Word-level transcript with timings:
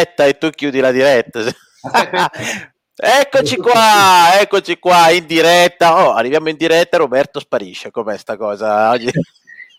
diretta 0.00 0.24
e 0.24 0.38
tu 0.38 0.50
chiudi 0.50 0.80
la 0.80 0.90
diretta. 0.90 1.40
Eccoci 3.02 3.56
qua, 3.56 4.38
eccoci 4.38 4.78
qua 4.78 5.08
in 5.08 5.24
diretta. 5.24 6.04
Oh, 6.04 6.12
arriviamo 6.12 6.50
in 6.50 6.56
diretta 6.58 6.96
e 6.96 6.98
Roberto 6.98 7.40
sparisce. 7.40 7.90
Com'è 7.90 8.18
sta 8.18 8.36
cosa 8.36 8.90
oggi? 8.90 9.10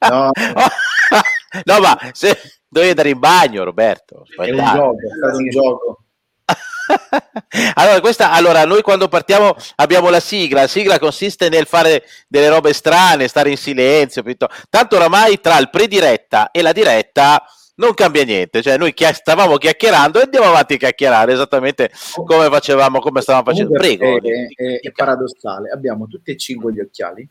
No, 0.09 0.31
no 1.65 1.79
ma 1.79 1.99
se 2.13 2.35
dovevi 2.67 2.89
andare 2.89 3.09
in 3.09 3.19
bagno, 3.19 3.63
Roberto. 3.63 4.23
È 4.35 4.49
un 4.49 4.57
gioco, 4.57 4.95
è 4.95 5.15
stato 5.15 5.37
un 5.37 5.49
gioco. 5.49 6.03
allora, 7.75 7.99
questa, 7.99 8.31
allora, 8.31 8.65
noi 8.65 8.81
quando 8.81 9.07
partiamo 9.07 9.55
abbiamo 9.75 10.09
la 10.09 10.19
sigla. 10.19 10.61
La 10.61 10.67
sigla 10.67 10.97
consiste 10.97 11.47
nel 11.49 11.67
fare 11.67 12.03
delle 12.27 12.49
robe 12.49 12.73
strane, 12.73 13.27
stare 13.27 13.51
in 13.51 13.57
silenzio. 13.57 14.23
Tanto 14.67 14.95
oramai 14.95 15.39
tra 15.39 15.59
il 15.59 15.69
prediretta 15.69 16.49
e 16.49 16.63
la 16.63 16.71
diretta 16.71 17.45
non 17.75 17.93
cambia 17.93 18.23
niente, 18.23 18.61
cioè 18.61 18.77
noi 18.77 18.93
chi- 18.93 19.05
stavamo 19.11 19.57
chiacchierando 19.57 20.19
e 20.19 20.23
andiamo 20.23 20.47
avanti 20.47 20.75
a 20.75 20.77
chiacchierare 20.77 21.33
esattamente 21.33 21.91
come 22.25 22.47
facevamo, 22.49 22.99
come 22.99 23.21
stavamo 23.21 23.45
facendo. 23.45 23.71
Prego. 23.73 24.03
È, 24.03 24.19
è, 24.55 24.79
è 24.81 24.91
paradossale, 24.91 25.69
abbiamo 25.69 26.07
tutti 26.07 26.31
e 26.31 26.37
cinque 26.37 26.73
gli 26.73 26.79
occhiali. 26.79 27.27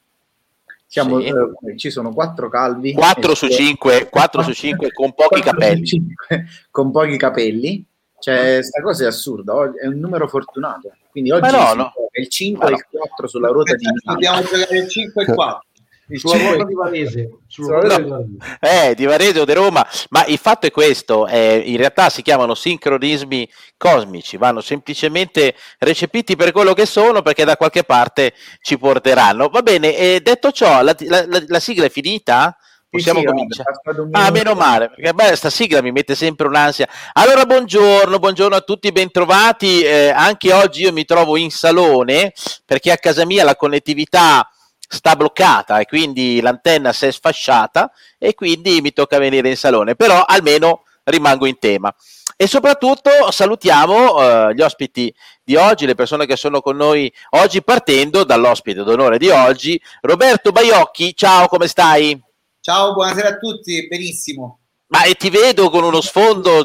Siamo, 0.86 1.20
sì. 1.20 1.26
eh, 1.26 1.76
ci 1.76 1.88
sono 1.88 2.12
quattro 2.12 2.48
calvi 2.48 2.94
4 2.94 3.34
su 3.36 3.46
5 3.46 4.08
4 4.10 4.42
su 4.42 4.52
5 4.52 4.90
con 4.90 5.12
pochi 5.14 5.40
capelli 5.40 5.86
5, 5.86 6.46
con 6.68 6.90
pochi 6.90 7.16
capelli 7.16 7.84
cioè 8.18 8.54
questa 8.54 8.82
cosa 8.82 9.04
è 9.04 9.06
assurda 9.06 9.54
è 9.80 9.86
un 9.86 10.00
numero 10.00 10.26
fortunato 10.26 10.92
quindi 11.12 11.30
oggi 11.30 11.48
no, 11.52 11.74
no. 11.74 11.92
è 12.10 12.18
il 12.18 12.28
5 12.28 12.68
e 12.68 12.72
il 12.72 12.86
4 12.90 13.28
sulla 13.28 13.50
ruota 13.50 13.76
di 13.76 13.84
dobbiamo 14.02 14.42
giocare 14.42 14.78
il 14.78 14.88
5 14.88 15.22
e 15.22 15.26
il 15.28 15.32
4 15.32 15.68
sulla 16.16 16.36
ruota 16.38 16.64
di 16.64 16.74
Varese, 16.74 17.30
sulla 17.46 17.80
no, 17.80 18.00
di 18.00 18.08
Varese. 18.08 18.88
Eh, 18.88 18.94
di 18.94 19.04
Varese 19.04 19.40
o 19.40 19.44
di 19.44 19.52
Roma, 19.52 19.86
ma 20.10 20.24
il 20.26 20.38
fatto 20.38 20.66
è 20.66 20.70
questo, 20.70 21.26
eh, 21.26 21.62
in 21.64 21.76
realtà 21.76 22.10
si 22.10 22.22
chiamano 22.22 22.54
sincronismi 22.54 23.48
cosmici, 23.76 24.36
vanno 24.36 24.60
semplicemente 24.60 25.54
recepiti 25.78 26.36
per 26.36 26.52
quello 26.52 26.74
che 26.74 26.86
sono 26.86 27.22
perché 27.22 27.44
da 27.44 27.56
qualche 27.56 27.84
parte 27.84 28.34
ci 28.60 28.78
porteranno. 28.78 29.48
Va 29.48 29.62
bene, 29.62 29.96
eh, 29.96 30.20
detto 30.22 30.50
ciò, 30.50 30.82
la, 30.82 30.94
la, 30.98 31.24
la, 31.26 31.42
la 31.46 31.60
sigla 31.60 31.86
è 31.86 31.90
finita? 31.90 32.56
Possiamo 32.90 33.20
sì, 33.20 33.26
cominciare? 33.26 33.70
Ah, 34.10 34.32
meno 34.32 34.54
male, 34.54 34.90
perché 34.90 35.12
beh, 35.12 35.36
sta 35.36 35.48
sigla 35.48 35.80
mi 35.80 35.92
mette 35.92 36.16
sempre 36.16 36.48
un'ansia. 36.48 36.88
Allora, 37.12 37.46
buongiorno, 37.46 38.18
buongiorno 38.18 38.56
a 38.56 38.62
tutti, 38.62 38.90
bentrovati. 38.90 39.82
Eh, 39.82 40.08
anche 40.08 40.52
oggi 40.52 40.82
io 40.82 40.92
mi 40.92 41.04
trovo 41.04 41.36
in 41.36 41.52
salone 41.52 42.32
perché 42.66 42.90
a 42.90 42.96
casa 42.96 43.24
mia 43.24 43.44
la 43.44 43.54
connettività 43.54 44.50
sta 44.92 45.14
bloccata 45.14 45.78
e 45.78 45.86
quindi 45.86 46.40
l'antenna 46.40 46.92
si 46.92 47.06
è 47.06 47.12
sfasciata 47.12 47.92
e 48.18 48.34
quindi 48.34 48.80
mi 48.80 48.92
tocca 48.92 49.18
venire 49.18 49.48
in 49.48 49.56
salone, 49.56 49.94
però 49.94 50.24
almeno 50.26 50.82
rimango 51.04 51.46
in 51.46 51.58
tema. 51.60 51.94
E 52.36 52.48
soprattutto 52.48 53.30
salutiamo 53.30 54.14
uh, 54.14 54.50
gli 54.50 54.62
ospiti 54.62 55.14
di 55.44 55.54
oggi, 55.54 55.86
le 55.86 55.94
persone 55.94 56.26
che 56.26 56.36
sono 56.36 56.60
con 56.60 56.76
noi 56.76 57.12
oggi, 57.30 57.62
partendo 57.62 58.24
dall'ospite 58.24 58.82
d'onore 58.82 59.18
di 59.18 59.28
oggi, 59.28 59.80
Roberto 60.00 60.50
Baiocchi. 60.50 61.14
Ciao, 61.14 61.46
come 61.46 61.68
stai? 61.68 62.20
Ciao, 62.60 62.92
buonasera 62.94 63.28
a 63.28 63.36
tutti, 63.36 63.86
benissimo. 63.86 64.58
Ma 64.88 65.04
e 65.04 65.14
ti 65.14 65.30
vedo 65.30 65.70
con 65.70 65.84
uno 65.84 66.00
sfondo 66.00 66.64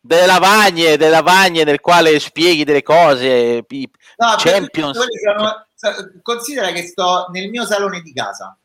delle 0.00 0.26
lavagne, 0.26 0.96
delle 0.96 1.10
lavagne 1.10 1.64
nel 1.64 1.80
quale 1.80 2.18
spieghi 2.18 2.64
delle 2.64 2.82
cose, 2.82 3.64
i 3.68 3.90
no, 4.16 4.34
Champions. 4.36 4.98
Sono, 5.74 6.08
considera 6.22 6.72
che 6.72 6.82
sto 6.86 7.26
nel 7.30 7.48
mio 7.50 7.64
salone 7.64 8.00
di 8.00 8.12
casa. 8.12 8.56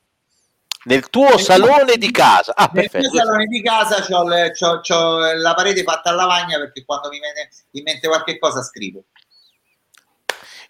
Nel 0.85 1.09
tuo 1.09 1.29
nel 1.29 1.39
salone 1.39 1.95
di 1.95 2.11
casa? 2.11 2.53
Ah, 2.55 2.69
nel 2.73 2.89
perfetto. 2.89 3.13
mio 3.13 3.23
salone 3.23 3.45
di 3.45 3.61
casa 3.61 4.05
ho, 4.17 4.27
le, 4.27 4.51
c'ho, 4.51 4.81
c'ho 4.81 5.33
la 5.33 5.53
parete 5.53 5.83
fatta 5.83 6.09
a 6.09 6.13
lavagna 6.13 6.57
perché 6.57 6.83
quando 6.83 7.07
mi 7.09 7.19
viene 7.19 7.49
in 7.71 7.83
mente 7.83 8.07
qualche 8.07 8.37
cosa 8.37 8.61
scrivo 8.61 9.05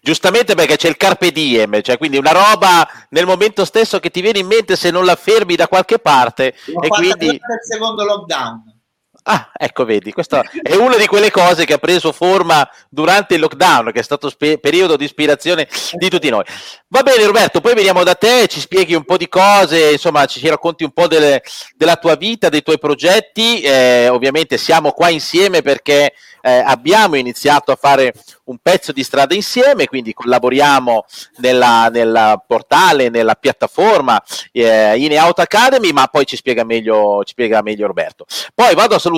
giustamente 0.04 0.54
perché 0.54 0.76
c'è 0.76 0.88
il 0.88 0.98
carpe 0.98 1.32
diem, 1.32 1.80
cioè 1.80 1.96
quindi 1.96 2.18
una 2.18 2.32
roba 2.32 2.86
nel 3.08 3.24
momento 3.24 3.64
stesso 3.64 3.98
che 4.00 4.10
ti 4.10 4.20
viene 4.20 4.38
in 4.38 4.46
mente 4.46 4.76
se 4.76 4.90
non 4.90 5.06
la 5.06 5.16
fermi 5.16 5.56
da 5.56 5.66
qualche 5.66 5.98
parte. 5.98 6.54
L'ho 6.66 6.82
e 6.82 6.88
quindi... 6.88 7.26
il 7.28 7.40
secondo 7.66 8.04
lockdown. 8.04 8.73
Ah, 9.26 9.50
ecco, 9.56 9.86
vedi, 9.86 10.12
questa 10.12 10.42
è 10.62 10.74
una 10.74 10.98
di 10.98 11.06
quelle 11.06 11.30
cose 11.30 11.64
che 11.64 11.72
ha 11.72 11.78
preso 11.78 12.12
forma 12.12 12.68
durante 12.90 13.32
il 13.32 13.40
lockdown, 13.40 13.90
che 13.90 14.00
è 14.00 14.02
stato 14.02 14.28
spe- 14.28 14.58
periodo 14.58 14.96
di 14.96 15.04
ispirazione 15.06 15.66
di 15.92 16.10
tutti 16.10 16.28
noi. 16.28 16.44
Va 16.88 17.02
bene, 17.02 17.24
Roberto, 17.24 17.62
poi 17.62 17.72
veniamo 17.72 18.04
da 18.04 18.16
te, 18.16 18.46
ci 18.48 18.60
spieghi 18.60 18.92
un 18.92 19.04
po' 19.04 19.16
di 19.16 19.30
cose, 19.30 19.92
insomma, 19.92 20.26
ci 20.26 20.46
racconti 20.46 20.84
un 20.84 20.90
po' 20.90 21.06
delle, 21.06 21.42
della 21.74 21.96
tua 21.96 22.16
vita, 22.16 22.50
dei 22.50 22.62
tuoi 22.62 22.78
progetti. 22.78 23.62
Eh, 23.62 24.08
ovviamente 24.10 24.58
siamo 24.58 24.92
qua 24.92 25.08
insieme 25.08 25.62
perché 25.62 26.12
eh, 26.42 26.58
abbiamo 26.58 27.16
iniziato 27.16 27.72
a 27.72 27.76
fare 27.76 28.12
un 28.44 28.58
pezzo 28.60 28.92
di 28.92 29.02
strada 29.02 29.34
insieme, 29.34 29.86
quindi 29.86 30.12
collaboriamo 30.12 31.06
nella 31.38 32.44
portale, 32.46 33.08
nella 33.08 33.36
piattaforma 33.36 34.22
eh, 34.52 34.98
in 34.98 35.18
Out 35.18 35.38
Academy, 35.38 35.92
ma 35.92 36.08
poi 36.08 36.26
ci 36.26 36.36
spiega, 36.36 36.62
meglio, 36.62 37.22
ci 37.24 37.32
spiega 37.32 37.62
meglio 37.62 37.86
Roberto. 37.86 38.26
Poi 38.54 38.74
vado 38.74 38.94
a 38.94 38.98
salutare 38.98 39.12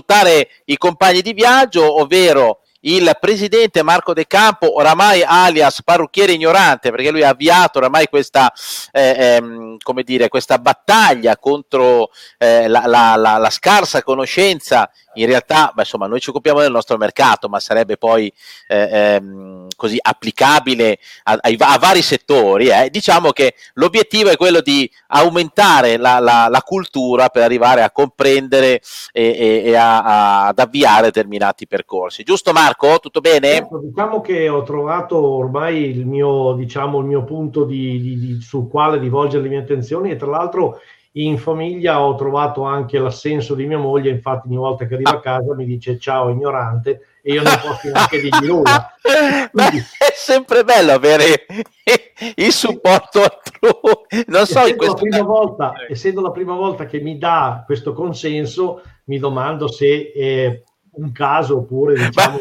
i 0.66 0.76
compagni 0.76 1.22
di 1.22 1.32
viaggio, 1.32 2.00
ovvero 2.00 2.60
il 2.86 3.16
presidente 3.18 3.82
Marco 3.82 4.12
De 4.12 4.26
Campo, 4.26 4.76
oramai 4.76 5.22
alias 5.24 5.82
parrucchiere 5.82 6.32
ignorante, 6.32 6.90
perché 6.90 7.10
lui 7.10 7.22
ha 7.22 7.30
avviato 7.30 7.78
oramai 7.78 8.06
questa, 8.06 8.52
eh, 8.92 9.14
ehm, 9.18 9.76
come 9.82 10.02
dire, 10.02 10.28
questa 10.28 10.58
battaglia 10.58 11.36
contro 11.36 12.10
eh, 12.38 12.68
la, 12.68 12.84
la, 12.86 13.16
la, 13.16 13.36
la, 13.38 13.50
scarsa 13.50 14.02
conoscenza. 14.02 14.90
In 15.16 15.26
realtà, 15.26 15.72
beh, 15.74 15.82
insomma, 15.82 16.06
noi 16.06 16.20
ci 16.20 16.30
occupiamo 16.30 16.60
del 16.60 16.70
nostro 16.70 16.96
mercato, 16.96 17.48
ma 17.48 17.60
sarebbe 17.60 17.96
poi 17.96 18.32
eh, 18.68 18.88
ehm, 18.90 19.68
così 19.76 19.98
applicabile 20.00 20.98
a, 21.24 21.38
a, 21.40 21.50
a 21.58 21.78
vari 21.78 22.02
settori. 22.02 22.68
Eh. 22.68 22.88
Diciamo 22.90 23.30
che 23.30 23.54
l'obiettivo 23.74 24.30
è 24.30 24.36
quello 24.36 24.60
di 24.60 24.90
aumentare 25.08 25.96
la, 25.96 26.18
la 26.18 26.62
cultura 26.64 27.28
per 27.28 27.42
arrivare 27.42 27.82
a 27.82 27.90
comprendere 27.90 28.80
e, 29.12 29.62
e, 29.64 29.74
a, 29.74 30.46
ad 30.46 30.58
avviare 30.58 31.06
determinati 31.06 31.66
percorsi. 31.66 32.22
Giusto, 32.22 32.52
Marco? 32.52 32.98
Tutto 32.98 33.20
bene? 33.20 33.56
Ecco, 33.56 33.78
diciamo 33.78 34.20
che 34.20 34.48
ho 34.48 34.62
trovato 34.62 35.16
ormai 35.18 35.90
il 35.90 36.06
mio, 36.06 36.54
diciamo, 36.54 36.98
il 37.00 37.06
mio 37.06 37.24
punto 37.24 37.64
di, 37.64 38.00
di, 38.00 38.18
di, 38.18 38.40
sul 38.40 38.68
quale 38.68 38.98
rivolgere 38.98 39.42
le 39.42 39.48
mie 39.48 39.58
attenzioni 39.58 40.10
e 40.10 40.16
tra 40.16 40.30
l'altro 40.30 40.80
in 41.18 41.38
famiglia 41.38 42.02
ho 42.02 42.14
trovato 42.14 42.62
anche 42.62 42.98
l'assenso 42.98 43.54
di 43.54 43.66
mia 43.66 43.78
moglie, 43.78 44.10
infatti 44.10 44.48
ogni 44.48 44.56
volta 44.56 44.86
che 44.86 44.94
arriva 44.94 45.10
a 45.10 45.20
casa 45.20 45.54
mi 45.54 45.64
dice 45.64 45.98
ciao 45.98 46.28
ignorante 46.28 47.06
e 47.22 47.32
io 47.32 47.42
non 47.42 47.58
posso 47.60 47.88
neanche 47.90 48.20
dirgli 48.20 48.46
nulla. 48.46 48.94
Quindi... 49.50 49.78
è 49.78 50.12
sempre 50.14 50.62
bello 50.64 50.92
avere 50.92 51.46
il 52.36 52.52
supporto 52.52 53.22
altrui. 53.22 54.24
Non 54.26 54.46
so, 54.46 54.60
essendo, 54.60 54.76
questo... 54.76 54.94
la 54.94 55.00
prima 55.00 55.22
volta, 55.22 55.72
essendo 55.88 56.20
la 56.20 56.30
prima 56.30 56.54
volta 56.54 56.84
che 56.84 57.00
mi 57.00 57.16
dà 57.16 57.62
questo 57.64 57.94
consenso, 57.94 58.82
mi 59.04 59.18
domando 59.18 59.68
se 59.68 60.12
è 60.12 60.62
un 60.92 61.12
caso 61.12 61.58
oppure 61.58 61.94
diciamo... 61.94 62.38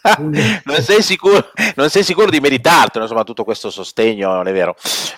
non, 0.64 0.82
sei 0.82 1.02
sicuro, 1.02 1.50
non 1.74 1.90
sei 1.90 2.04
sicuro 2.04 2.30
di 2.30 2.40
meritartelo, 2.40 3.04
insomma, 3.04 3.24
tutto 3.24 3.44
questo 3.44 3.70
sostegno, 3.70 4.32
non 4.32 4.48
è 4.48 4.52
vero. 4.52 4.76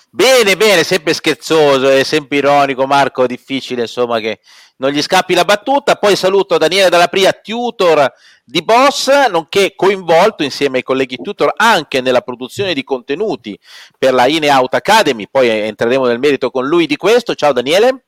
Bene, 0.09 0.57
bene, 0.57 0.83
sempre 0.83 1.13
scherzoso 1.13 1.89
e 1.89 2.03
sempre 2.03 2.37
ironico, 2.37 2.85
Marco, 2.85 3.27
difficile, 3.27 3.81
insomma, 3.83 4.19
che 4.19 4.39
non 4.77 4.91
gli 4.91 5.01
scappi 5.01 5.33
la 5.33 5.45
battuta. 5.45 5.95
Poi 5.95 6.15
saluto 6.15 6.57
Daniele 6.57 6.89
Dalla 6.89 7.07
Pria, 7.07 7.31
tutor 7.31 8.11
di 8.43 8.63
Boss, 8.63 9.27
nonché 9.29 9.73
coinvolto 9.75 10.43
insieme 10.43 10.77
ai 10.77 10.83
colleghi 10.83 11.17
tutor 11.17 11.53
anche 11.55 12.01
nella 12.01 12.21
produzione 12.21 12.73
di 12.73 12.83
contenuti 12.83 13.57
per 13.97 14.13
la 14.13 14.27
In 14.27 14.43
Out 14.43 14.73
Academy. 14.73 15.27
Poi 15.29 15.47
entreremo 15.47 16.05
nel 16.05 16.19
merito 16.19 16.49
con 16.51 16.65
lui 16.65 16.87
di 16.87 16.97
questo. 16.97 17.35
Ciao 17.35 17.53
Daniele. 17.53 18.05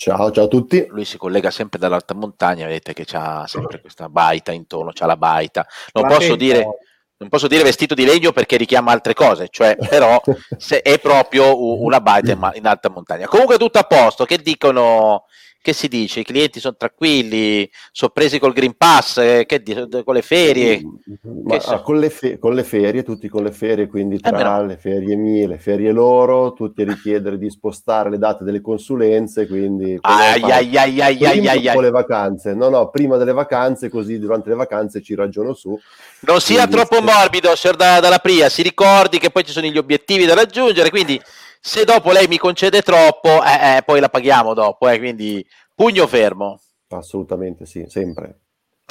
Ciao, 0.00 0.30
ciao 0.30 0.44
a 0.44 0.46
tutti. 0.48 0.86
Lui 0.90 1.04
si 1.04 1.18
collega 1.18 1.50
sempre 1.50 1.76
dall'alta 1.76 2.14
montagna, 2.14 2.66
vedete 2.66 2.92
che 2.92 3.04
c'ha 3.04 3.44
sempre 3.48 3.80
questa 3.80 4.08
baita 4.08 4.52
intorno, 4.52 4.92
c'ha 4.94 5.06
la 5.06 5.16
baita. 5.16 5.66
Non 5.92 6.06
posso 6.06 6.36
dire 6.36 6.64
non 7.16 7.28
posso 7.28 7.48
dire 7.48 7.64
vestito 7.64 7.94
di 7.94 8.04
legno 8.04 8.30
perché 8.30 8.56
richiama 8.56 8.92
altre 8.92 9.12
cose, 9.12 9.48
cioè, 9.50 9.76
però 9.90 10.20
è 10.56 10.98
proprio 11.00 11.82
una 11.82 12.00
baita 12.00 12.30
in 12.54 12.64
alta 12.64 12.90
montagna. 12.90 13.26
Comunque 13.26 13.58
tutto 13.58 13.80
a 13.80 13.82
posto, 13.82 14.24
che 14.24 14.38
dicono 14.38 15.24
che 15.68 15.74
si 15.74 15.88
dice? 15.88 16.20
I 16.20 16.24
clienti 16.24 16.60
sono 16.60 16.76
tranquilli, 16.78 17.70
sono 17.92 18.10
presi 18.10 18.38
col 18.38 18.54
Green 18.54 18.74
Pass, 18.74 19.18
eh, 19.18 19.44
che, 19.46 19.62
con 20.02 20.14
le 20.14 20.22
ferie? 20.22 20.80
Ma, 21.44 21.60
so? 21.60 21.82
con, 21.82 21.98
le 21.98 22.08
fe- 22.08 22.38
con, 22.38 22.54
le 22.54 22.64
ferie, 22.64 23.02
tutti 23.02 23.28
con 23.28 23.42
le 23.42 23.52
ferie, 23.52 23.86
quindi 23.86 24.16
eh, 24.16 24.20
tra 24.30 24.60
eh, 24.60 24.66
le 24.66 24.76
ferie 24.78 25.14
mie, 25.14 25.46
le 25.46 25.58
ferie 25.58 25.92
loro, 25.92 26.54
tutti 26.54 26.80
a 26.80 26.86
richiedere 26.86 27.36
di 27.36 27.50
spostare 27.50 28.08
le 28.08 28.16
date 28.16 28.44
delle 28.44 28.62
consulenze, 28.62 29.46
quindi 29.46 29.98
ai, 30.00 30.40
ai, 30.40 30.76
ai, 30.78 31.00
ai, 31.00 31.22
ai, 31.22 31.46
ai, 31.46 31.68
ai. 31.68 31.80
le 31.80 31.90
vacanze. 31.90 32.54
No, 32.54 32.70
no, 32.70 32.88
prima 32.88 33.18
delle 33.18 33.32
vacanze, 33.32 33.90
così 33.90 34.18
durante 34.18 34.48
le 34.48 34.54
vacanze 34.54 35.02
ci 35.02 35.14
ragiono 35.14 35.52
su. 35.52 35.78
Non 36.20 36.40
sia 36.40 36.66
troppo 36.66 37.02
morbido, 37.02 37.54
signor 37.54 37.76
Dalla 37.76 38.20
Pria, 38.20 38.48
si 38.48 38.62
ricordi 38.62 39.18
che 39.18 39.28
poi 39.28 39.44
ci 39.44 39.52
sono 39.52 39.66
gli 39.66 39.76
obiettivi 39.76 40.24
da 40.24 40.32
raggiungere, 40.32 40.88
quindi 40.88 41.20
se 41.60 41.84
dopo 41.84 42.12
lei 42.12 42.26
mi 42.26 42.38
concede 42.38 42.82
troppo, 42.82 43.42
eh, 43.42 43.76
eh, 43.76 43.82
poi 43.84 44.00
la 44.00 44.08
paghiamo 44.08 44.54
dopo, 44.54 44.88
eh, 44.88 44.98
quindi 44.98 45.44
pugno 45.74 46.06
fermo. 46.06 46.60
Assolutamente 46.88 47.66
sì, 47.66 47.84
sempre. 47.88 48.40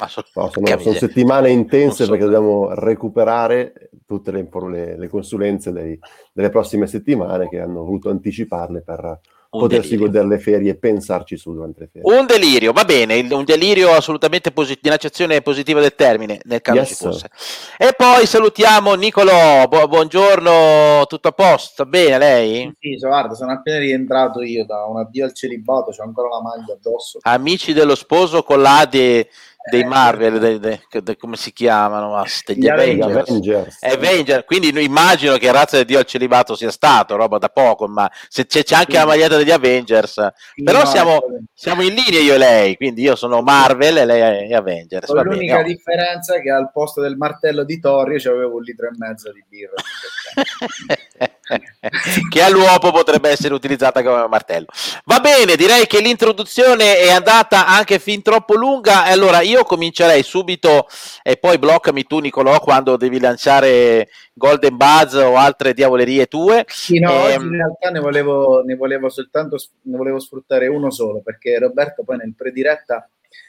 No, 0.00 0.06
sono, 0.06 0.50
sono, 0.78 0.92
settimane 0.92 1.50
intense 1.50 2.06
perché 2.06 2.22
dobbiamo 2.22 2.72
recuperare 2.72 3.90
tutte 4.06 4.30
le, 4.30 4.48
le, 4.70 4.96
le 4.96 5.08
consulenze 5.08 5.72
dei, 5.72 5.98
delle 6.32 6.50
prossime 6.50 6.86
settimane 6.86 7.48
che 7.48 7.58
hanno 7.58 7.82
voluto 7.82 8.08
anticiparle 8.08 8.82
per 8.82 9.20
un 9.50 9.60
potersi 9.60 9.90
delirio. 9.90 10.06
godere 10.06 10.28
le 10.28 10.38
ferie 10.38 10.70
e 10.72 10.76
pensarci 10.76 11.36
su 11.38 11.54
durante 11.54 11.80
le 11.80 11.88
ferie. 11.90 12.18
Un 12.18 12.26
delirio, 12.26 12.72
va 12.72 12.84
bene, 12.84 13.26
un 13.30 13.44
delirio 13.44 13.92
assolutamente 13.92 14.50
posit- 14.50 14.84
in 14.84 14.92
accezione 14.92 15.40
positiva 15.40 15.80
del 15.80 15.94
termine, 15.94 16.40
nel 16.44 16.60
caso 16.60 16.78
yes. 16.80 16.88
ci 16.88 16.94
fosse. 16.94 17.30
E 17.78 17.94
poi 17.96 18.26
salutiamo 18.26 18.92
Nicolò, 18.94 19.66
Bu- 19.66 19.88
buongiorno, 19.88 21.06
tutto 21.06 21.28
a 21.28 21.32
posto, 21.32 21.86
bene 21.86 22.18
lei? 22.18 22.72
Sì, 22.78 22.96
guarda, 22.98 23.34
sono 23.34 23.52
appena 23.52 23.78
rientrato 23.78 24.42
io 24.42 24.66
da 24.66 24.84
un 24.84 24.98
addio 24.98 25.24
al 25.24 25.32
celibato, 25.32 25.92
c'ho 25.92 26.02
ancora 26.02 26.28
la 26.28 26.42
maglia 26.42 26.74
addosso. 26.74 27.18
Amici 27.22 27.72
dello 27.72 27.94
sposo 27.94 28.42
con 28.42 28.60
l'Adi 28.60 29.26
dei 29.70 29.84
Marvel, 29.84 30.38
dei, 30.38 30.58
dei, 30.58 30.80
dei, 31.02 31.16
come 31.16 31.36
si 31.36 31.52
chiamano? 31.52 32.22
Degli 32.46 32.68
Avengers. 32.68 33.28
Avengers. 33.28 33.82
Avengers. 33.82 34.44
Quindi 34.44 34.68
immagino 34.82 35.36
che 35.36 35.52
razza 35.52 35.78
di 35.78 35.84
Dio 35.84 35.98
al 35.98 36.06
celibato 36.06 36.54
sia 36.54 36.70
stato, 36.70 37.16
roba 37.16 37.38
da 37.38 37.48
poco, 37.48 37.86
ma 37.86 38.10
se 38.28 38.46
c'è, 38.46 38.62
c'è 38.62 38.76
anche 38.76 38.92
sì. 38.92 38.98
la 38.98 39.06
maglietta 39.06 39.36
degli 39.36 39.50
Avengers. 39.50 40.14
Però 40.62 40.80
no, 40.80 40.86
siamo, 40.86 41.22
siamo, 41.52 41.82
in 41.82 41.94
linea 41.94 42.20
io 42.20 42.34
e 42.34 42.38
lei, 42.38 42.76
quindi 42.76 43.02
io 43.02 43.16
sono 43.16 43.42
Marvel 43.42 43.98
e 43.98 44.04
lei 44.04 44.48
è 44.48 44.54
Avengers. 44.54 45.10
l'unica 45.10 45.56
bene, 45.56 45.68
differenza 45.68 46.36
è 46.36 46.42
che 46.42 46.50
al 46.50 46.70
posto 46.72 47.00
del 47.00 47.16
martello 47.16 47.64
di 47.64 47.78
Torri 47.78 48.16
avevo 48.16 48.56
un 48.56 48.62
litro 48.62 48.86
e 48.86 48.92
mezzo 48.96 49.32
di 49.32 49.44
birra. 49.48 49.74
che 52.28 52.42
all'uopo 52.42 52.90
potrebbe 52.90 53.30
essere 53.30 53.54
utilizzata 53.54 54.02
come 54.02 54.26
martello. 54.28 54.66
Va 55.04 55.20
bene, 55.20 55.56
direi 55.56 55.86
che 55.86 56.00
l'introduzione 56.00 56.98
è 56.98 57.10
andata 57.10 57.66
anche 57.66 57.98
fin 57.98 58.22
troppo 58.22 58.54
lunga. 58.54 59.04
Allora 59.04 59.40
io 59.40 59.64
comincerei 59.64 60.22
subito 60.22 60.86
e 61.22 61.36
poi 61.36 61.58
bloccami 61.58 62.04
tu, 62.04 62.18
Nicolò, 62.18 62.60
quando 62.60 62.96
devi 62.96 63.18
lanciare 63.20 64.08
Golden 64.32 64.76
Buzz 64.76 65.14
o 65.14 65.36
altre 65.36 65.72
diavolerie 65.74 66.26
tue. 66.26 66.64
Sì, 66.68 66.98
no, 66.98 67.26
e... 67.28 67.32
Ehm, 67.32 67.42
in 67.44 67.52
realtà 67.52 67.90
ne 67.90 68.00
volevo, 68.00 68.62
ne 68.62 68.76
volevo 68.76 69.08
soltanto 69.08 69.56
ne 69.82 69.96
volevo 69.96 70.18
sfruttare 70.18 70.66
uno 70.66 70.90
solo 70.90 71.20
perché 71.22 71.58
Roberto 71.58 72.04
poi 72.04 72.18
nel 72.18 72.34
prediretta 72.36 73.08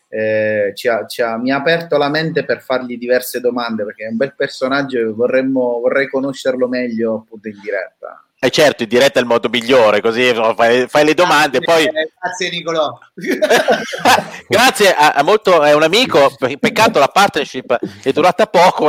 eh, 0.09 0.71
ci 0.73 0.87
ha, 0.87 1.05
ci 1.05 1.21
ha, 1.21 1.37
mi 1.37 1.51
ha 1.51 1.57
aperto 1.57 1.97
la 1.97 2.09
mente 2.09 2.43
per 2.43 2.61
fargli 2.61 2.97
diverse 2.97 3.39
domande 3.39 3.85
perché 3.85 4.05
è 4.05 4.09
un 4.09 4.17
bel 4.17 4.33
personaggio 4.35 4.97
e 4.97 5.05
vorremmo, 5.05 5.79
vorrei 5.79 6.09
conoscerlo 6.09 6.67
meglio 6.67 7.23
appunto 7.25 7.47
in 7.47 7.59
diretta. 7.61 8.23
E 8.41 8.47
eh 8.47 8.49
certo, 8.51 8.83
in 8.83 8.89
diretta 8.89 9.19
è 9.19 9.21
il 9.21 9.27
modo 9.27 9.49
migliore, 9.49 9.99
così 9.99 10.33
fai, 10.55 10.87
fai 10.87 11.03
le 11.03 11.13
domande. 11.13 11.59
Grazie, 11.59 11.91
poi... 11.91 12.05
grazie 12.17 12.49
Nicolò. 12.49 12.97
grazie 14.47 14.95
a, 14.95 15.11
a, 15.11 15.23
molto, 15.23 15.61
è 15.61 15.73
un 15.73 15.83
amico, 15.83 16.33
peccato 16.57 16.99
la 16.99 17.09
partnership 17.09 17.77
è 18.01 18.11
durata 18.13 18.47
poco. 18.47 18.87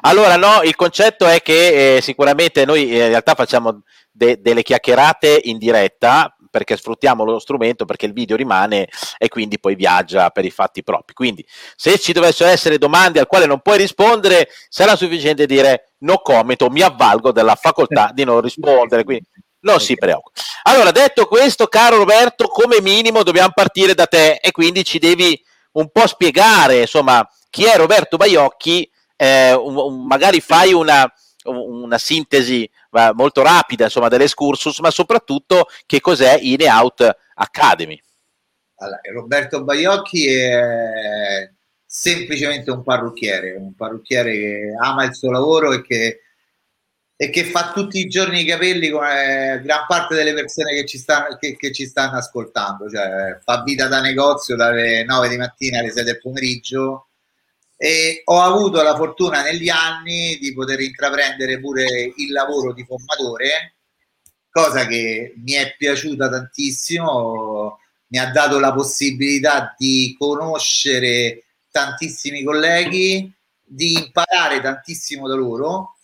Allora, 0.00 0.36
no, 0.36 0.62
il 0.64 0.74
concetto 0.74 1.26
è 1.26 1.40
che 1.42 1.96
eh, 1.96 2.00
sicuramente 2.00 2.64
noi 2.64 2.92
in 2.92 3.06
realtà 3.06 3.34
facciamo 3.34 3.82
de, 4.10 4.40
delle 4.40 4.64
chiacchierate 4.64 5.42
in 5.44 5.58
diretta 5.58 6.36
perché 6.52 6.76
sfruttiamo 6.76 7.24
lo 7.24 7.38
strumento 7.38 7.86
perché 7.86 8.04
il 8.04 8.12
video 8.12 8.36
rimane 8.36 8.88
e 9.16 9.28
quindi 9.28 9.58
poi 9.58 9.74
viaggia 9.74 10.28
per 10.28 10.44
i 10.44 10.50
fatti 10.50 10.84
propri. 10.84 11.14
Quindi 11.14 11.44
se 11.74 11.98
ci 11.98 12.12
dovessero 12.12 12.50
essere 12.50 12.76
domande 12.76 13.18
al 13.18 13.26
quale 13.26 13.46
non 13.46 13.60
puoi 13.60 13.78
rispondere, 13.78 14.50
sarà 14.68 14.94
sufficiente 14.94 15.46
dire 15.46 15.94
no 16.00 16.18
comment 16.18 16.60
o 16.60 16.68
mi 16.68 16.82
avvalgo 16.82 17.32
della 17.32 17.54
facoltà 17.54 18.10
di 18.12 18.24
non 18.24 18.42
rispondere. 18.42 19.02
Quindi 19.02 19.26
non 19.60 19.80
si 19.80 19.94
preoccupi. 19.94 20.40
Allora, 20.64 20.90
detto 20.90 21.26
questo, 21.26 21.66
caro 21.66 21.96
Roberto, 21.96 22.48
come 22.48 22.80
minimo 22.80 23.22
dobbiamo 23.22 23.52
partire 23.54 23.94
da 23.94 24.06
te 24.06 24.34
e 24.34 24.50
quindi 24.50 24.84
ci 24.84 24.98
devi 24.98 25.40
un 25.72 25.88
po' 25.90 26.06
spiegare, 26.06 26.80
insomma, 26.80 27.26
chi 27.48 27.64
è 27.64 27.76
Roberto 27.76 28.18
Baiocchi, 28.18 28.90
eh, 29.16 29.52
un, 29.54 29.76
un, 29.76 30.04
magari 30.04 30.40
fai 30.40 30.72
una, 30.72 31.10
una 31.44 31.98
sintesi 31.98 32.68
molto 33.14 33.42
rapida 33.42 33.84
insomma, 33.84 34.08
dell'escursus, 34.08 34.78
ma 34.80 34.90
soprattutto 34.90 35.66
che 35.86 36.00
cos'è 36.00 36.38
In 36.40 36.62
Out 36.62 37.16
Academy. 37.34 38.00
Allora, 38.76 39.00
Roberto 39.12 39.62
Baiocchi 39.62 40.26
è 40.26 41.50
semplicemente 41.84 42.70
un 42.70 42.82
parrucchiere, 42.82 43.52
un 43.52 43.74
parrucchiere 43.74 44.32
che 44.32 44.74
ama 44.80 45.04
il 45.04 45.14
suo 45.14 45.30
lavoro 45.30 45.72
e 45.72 45.82
che, 45.82 46.20
e 47.14 47.30
che 47.30 47.44
fa 47.44 47.70
tutti 47.72 47.98
i 47.98 48.08
giorni 48.08 48.40
i 48.40 48.44
capelli 48.44 48.88
come 48.88 49.60
gran 49.62 49.84
parte 49.86 50.14
delle 50.14 50.32
persone 50.32 50.74
che 50.74 50.86
ci 50.86 50.98
stanno, 50.98 51.36
che, 51.36 51.54
che 51.56 51.70
ci 51.70 51.86
stanno 51.86 52.16
ascoltando, 52.16 52.88
cioè 52.88 53.38
fa 53.44 53.62
vita 53.62 53.86
da 53.88 54.00
negozio 54.00 54.56
dalle 54.56 55.04
9 55.04 55.28
di 55.28 55.36
mattina 55.36 55.78
alle 55.78 55.92
6 55.92 56.02
del 56.02 56.18
pomeriggio 56.18 57.08
e 57.84 58.22
ho 58.26 58.40
avuto 58.40 58.80
la 58.80 58.94
fortuna 58.94 59.42
negli 59.42 59.68
anni 59.68 60.38
di 60.40 60.54
poter 60.54 60.78
intraprendere 60.78 61.58
pure 61.58 62.12
il 62.14 62.30
lavoro 62.30 62.72
di 62.72 62.84
formatore, 62.84 63.74
cosa 64.48 64.86
che 64.86 65.34
mi 65.38 65.54
è 65.54 65.74
piaciuta 65.76 66.28
tantissimo, 66.28 67.80
mi 68.06 68.18
ha 68.18 68.30
dato 68.30 68.60
la 68.60 68.72
possibilità 68.72 69.74
di 69.76 70.14
conoscere 70.16 71.42
tantissimi 71.72 72.44
colleghi, 72.44 73.28
di 73.60 73.94
imparare 73.94 74.60
tantissimo 74.60 75.26
da 75.26 75.34
loro, 75.34 75.96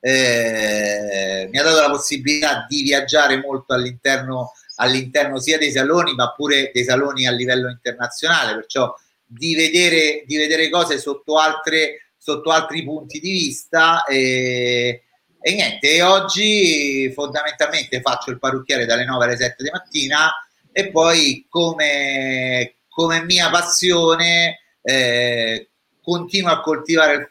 eh, 0.00 1.46
mi 1.52 1.58
ha 1.58 1.62
dato 1.62 1.80
la 1.82 1.90
possibilità 1.90 2.64
di 2.66 2.80
viaggiare 2.84 3.36
molto 3.36 3.74
all'interno, 3.74 4.52
all'interno 4.76 5.38
sia 5.38 5.58
dei 5.58 5.72
saloni 5.72 6.14
ma 6.14 6.32
pure 6.32 6.70
dei 6.72 6.84
saloni 6.84 7.26
a 7.26 7.32
livello 7.32 7.68
internazionale, 7.68 8.54
perciò 8.54 8.94
di 9.28 9.54
vedere, 9.54 10.24
di 10.26 10.36
vedere 10.36 10.70
cose 10.70 10.98
sotto, 10.98 11.36
altre, 11.36 12.12
sotto 12.16 12.50
altri 12.50 12.82
punti 12.82 13.20
di 13.20 13.30
vista 13.30 14.04
e, 14.04 15.02
e 15.40 15.54
niente, 15.54 16.02
oggi 16.02 17.12
fondamentalmente 17.12 18.00
faccio 18.00 18.30
il 18.30 18.38
parrucchiere 18.38 18.86
dalle 18.86 19.04
9 19.04 19.24
alle 19.24 19.36
7 19.36 19.62
di 19.62 19.70
mattina 19.70 20.32
e 20.72 20.90
poi 20.90 21.46
come, 21.48 22.76
come 22.88 23.22
mia 23.24 23.50
passione 23.50 24.60
eh, 24.82 25.68
continuo 26.02 26.50
a 26.50 26.60
coltivare 26.60 27.14
il, 27.14 27.28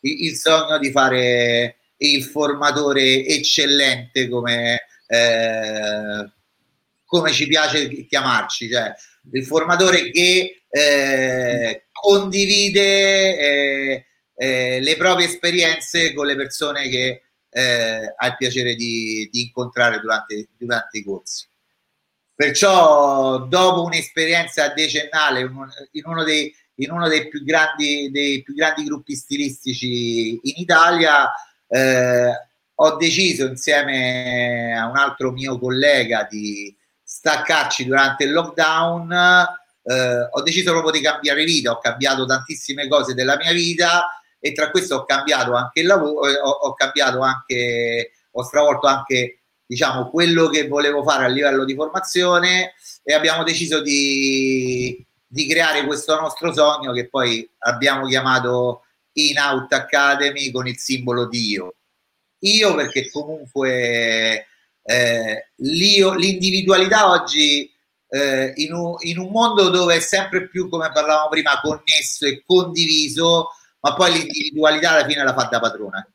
il, 0.00 0.24
il, 0.26 0.36
sogno 0.36 0.78
di 0.78 0.90
fare 0.90 1.76
il 1.98 2.24
formatore 2.24 3.24
eccellente 3.24 4.28
come, 4.28 4.82
eh, 5.06 6.30
come 7.04 7.32
ci 7.32 7.46
piace 7.46 7.88
chiamarci, 8.06 8.68
cioè 8.68 8.92
il 9.32 9.44
formatore 9.44 10.10
che 10.10 10.62
eh, 10.68 11.84
condivide 11.92 13.38
eh, 13.38 14.06
eh, 14.36 14.80
le 14.80 14.96
proprie 14.96 15.26
esperienze 15.26 16.14
con 16.14 16.26
le 16.26 16.36
persone 16.36 16.88
che 16.88 17.22
eh, 17.50 18.14
ha 18.16 18.26
il 18.26 18.36
piacere 18.38 18.74
di, 18.74 19.28
di 19.30 19.42
incontrare 19.42 20.00
durante, 20.00 20.48
durante, 20.56 20.98
i 20.98 21.04
corsi. 21.04 21.48
Perciò, 22.34 23.40
dopo 23.46 23.82
un'esperienza 23.82 24.68
decennale 24.68 25.40
in 25.40 26.04
uno 26.04 26.24
dei, 26.24 26.54
in 26.76 26.90
uno 26.90 27.08
dei, 27.08 27.28
più, 27.28 27.44
grandi, 27.44 28.10
dei 28.10 28.42
più 28.42 28.54
grandi 28.54 28.84
gruppi 28.84 29.14
stilistici 29.14 30.30
in 30.30 30.54
Italia, 30.56 31.30
eh, 31.68 32.32
ho 32.74 32.96
deciso 32.96 33.46
insieme 33.46 34.74
a 34.74 34.86
un 34.88 34.96
altro 34.96 35.32
mio 35.32 35.58
collega 35.58 36.26
di 36.30 36.74
staccarci 37.12 37.86
durante 37.86 38.22
il 38.22 38.30
lockdown 38.30 39.12
eh, 39.82 40.28
ho 40.30 40.42
deciso 40.42 40.70
proprio 40.70 40.92
di 40.92 41.00
cambiare 41.00 41.42
vita, 41.42 41.72
ho 41.72 41.78
cambiato 41.78 42.24
tantissime 42.24 42.86
cose 42.86 43.14
della 43.14 43.36
mia 43.36 43.50
vita 43.50 44.22
e 44.38 44.52
tra 44.52 44.70
questo 44.70 44.94
ho 44.94 45.04
cambiato 45.04 45.54
anche 45.54 45.80
il 45.80 45.86
lavoro, 45.86 46.28
eh, 46.28 46.38
ho, 46.38 46.48
ho 46.48 46.74
cambiato 46.74 47.20
anche, 47.20 48.12
ho 48.30 48.42
stravolto 48.44 48.86
anche 48.86 49.40
diciamo 49.66 50.08
quello 50.08 50.48
che 50.48 50.68
volevo 50.68 51.02
fare 51.02 51.24
a 51.24 51.28
livello 51.28 51.64
di 51.64 51.74
formazione 51.74 52.74
e 53.02 53.12
abbiamo 53.12 53.42
deciso 53.42 53.82
di, 53.82 55.04
di 55.26 55.48
creare 55.48 55.84
questo 55.84 56.18
nostro 56.20 56.52
sogno 56.52 56.92
che 56.92 57.08
poi 57.08 57.48
abbiamo 57.58 58.06
chiamato 58.06 58.84
In 59.14 59.38
Out 59.38 59.72
Academy 59.72 60.52
con 60.52 60.68
il 60.68 60.78
simbolo 60.78 61.26
di 61.26 61.48
io. 61.48 61.74
Io 62.42 62.74
perché 62.74 63.10
comunque 63.10 64.46
eh, 64.82 65.50
l'individualità 65.56 67.10
oggi 67.10 67.70
eh, 68.08 68.52
in, 68.56 68.72
un, 68.72 68.96
in, 69.00 69.18
un, 69.18 69.30
mondo 69.30 69.68
dove 69.68 69.96
è 69.96 70.00
sempre 70.00 70.48
più, 70.48 70.68
come 70.68 70.90
parlavamo 70.92 71.28
prima, 71.28 71.60
connesso 71.60 72.26
e 72.26 72.42
condiviso, 72.44 73.50
ma 73.80 73.94
poi 73.94 74.12
l'individualità 74.12 74.90
alla 74.90 75.06
fine 75.06 75.22
la 75.22 75.34
fa 75.34 75.44
da 75.44 75.60
padrona. 75.60 76.06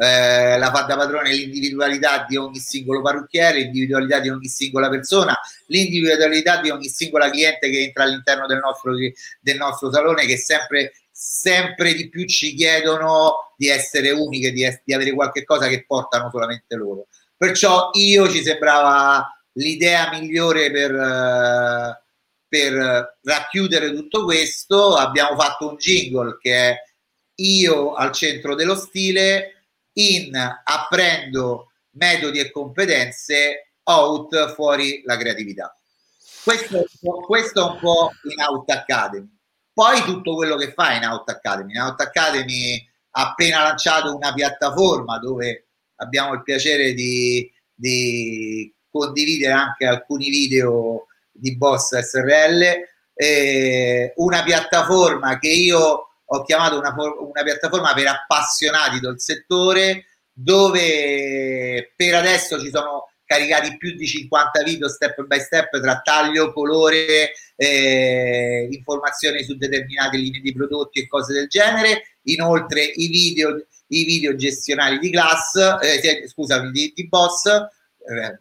Eh, 0.00 0.56
la 0.58 0.70
fa 0.70 0.82
da 0.82 0.96
padrone 0.96 1.32
l'individualità 1.32 2.24
di 2.28 2.36
ogni 2.36 2.58
singolo 2.58 3.02
parrucchiere, 3.02 3.58
l'individualità 3.58 4.20
di 4.20 4.28
ogni 4.28 4.46
singola 4.46 4.88
persona, 4.88 5.36
l'individualità 5.66 6.60
di 6.60 6.70
ogni 6.70 6.88
singola 6.88 7.28
cliente 7.28 7.68
che 7.68 7.82
entra 7.82 8.04
all'interno 8.04 8.46
del 8.46 8.58
nostro, 8.58 8.92
del 9.40 9.56
nostro 9.56 9.92
salone, 9.92 10.24
che 10.24 10.36
sempre, 10.36 10.92
sempre 11.10 11.94
di 11.94 12.08
più 12.08 12.26
ci 12.26 12.54
chiedono 12.54 13.52
di 13.56 13.68
essere 13.68 14.10
uniche, 14.12 14.52
di, 14.52 14.64
di 14.84 14.94
avere 14.94 15.12
qualche 15.12 15.44
cosa 15.44 15.66
che 15.66 15.84
portano 15.84 16.30
solamente 16.30 16.76
loro. 16.76 17.08
Perciò 17.38 17.90
io 17.92 18.28
ci 18.28 18.42
sembrava 18.42 19.32
l'idea 19.52 20.10
migliore 20.10 20.72
per, 20.72 22.02
per 22.48 23.16
racchiudere 23.22 23.94
tutto 23.94 24.24
questo. 24.24 24.96
Abbiamo 24.96 25.38
fatto 25.38 25.68
un 25.68 25.76
jingle 25.76 26.36
che 26.40 26.70
è 26.70 26.76
io 27.36 27.94
al 27.94 28.10
centro 28.10 28.56
dello 28.56 28.74
stile 28.74 29.66
in 29.92 30.34
apprendo 30.64 31.70
metodi 31.90 32.40
e 32.40 32.50
competenze 32.50 33.74
out 33.84 34.52
fuori 34.54 35.02
la 35.04 35.16
creatività. 35.16 35.72
Questo, 36.42 36.84
questo 37.24 37.60
è 37.60 37.70
un 37.70 37.78
po' 37.78 38.10
in 38.24 38.42
Out 38.42 38.68
Academy. 38.70 39.28
Poi 39.72 40.02
tutto 40.02 40.34
quello 40.34 40.56
che 40.56 40.72
fa 40.72 40.94
in 40.94 41.04
Out 41.04 41.28
Academy. 41.28 41.74
In 41.74 41.82
Out 41.82 42.00
Academy 42.00 42.84
ha 43.10 43.28
appena 43.28 43.62
lanciato 43.62 44.12
una 44.12 44.32
piattaforma 44.32 45.18
dove 45.18 45.67
abbiamo 45.98 46.34
il 46.34 46.42
piacere 46.42 46.92
di, 46.92 47.50
di 47.74 48.74
condividere 48.90 49.52
anche 49.52 49.86
alcuni 49.86 50.28
video 50.28 51.06
di 51.30 51.56
Boss 51.56 51.96
SRL, 51.96 52.62
eh, 53.14 54.12
una 54.16 54.42
piattaforma 54.42 55.38
che 55.38 55.48
io 55.48 56.08
ho 56.30 56.42
chiamato 56.42 56.78
una, 56.78 56.94
una 56.94 57.42
piattaforma 57.42 57.94
per 57.94 58.06
appassionati 58.08 59.00
del 59.00 59.20
settore 59.20 60.04
dove 60.32 61.92
per 61.96 62.14
adesso 62.14 62.60
ci 62.60 62.70
sono 62.70 63.08
caricati 63.24 63.76
più 63.76 63.94
di 63.94 64.06
50 64.06 64.62
video 64.62 64.88
step 64.88 65.22
by 65.22 65.38
step 65.38 65.80
tra 65.80 66.00
taglio, 66.00 66.52
colore, 66.52 67.32
eh, 67.56 68.68
informazioni 68.70 69.42
su 69.42 69.54
determinate 69.56 70.16
linee 70.16 70.40
di 70.40 70.52
prodotti 70.52 71.00
e 71.00 71.08
cose 71.08 71.34
del 71.34 71.48
genere. 71.48 72.18
Inoltre 72.22 72.82
i 72.82 73.08
video, 73.08 73.66
i 73.88 74.04
video 74.04 74.34
gestionali 74.34 74.98
di 74.98 75.10
class, 75.10 75.54
eh, 75.80 76.26
scusami, 76.28 76.70
di, 76.70 76.92
di 76.94 77.08
boss. 77.08 77.46
Eh, 78.08 78.38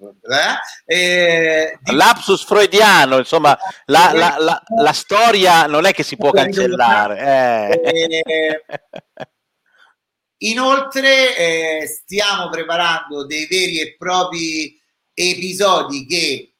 eh, 0.86 1.78
di... 1.82 1.94
Lapsus 1.94 2.46
freudiano, 2.46 3.18
insomma, 3.18 3.58
la, 3.88 4.12
la, 4.14 4.38
la, 4.40 4.64
la, 4.82 4.94
storia 4.94 5.66
non 5.66 5.86
è 5.86 5.92
che 5.92 6.04
si 6.04 6.16
può 6.16 6.32
cancellare. 6.32 7.82
Eh. 7.82 8.64
Inoltre 10.40 11.36
eh, 11.36 11.88
stiamo 11.88 12.48
preparando 12.50 13.26
dei 13.26 13.46
veri 13.48 13.82
e 13.82 13.96
propri 13.98 14.80
episodi 15.14 16.06
che 16.06 16.54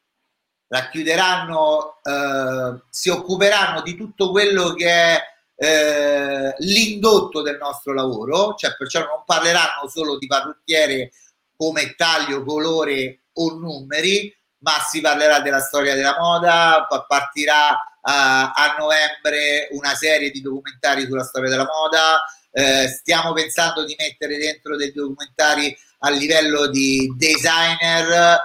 racchiuderanno, 0.66 2.00
eh, 2.02 2.82
si 2.90 3.08
occuperanno 3.08 3.82
di 3.82 3.96
tutto 3.96 4.30
quello 4.30 4.74
che 4.74 4.90
è 4.90 5.22
eh, 5.60 6.54
l'indotto 6.58 7.42
del 7.42 7.56
nostro 7.56 7.92
lavoro, 7.92 8.54
cioè 8.54 8.76
perciò 8.76 9.00
non 9.00 9.24
parleranno 9.26 9.88
solo 9.88 10.16
di 10.16 10.28
parrucchiere 10.28 11.10
come 11.56 11.94
taglio, 11.96 12.44
colore 12.44 13.22
o 13.32 13.54
numeri, 13.54 14.32
ma 14.58 14.78
si 14.88 15.00
parlerà 15.00 15.40
della 15.40 15.58
storia 15.58 15.96
della 15.96 16.16
moda, 16.16 16.86
partirà 17.08 17.70
a, 18.00 18.52
a 18.52 18.76
novembre 18.78 19.68
una 19.72 19.94
serie 19.94 20.30
di 20.30 20.40
documentari 20.40 21.04
sulla 21.06 21.24
storia 21.24 21.50
della 21.50 21.66
moda, 21.66 22.22
eh, 22.52 22.86
stiamo 22.86 23.32
pensando 23.32 23.84
di 23.84 23.96
mettere 23.98 24.36
dentro 24.36 24.76
dei 24.76 24.92
documentari 24.92 25.76
a 26.00 26.10
livello 26.10 26.68
di 26.68 27.12
designer, 27.16 28.38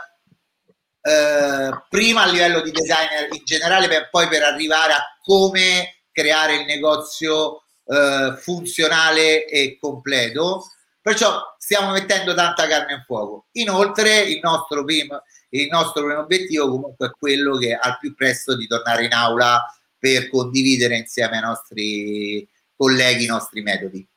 eh, 0.99 1.83
prima 1.89 2.23
a 2.23 2.27
livello 2.27 2.61
di 2.61 2.71
designer 2.71 3.27
in 3.31 3.41
generale, 3.43 3.87
per 3.87 4.09
poi 4.09 4.27
per 4.27 4.41
arrivare 4.41 4.93
a 4.93 5.17
come 5.23 6.02
creare 6.13 6.55
il 6.55 6.65
negozio 6.65 7.63
eh, 7.85 8.35
funzionale 8.37 9.45
e 9.45 9.77
completo. 9.79 10.65
Perciò 11.01 11.55
stiamo 11.57 11.91
mettendo 11.91 12.33
tanta 12.33 12.65
carne 12.67 12.93
in 12.93 13.03
fuoco. 13.05 13.47
Inoltre, 13.53 14.21
il 14.21 14.39
nostro 14.41 14.85
primo, 14.85 15.21
il 15.49 15.67
nostro 15.69 16.05
primo 16.05 16.21
obiettivo 16.21 16.69
comunque 16.69 17.07
è 17.07 17.11
quello 17.11 17.57
che 17.57 17.73
al 17.75 17.97
più 17.99 18.15
presto 18.15 18.55
di 18.55 18.67
tornare 18.67 19.05
in 19.05 19.13
aula 19.13 19.61
per 19.97 20.29
condividere 20.29 20.95
insieme 20.95 21.37
ai 21.37 21.41
nostri 21.41 22.47
colleghi 22.75 23.25
i 23.25 23.27
nostri 23.27 23.61
metodi. 23.61 24.07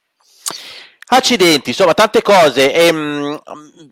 Accidenti, 1.08 1.70
insomma, 1.70 1.94
tante 1.94 2.20
cose. 2.20 2.72
E, 2.72 2.90
um, 2.90 3.40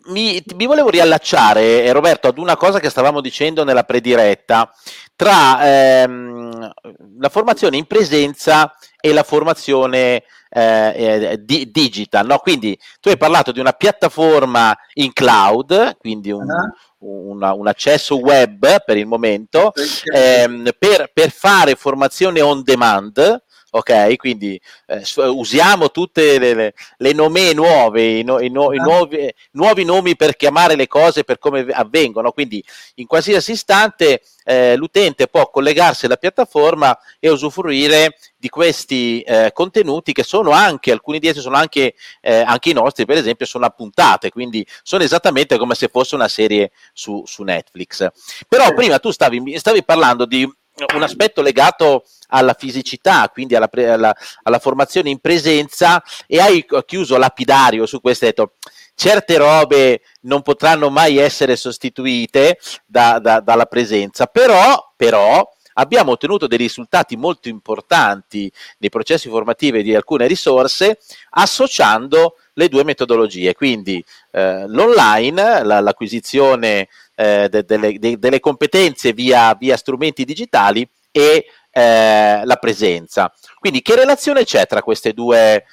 mi, 0.07 0.43
mi, 0.55 0.65
volevo 0.65 0.89
riallacciare, 0.89 1.83
eh, 1.83 1.91
Roberto, 1.93 2.27
ad 2.27 2.37
una 2.37 2.57
cosa 2.57 2.79
che 2.79 2.89
stavamo 2.89 3.21
dicendo 3.21 3.63
nella 3.63 3.83
prediretta 3.83 4.69
tra 5.15 6.01
ehm, 6.01 6.71
la 7.19 7.29
formazione 7.29 7.77
in 7.77 7.85
presenza 7.85 8.75
e 8.99 9.13
la 9.13 9.23
formazione 9.23 10.23
eh, 10.49 10.93
eh, 11.29 11.37
di, 11.41 11.71
digital. 11.71 12.25
No? 12.25 12.39
Quindi 12.39 12.77
tu 12.99 13.07
hai 13.07 13.17
parlato 13.17 13.53
di 13.53 13.61
una 13.61 13.71
piattaforma 13.71 14.75
in 14.95 15.13
cloud, 15.13 15.95
quindi 15.97 16.31
un, 16.31 16.45
uh-huh. 16.45 17.31
una, 17.31 17.53
un 17.53 17.67
accesso 17.67 18.19
web 18.19 18.83
per 18.83 18.97
il 18.97 19.05
momento, 19.05 19.71
ehm, 20.13 20.69
per, 20.77 21.11
per 21.13 21.31
fare 21.31 21.75
formazione 21.75 22.41
on 22.41 22.61
demand 22.61 23.43
ok? 23.75 24.15
Quindi 24.15 24.59
eh, 24.87 25.03
usiamo 25.27 25.91
tutte 25.91 26.39
le, 26.39 26.53
le, 26.53 26.73
le 26.97 27.13
nome 27.13 27.51
nuove, 27.53 28.19
i, 28.19 28.23
no, 28.23 28.39
i, 28.39 28.49
no, 28.49 28.73
i 28.73 28.77
nuovi, 28.77 29.33
nuovi, 29.51 29.83
nomi 29.83 30.15
per 30.15 30.37
chiamare 30.37 30.75
le 30.75 30.87
cose 30.87 31.23
per 31.25 31.37
come 31.37 31.65
avvengono, 31.69 32.31
quindi 32.31 32.63
in 32.95 33.05
qualsiasi 33.05 33.51
istante 33.51 34.21
eh, 34.45 34.75
l'utente 34.77 35.27
può 35.27 35.49
collegarsi 35.49 36.05
alla 36.05 36.15
piattaforma 36.15 36.97
e 37.19 37.29
usufruire 37.29 38.17
di 38.37 38.47
questi 38.47 39.21
eh, 39.21 39.51
contenuti 39.53 40.13
che 40.13 40.23
sono 40.23 40.51
anche, 40.51 40.91
alcuni 40.91 41.19
di 41.19 41.27
essi 41.27 41.41
sono 41.41 41.57
anche, 41.57 41.95
eh, 42.21 42.41
anche 42.41 42.69
i 42.69 42.73
nostri, 42.73 43.05
per 43.05 43.17
esempio 43.17 43.45
sono 43.45 43.65
a 43.65 43.71
puntate, 43.71 44.29
quindi 44.29 44.65
sono 44.83 45.03
esattamente 45.03 45.57
come 45.57 45.75
se 45.75 45.89
fosse 45.89 46.15
una 46.15 46.29
serie 46.29 46.71
su, 46.93 47.23
su 47.25 47.43
Netflix. 47.43 48.07
Però 48.47 48.73
prima 48.73 48.99
tu 48.99 49.11
stavi, 49.11 49.57
stavi 49.57 49.83
parlando 49.83 50.25
di 50.25 50.49
un 50.93 51.03
aspetto 51.03 51.41
legato 51.41 52.05
alla 52.29 52.53
fisicità, 52.53 53.29
quindi 53.31 53.55
alla, 53.55 53.69
alla, 53.71 54.15
alla, 54.43 54.59
formazione 54.59 55.09
in 55.09 55.19
presenza 55.19 56.03
e 56.27 56.39
hai 56.39 56.65
chiuso 56.85 57.17
lapidario 57.17 57.85
su 57.85 58.01
questo, 58.01 58.25
hai 58.25 58.31
detto 58.31 58.53
certe 58.95 59.37
robe 59.37 60.01
non 60.21 60.41
potranno 60.41 60.89
mai 60.89 61.17
essere 61.17 61.55
sostituite 61.55 62.57
da, 62.85 63.19
da, 63.19 63.39
dalla 63.39 63.65
presenza, 63.65 64.25
però, 64.25 64.93
però 64.95 65.47
abbiamo 65.75 66.11
ottenuto 66.11 66.47
dei 66.47 66.57
risultati 66.57 67.15
molto 67.15 67.49
importanti 67.49 68.51
nei 68.79 68.89
processi 68.89 69.29
formativi 69.29 69.83
di 69.83 69.95
alcune 69.95 70.27
risorse 70.27 70.99
associando 71.31 72.37
le 72.53 72.69
due 72.69 72.83
metodologie, 72.83 73.53
quindi 73.53 74.03
eh, 74.31 74.65
l'online, 74.67 75.63
la, 75.63 75.81
l'acquisizione 75.81 76.87
eh, 77.15 77.47
de, 77.49 77.63
delle, 77.63 77.97
de, 77.97 78.17
delle, 78.17 78.39
competenze 78.39 79.13
via, 79.13 79.55
via, 79.55 79.77
strumenti 79.77 80.25
digitali 80.25 80.87
e 81.11 81.45
eh, 81.71 82.41
la 82.45 82.55
presenza. 82.57 83.33
Quindi 83.59 83.81
che 83.81 83.95
relazione 83.95 84.43
c'è 84.43 84.65
tra, 84.67 84.83
due, 85.13 85.65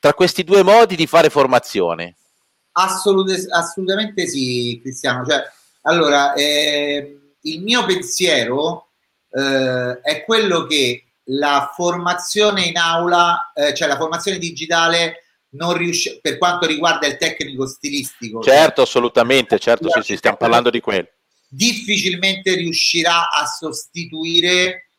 tra 0.00 0.14
questi 0.14 0.42
due 0.42 0.62
modi 0.62 0.96
di 0.96 1.06
fare 1.06 1.30
formazione? 1.30 2.16
Assolut- 2.72 3.50
assolutamente 3.52 4.26
sì, 4.26 4.78
Cristiano. 4.82 5.24
Cioè, 5.26 5.42
allora, 5.82 6.34
eh, 6.34 7.18
il 7.42 7.62
mio 7.62 7.84
pensiero 7.86 8.88
eh, 9.30 10.00
è 10.02 10.24
quello 10.24 10.66
che 10.66 11.04
la 11.30 11.72
formazione 11.74 12.64
in 12.64 12.76
aula, 12.76 13.52
eh, 13.54 13.74
cioè 13.74 13.88
la 13.88 13.96
formazione 13.96 14.38
digitale, 14.38 15.25
riusci- 15.72 16.18
per 16.20 16.38
quanto 16.38 16.66
riguarda 16.66 17.06
il 17.06 17.16
tecnico 17.16 17.66
stilistico. 17.66 18.42
Certo, 18.42 18.82
assolutamente, 18.82 19.58
certo, 19.58 19.88
sì, 19.90 20.02
sì, 20.02 20.16
stiamo 20.16 20.36
parlando 20.36 20.70
di 20.70 20.80
quello. 20.80 21.08
Difficilmente 21.48 22.54
riuscirà 22.54 23.30
a 23.30 23.46
sostituire 23.46 24.90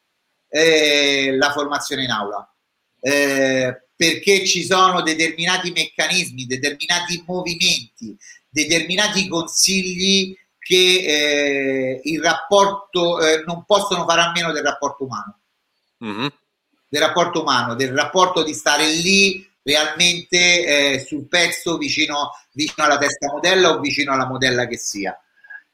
eh, 0.49 1.35
la 1.37 1.51
formazione 1.51 2.03
in 2.03 2.11
aula. 2.11 2.51
Eh, 2.99 3.81
perché 3.95 4.45
ci 4.45 4.63
sono 4.63 5.01
determinati 5.01 5.71
meccanismi, 5.71 6.45
determinati 6.45 7.23
movimenti, 7.25 8.15
determinati 8.47 9.27
consigli 9.27 10.37
che 10.59 10.75
eh, 10.75 12.01
il 12.03 12.21
rapporto 12.21 13.19
eh, 13.19 13.43
non 13.45 13.65
possono 13.65 14.05
fare 14.05 14.21
a 14.21 14.31
meno 14.31 14.51
del 14.51 14.63
rapporto 14.63 15.05
umano. 15.05 15.39
Mm-hmm. 16.03 16.27
Del 16.89 17.01
rapporto 17.01 17.41
umano, 17.41 17.73
del 17.73 17.93
rapporto 17.93 18.43
di 18.43 18.53
stare 18.53 18.87
lì 18.91 19.45
realmente 19.67 20.93
eh, 20.93 20.99
sul 20.99 21.27
pezzo 21.27 21.77
vicino, 21.77 22.31
vicino, 22.53 22.85
alla 22.85 22.97
testa 22.97 23.27
modella 23.27 23.71
o 23.71 23.79
vicino 23.79 24.13
alla 24.13 24.25
modella 24.25 24.65
che 24.65 24.77
sia. 24.77 25.19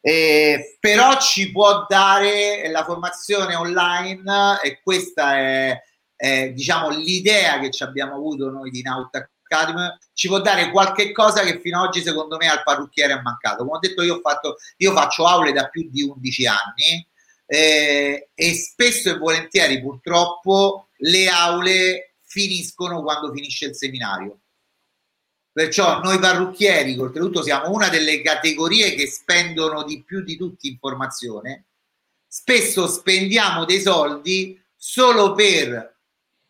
Eh, 0.01 0.77
però 0.79 1.19
ci 1.19 1.51
può 1.51 1.85
dare 1.87 2.69
la 2.71 2.83
formazione 2.83 3.55
online 3.55 4.59
e 4.63 4.81
questa 4.81 5.37
è, 5.37 5.81
è 6.15 6.49
diciamo 6.49 6.89
l'idea 6.89 7.59
che 7.59 7.69
ci 7.71 7.83
abbiamo 7.83 8.15
avuto 8.15 8.49
noi 8.49 8.69
di 8.69 8.81
Naut 8.81 9.15
Academy 9.47 9.87
ci 10.13 10.27
può 10.27 10.41
dare 10.41 10.71
qualche 10.71 11.13
cosa 11.13 11.43
che 11.43 11.61
fino 11.61 11.79
ad 11.79 11.87
oggi 11.87 12.01
secondo 12.01 12.35
me 12.35 12.49
al 12.49 12.63
parrucchiere 12.63 13.13
è 13.13 13.21
mancato 13.21 13.63
come 13.63 13.77
ho 13.77 13.79
detto 13.79 14.01
io, 14.01 14.15
ho 14.15 14.19
fatto, 14.19 14.57
io 14.75 14.91
faccio 14.91 15.25
aule 15.25 15.53
da 15.53 15.69
più 15.69 15.89
di 15.89 16.03
11 16.03 16.47
anni 16.47 17.07
eh, 17.45 18.29
e 18.33 18.53
spesso 18.55 19.09
e 19.09 19.17
volentieri 19.17 19.79
purtroppo 19.79 20.89
le 20.97 21.29
aule 21.29 22.12
finiscono 22.33 23.03
quando 23.03 23.31
finisce 23.31 23.67
il 23.67 23.75
seminario 23.75 24.39
Perciò 25.53 26.01
noi 26.01 26.17
parrucchieri, 26.17 26.97
oltretutto, 26.97 27.43
siamo 27.43 27.69
una 27.69 27.87
delle 27.87 28.23
categorie 28.23 28.95
che 28.95 29.05
spendono 29.05 29.83
di 29.83 30.01
più 30.01 30.23
di 30.23 30.35
tutti 30.35 30.67
informazione. 30.67 31.65
spesso 32.27 32.87
spendiamo 32.87 33.63
dei 33.63 33.79
soldi 33.79 34.59
solo 34.75 35.33
per 35.33 35.95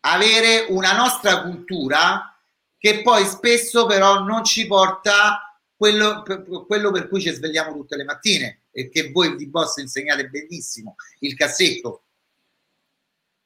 avere 0.00 0.64
una 0.70 0.96
nostra 0.96 1.42
cultura 1.42 2.34
che 2.78 3.02
poi 3.02 3.26
spesso 3.26 3.84
però 3.84 4.20
non 4.20 4.42
ci 4.44 4.66
porta 4.66 5.60
quello 5.76 6.22
quello 6.66 6.90
per 6.90 7.08
cui 7.08 7.20
ci 7.20 7.30
svegliamo 7.30 7.74
tutte 7.74 7.96
le 7.96 8.04
mattine 8.04 8.62
e 8.70 8.88
che 8.88 9.10
voi 9.10 9.36
di 9.36 9.46
boss 9.46 9.76
insegnate 9.76 10.28
benissimo, 10.28 10.94
il 11.18 11.34
cassetto. 11.34 12.03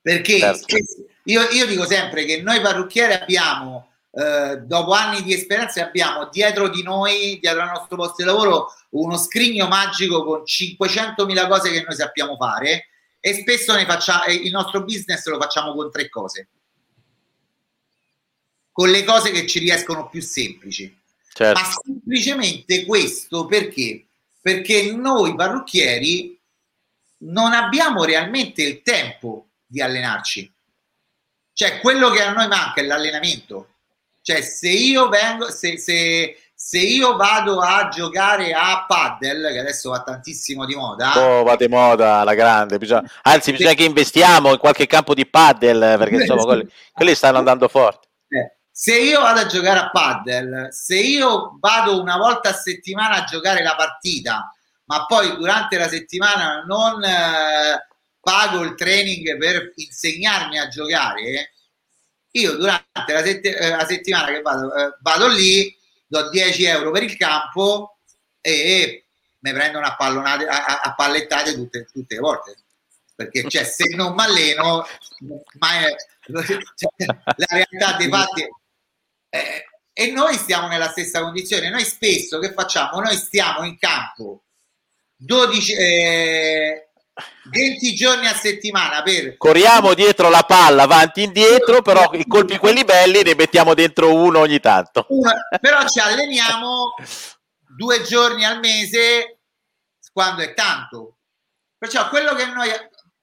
Perché 0.01 0.39
certo. 0.39 0.77
io, 1.25 1.49
io, 1.51 1.67
dico 1.67 1.85
sempre 1.85 2.25
che 2.25 2.41
noi 2.41 2.61
parrucchieri 2.61 3.15
abbiamo, 3.15 3.91
eh, 4.13 4.59
dopo 4.63 4.93
anni 4.93 5.23
di 5.23 5.35
esperienza, 5.35 5.85
abbiamo 5.85 6.29
dietro 6.31 6.69
di 6.69 6.83
noi, 6.83 7.39
dietro 7.41 7.63
al 7.63 7.71
nostro 7.71 7.97
posto 7.97 8.15
di 8.19 8.25
lavoro, 8.25 8.73
uno 8.91 9.17
scrigno 9.17 9.67
magico 9.67 10.25
con 10.25 10.43
500.000 10.45 11.49
cose 11.49 11.71
che 11.71 11.85
noi 11.87 11.95
sappiamo 11.95 12.37
fare 12.37 12.89
e 13.21 13.35
spesso 13.35 13.75
ne 13.75 13.85
facciamo, 13.85 14.25
il 14.27 14.51
nostro 14.51 14.85
business 14.85 15.27
lo 15.27 15.39
facciamo 15.39 15.75
con 15.75 15.91
tre 15.91 16.09
cose. 16.09 16.49
Con 18.71 18.91
le 18.91 19.03
cose 19.03 19.31
che 19.33 19.47
ci 19.47 19.59
riescono 19.59 20.09
più 20.09 20.23
semplici. 20.23 20.97
Certo. 21.33 21.61
Ma 21.61 21.69
semplicemente 21.85 22.87
questo 22.87 23.47
perché? 23.47 24.07
Perché 24.41 24.93
noi 24.93 25.35
parrucchieri 25.35 26.39
non 27.19 27.53
abbiamo 27.53 28.05
realmente 28.05 28.63
il 28.63 28.83
tempo 28.83 29.48
di 29.69 29.81
allenarci. 29.81 30.53
Cioè, 31.53 31.81
quello 31.81 32.11
che 32.11 32.23
a 32.23 32.33
noi 32.33 32.49
manca 32.49 32.81
è 32.81 32.85
l'allenamento. 32.85 33.75
Cioè, 34.23 34.41
se 34.43 34.69
io 34.69 35.09
vengo, 35.09 35.51
se, 35.51 35.79
se, 35.79 36.37
se 36.55 36.79
io 36.79 37.17
vado 37.17 37.61
a 37.61 37.89
giocare 37.89 38.53
a 38.53 38.85
paddle, 38.87 39.53
che 39.53 39.59
adesso 39.59 39.91
va 39.91 40.03
tantissimo 40.03 40.65
di 40.65 40.75
moda. 40.75 41.13
Oh, 41.17 41.43
va 41.43 41.57
di 41.57 41.69
moda 41.69 42.25
la 42.25 42.35
grande. 42.35 42.79
Bisogna, 42.79 43.11
anzi, 43.23 43.53
bisogna 43.53 43.75
che 43.75 43.85
investiamo 43.85 44.53
in 44.53 44.59
qualche 44.59 44.87
campo 44.87 45.15
di 45.15 45.27
paddle, 45.27 45.97
perché 45.99 46.17
insomma, 46.23 46.45
quelli, 46.45 46.69
quelli 46.93 47.15
stanno 47.15 47.39
andando 47.39 47.69
forti. 47.69 48.07
Eh, 48.29 48.59
se 48.71 48.97
io 48.99 49.21
vado 49.21 49.41
a 49.41 49.47
giocare 49.47 49.79
a 49.79 49.91
paddle, 49.91 50.71
se 50.71 50.97
io 50.97 51.57
vado 51.59 52.01
una 52.01 52.17
volta 52.17 52.51
a 52.51 52.55
settimana 52.55 53.17
a 53.17 53.25
giocare 53.25 53.63
la 53.63 53.75
partita, 53.75 54.53
ma 54.85 55.07
poi 55.07 55.37
durante 55.37 55.77
la 55.77 55.89
settimana 55.89 56.63
non 56.67 57.03
eh, 57.03 57.88
pago 58.29 58.63
il 58.63 58.75
training 58.75 59.39
per 59.39 59.73
insegnarmi 59.75 60.59
a 60.59 60.69
giocare, 60.69 61.55
io 62.33 62.57
durante 62.57 63.13
la, 63.13 63.23
sett- 63.23 63.47
eh, 63.47 63.71
la 63.71 63.87
settimana 63.87 64.27
che 64.27 64.43
vado, 64.43 64.75
eh, 64.75 64.97
vado 65.01 65.29
lì 65.29 65.75
do 66.07 66.29
10 66.29 66.65
euro 66.65 66.91
per 66.91 67.05
il 67.05 67.17
campo 67.17 68.01
e, 68.43 68.51
e 68.53 69.07
mi 69.39 69.53
prendono 69.55 69.87
a, 69.87 69.97
pallonate, 69.97 70.47
a, 70.47 70.81
a 70.83 70.95
pallettate 70.95 71.55
tutte, 71.55 71.89
tutte, 71.91 72.17
le 72.17 72.21
volte. 72.21 72.57
Perché 73.15 73.49
cioè, 73.49 73.65
se 73.65 73.95
non 73.97 74.13
mi 74.15 74.23
alleno, 74.23 74.87
cioè, 75.59 75.97
la 77.07 77.47
realtà 77.49 77.97
dei 77.97 78.09
fatti 78.11 78.47
eh, 79.31 79.65
e 79.95 80.11
noi 80.11 80.35
stiamo 80.35 80.69
nella 80.69 80.91
stessa 80.91 81.23
condizione. 81.23 81.71
Noi 81.71 81.85
spesso 81.85 82.39
che 82.39 82.53
facciamo? 82.53 83.01
Noi 83.01 83.17
stiamo 83.17 83.65
in 83.65 83.79
campo 83.79 84.43
12, 85.17 85.73
eh, 85.73 86.88
20 87.51 87.95
giorni 87.95 88.27
a 88.27 88.35
settimana 88.35 89.03
per... 89.03 89.37
Corriamo 89.37 89.95
dietro 89.95 90.29
la 90.29 90.43
palla, 90.43 90.85
avanti 90.85 91.21
e 91.21 91.25
indietro, 91.25 91.83
però 91.83 92.11
i 92.13 92.27
colpi 92.27 92.59
quelli 92.59 92.85
belli 92.85 93.23
ne 93.23 93.35
mettiamo 93.35 93.75
dentro 93.75 94.15
uno 94.15 94.41
ogni 94.41 94.61
tanto. 94.61 95.07
Una, 95.09 95.35
però 95.61 95.87
ci 95.87 96.01
alleniamo 96.01 96.95
due 97.77 98.03
giorni 98.03 98.45
al 98.45 98.59
mese 98.61 99.41
quando 100.13 100.43
è 100.43 100.55
tanto. 100.55 101.19
Perciò 101.77 102.09
quello 102.09 102.35
che 102.35 102.47
noi... 102.47 102.71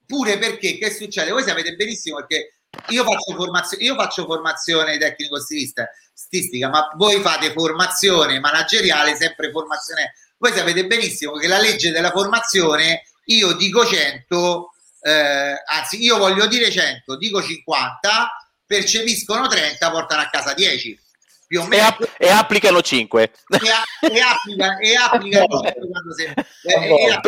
Pure 0.07 0.37
perché, 0.37 0.77
che 0.77 0.93
succede? 0.93 1.31
Voi 1.31 1.41
sapete 1.41 1.73
benissimo 1.73 2.17
perché 2.17 2.59
io 2.89 3.03
faccio 3.03 3.35
formazione, 3.35 3.83
io 3.83 3.95
faccio 3.95 4.25
formazione 4.25 4.97
tecnico-stilistica, 4.99 6.69
ma 6.69 6.91
voi 6.95 7.21
fate 7.21 7.51
formazione 7.51 8.39
manageriale, 8.39 9.15
sempre 9.15 9.49
formazione. 9.49 10.13
Voi 10.37 10.53
sapete 10.53 10.85
benissimo 10.85 11.33
che 11.33 11.47
la 11.47 11.57
legge 11.57 11.91
della 11.91 12.11
formazione 12.11 13.03
io 13.25 13.53
dico 13.53 13.85
100, 13.85 14.69
eh, 15.01 15.63
anzi 15.65 16.01
io 16.03 16.17
voglio 16.17 16.47
dire 16.47 16.71
100, 16.71 17.17
dico 17.17 17.41
50, 17.41 18.47
percepiscono 18.65 19.47
30, 19.47 19.91
portano 19.91 20.21
a 20.21 20.29
casa 20.29 20.53
10. 20.53 20.99
Più 21.47 21.61
o 21.61 21.67
meno. 21.67 21.83
E, 21.83 21.85
app- 21.85 22.03
e 22.17 22.29
applicano 22.29 22.81
5. 22.81 23.21
E, 23.21 23.69
a- 23.69 24.09
e 24.11 24.19
applica, 24.19 24.77
e 24.77 24.95
applicano 24.95 25.45
5 25.61 25.87
quando 25.89 26.13
si... 26.13 26.23
Eh, 26.23 27.19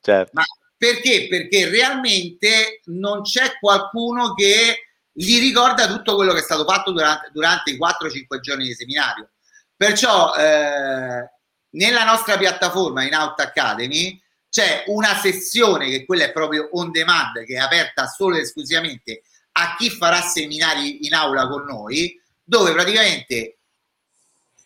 certo. 0.00 0.30
Ma 0.34 0.44
perché? 0.76 1.26
Perché 1.28 1.68
realmente 1.68 2.80
non 2.86 3.22
c'è 3.22 3.58
qualcuno 3.58 4.34
che 4.34 4.88
gli 5.10 5.38
ricorda 5.40 5.86
tutto 5.86 6.14
quello 6.14 6.32
che 6.32 6.40
è 6.40 6.42
stato 6.42 6.64
fatto 6.64 6.92
durante, 6.92 7.30
durante 7.32 7.70
i 7.70 7.78
4-5 7.78 8.40
giorni 8.40 8.66
di 8.66 8.74
seminario. 8.74 9.30
Perciò 9.76 10.34
eh, 10.34 11.28
nella 11.74 12.04
nostra 12.04 12.36
piattaforma 12.36 13.04
in 13.04 13.14
Out 13.14 13.40
Academy 13.40 14.20
c'è 14.48 14.84
una 14.86 15.16
sessione 15.16 15.88
che 15.90 16.04
quella 16.04 16.24
è 16.24 16.32
proprio 16.32 16.68
on 16.72 16.90
demand, 16.90 17.44
che 17.44 17.54
è 17.54 17.58
aperta 17.58 18.06
solo 18.06 18.36
ed 18.36 18.42
esclusivamente 18.42 19.22
a 19.52 19.76
chi 19.76 19.90
farà 19.90 20.20
seminari 20.20 21.06
in 21.06 21.14
aula 21.14 21.48
con 21.48 21.64
noi, 21.64 22.20
dove 22.42 22.72
praticamente 22.72 23.58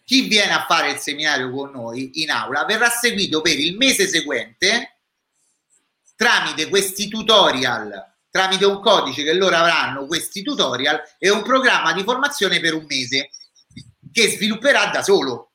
chi 0.04 0.22
viene 0.22 0.52
a 0.52 0.64
fare 0.66 0.90
il 0.90 0.98
seminario 0.98 1.50
con 1.50 1.70
noi 1.70 2.22
in 2.22 2.30
aula 2.30 2.64
verrà 2.64 2.88
seguito 2.88 3.40
per 3.40 3.58
il 3.58 3.76
mese 3.76 4.06
seguente 4.06 5.00
tramite 6.16 6.68
questi 6.68 7.08
tutorial, 7.08 8.14
tramite 8.30 8.64
un 8.64 8.80
codice 8.80 9.22
che 9.22 9.34
loro 9.34 9.56
avranno, 9.56 10.06
questi 10.06 10.42
tutorial 10.42 11.00
e 11.18 11.30
un 11.30 11.42
programma 11.42 11.92
di 11.92 12.02
formazione 12.02 12.58
per 12.60 12.74
un 12.74 12.84
mese 12.88 13.30
che 14.10 14.28
svilupperà 14.30 14.86
da 14.86 15.02
solo. 15.02 15.47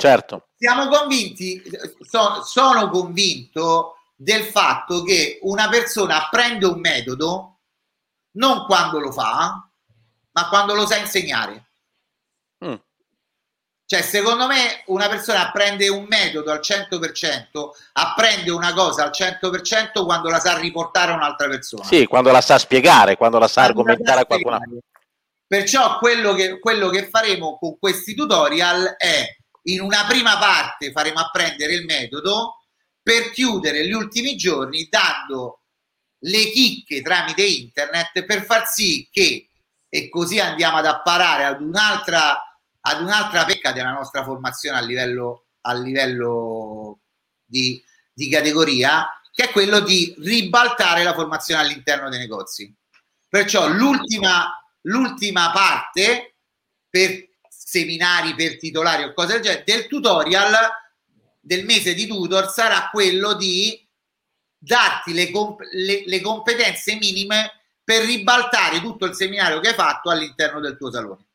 Certo. 0.00 0.48
Siamo 0.56 0.88
convinti, 0.88 1.62
so, 2.00 2.42
sono 2.42 2.88
convinto 2.88 3.96
del 4.16 4.44
fatto 4.44 5.02
che 5.02 5.38
una 5.42 5.68
persona 5.68 6.26
apprende 6.26 6.66
un 6.66 6.80
metodo 6.80 7.60
non 8.32 8.64
quando 8.64 8.98
lo 8.98 9.12
fa, 9.12 9.68
ma 10.32 10.48
quando 10.48 10.74
lo 10.74 10.86
sa 10.86 10.96
insegnare. 10.96 11.70
Mm. 12.64 12.74
Cioè, 13.84 14.02
secondo 14.02 14.46
me, 14.46 14.84
una 14.86 15.08
persona 15.08 15.48
apprende 15.48 15.88
un 15.88 16.06
metodo 16.08 16.52
al 16.52 16.60
100%, 16.60 17.70
apprende 17.94 18.50
una 18.50 18.72
cosa 18.72 19.02
al 19.02 19.10
100% 19.10 20.04
quando 20.04 20.28
la 20.30 20.38
sa 20.38 20.56
riportare 20.56 21.12
a 21.12 21.16
un'altra 21.16 21.48
persona. 21.48 21.84
Sì, 21.84 22.06
quando 22.06 22.30
la 22.30 22.40
sa 22.40 22.56
spiegare, 22.56 23.16
quando 23.16 23.38
la 23.38 23.48
sa 23.48 23.62
quando 23.64 23.80
argomentare 23.80 24.20
a 24.20 24.26
qualcun 24.26 24.52
altro. 24.52 24.78
Perciò 25.46 25.98
quello 25.98 26.34
che, 26.34 26.60
quello 26.60 26.88
che 26.88 27.08
faremo 27.08 27.58
con 27.58 27.76
questi 27.80 28.14
tutorial 28.14 28.94
è 28.96 29.24
in 29.64 29.80
una 29.80 30.04
prima 30.06 30.38
parte 30.38 30.92
faremo 30.92 31.20
apprendere 31.20 31.74
il 31.74 31.84
metodo 31.84 32.64
per 33.02 33.30
chiudere 33.30 33.86
gli 33.86 33.92
ultimi 33.92 34.36
giorni 34.36 34.88
dando 34.88 35.62
le 36.24 36.50
chicche 36.50 37.02
tramite 37.02 37.44
internet 37.44 38.24
per 38.24 38.44
far 38.44 38.66
sì 38.66 39.08
che 39.10 39.48
e 39.88 40.08
così 40.08 40.38
andiamo 40.38 40.76
ad 40.76 40.86
apparare 40.86 41.44
ad 41.44 41.60
un'altra 41.60 42.50
ad 42.82 43.02
un'altra 43.02 43.44
pecca 43.44 43.72
della 43.72 43.92
nostra 43.92 44.24
formazione 44.24 44.78
a 44.78 44.80
livello, 44.80 45.46
a 45.62 45.74
livello 45.74 47.00
di, 47.44 47.82
di 48.12 48.28
categoria 48.28 49.06
che 49.32 49.44
è 49.44 49.50
quello 49.50 49.80
di 49.80 50.14
ribaltare 50.18 51.02
la 51.02 51.14
formazione 51.14 51.60
all'interno 51.60 52.08
dei 52.08 52.18
negozi. 52.18 52.74
Perciò 53.28 53.68
l'ultima, 53.68 54.58
l'ultima 54.82 55.50
parte 55.52 56.36
per 56.88 57.28
seminari 57.70 58.34
per 58.34 58.56
titolari 58.56 59.04
o 59.04 59.14
cose 59.14 59.34
del 59.34 59.42
genere, 59.42 59.64
del 59.64 59.86
tutorial 59.86 60.52
del 61.38 61.64
mese 61.64 61.94
di 61.94 62.08
tutor 62.08 62.50
sarà 62.50 62.88
quello 62.90 63.34
di 63.34 63.86
darti 64.58 65.12
le, 65.12 65.30
comp- 65.30 65.62
le, 65.70 66.02
le 66.04 66.20
competenze 66.20 66.96
minime 66.96 67.62
per 67.84 68.02
ribaltare 68.02 68.80
tutto 68.80 69.04
il 69.06 69.14
seminario 69.14 69.60
che 69.60 69.68
hai 69.68 69.74
fatto 69.74 70.10
all'interno 70.10 70.58
del 70.58 70.76
tuo 70.76 70.90
salone. 70.90 71.26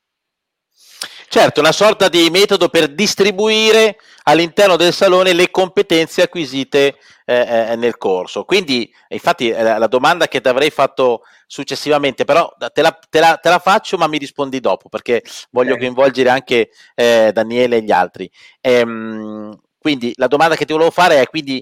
Certo, 1.36 1.60
una 1.60 1.74
sorta 1.74 2.08
di 2.08 2.30
metodo 2.30 2.70
per 2.70 2.88
distribuire 2.88 3.98
all'interno 4.24 4.78
del 4.78 4.94
salone 4.94 5.34
le 5.34 5.52
competenze 5.52 6.22
acquisite 6.22 6.96
eh, 7.26 7.72
eh 7.72 7.76
nel 7.76 7.98
corso. 7.98 8.46
Quindi, 8.46 8.90
infatti, 9.10 9.50
eh, 9.50 9.62
la 9.62 9.88
domanda 9.88 10.30
che 10.30 10.40
ti 10.40 10.48
avrei 10.48 10.70
fatto 10.70 11.24
successivamente, 11.46 12.24
però 12.24 12.50
te 12.72 12.82
la, 12.82 12.98
te 13.10 13.20
la, 13.20 13.36
te 13.36 13.50
la 13.50 13.60
faccio, 13.60 13.98
ma 13.98 14.08
mi 14.08 14.18
rispondi 14.18 14.62
dopo 14.62 14.88
perché 14.88 15.24
voglio 15.52 15.74
okay. 15.74 15.84
coinvolgere 15.84 16.30
anche 16.30 16.70
eh, 16.96 17.32
Daniele 17.34 17.76
e 17.76 17.82
gli 17.82 17.92
altri. 17.92 18.32
Ehm, 18.62 19.60
quindi, 19.78 20.14
la 20.16 20.28
domanda 20.28 20.56
che 20.56 20.64
ti 20.64 20.72
volevo 20.72 20.90
fare 20.90 21.20
è: 21.20 21.28
quindi, 21.28 21.62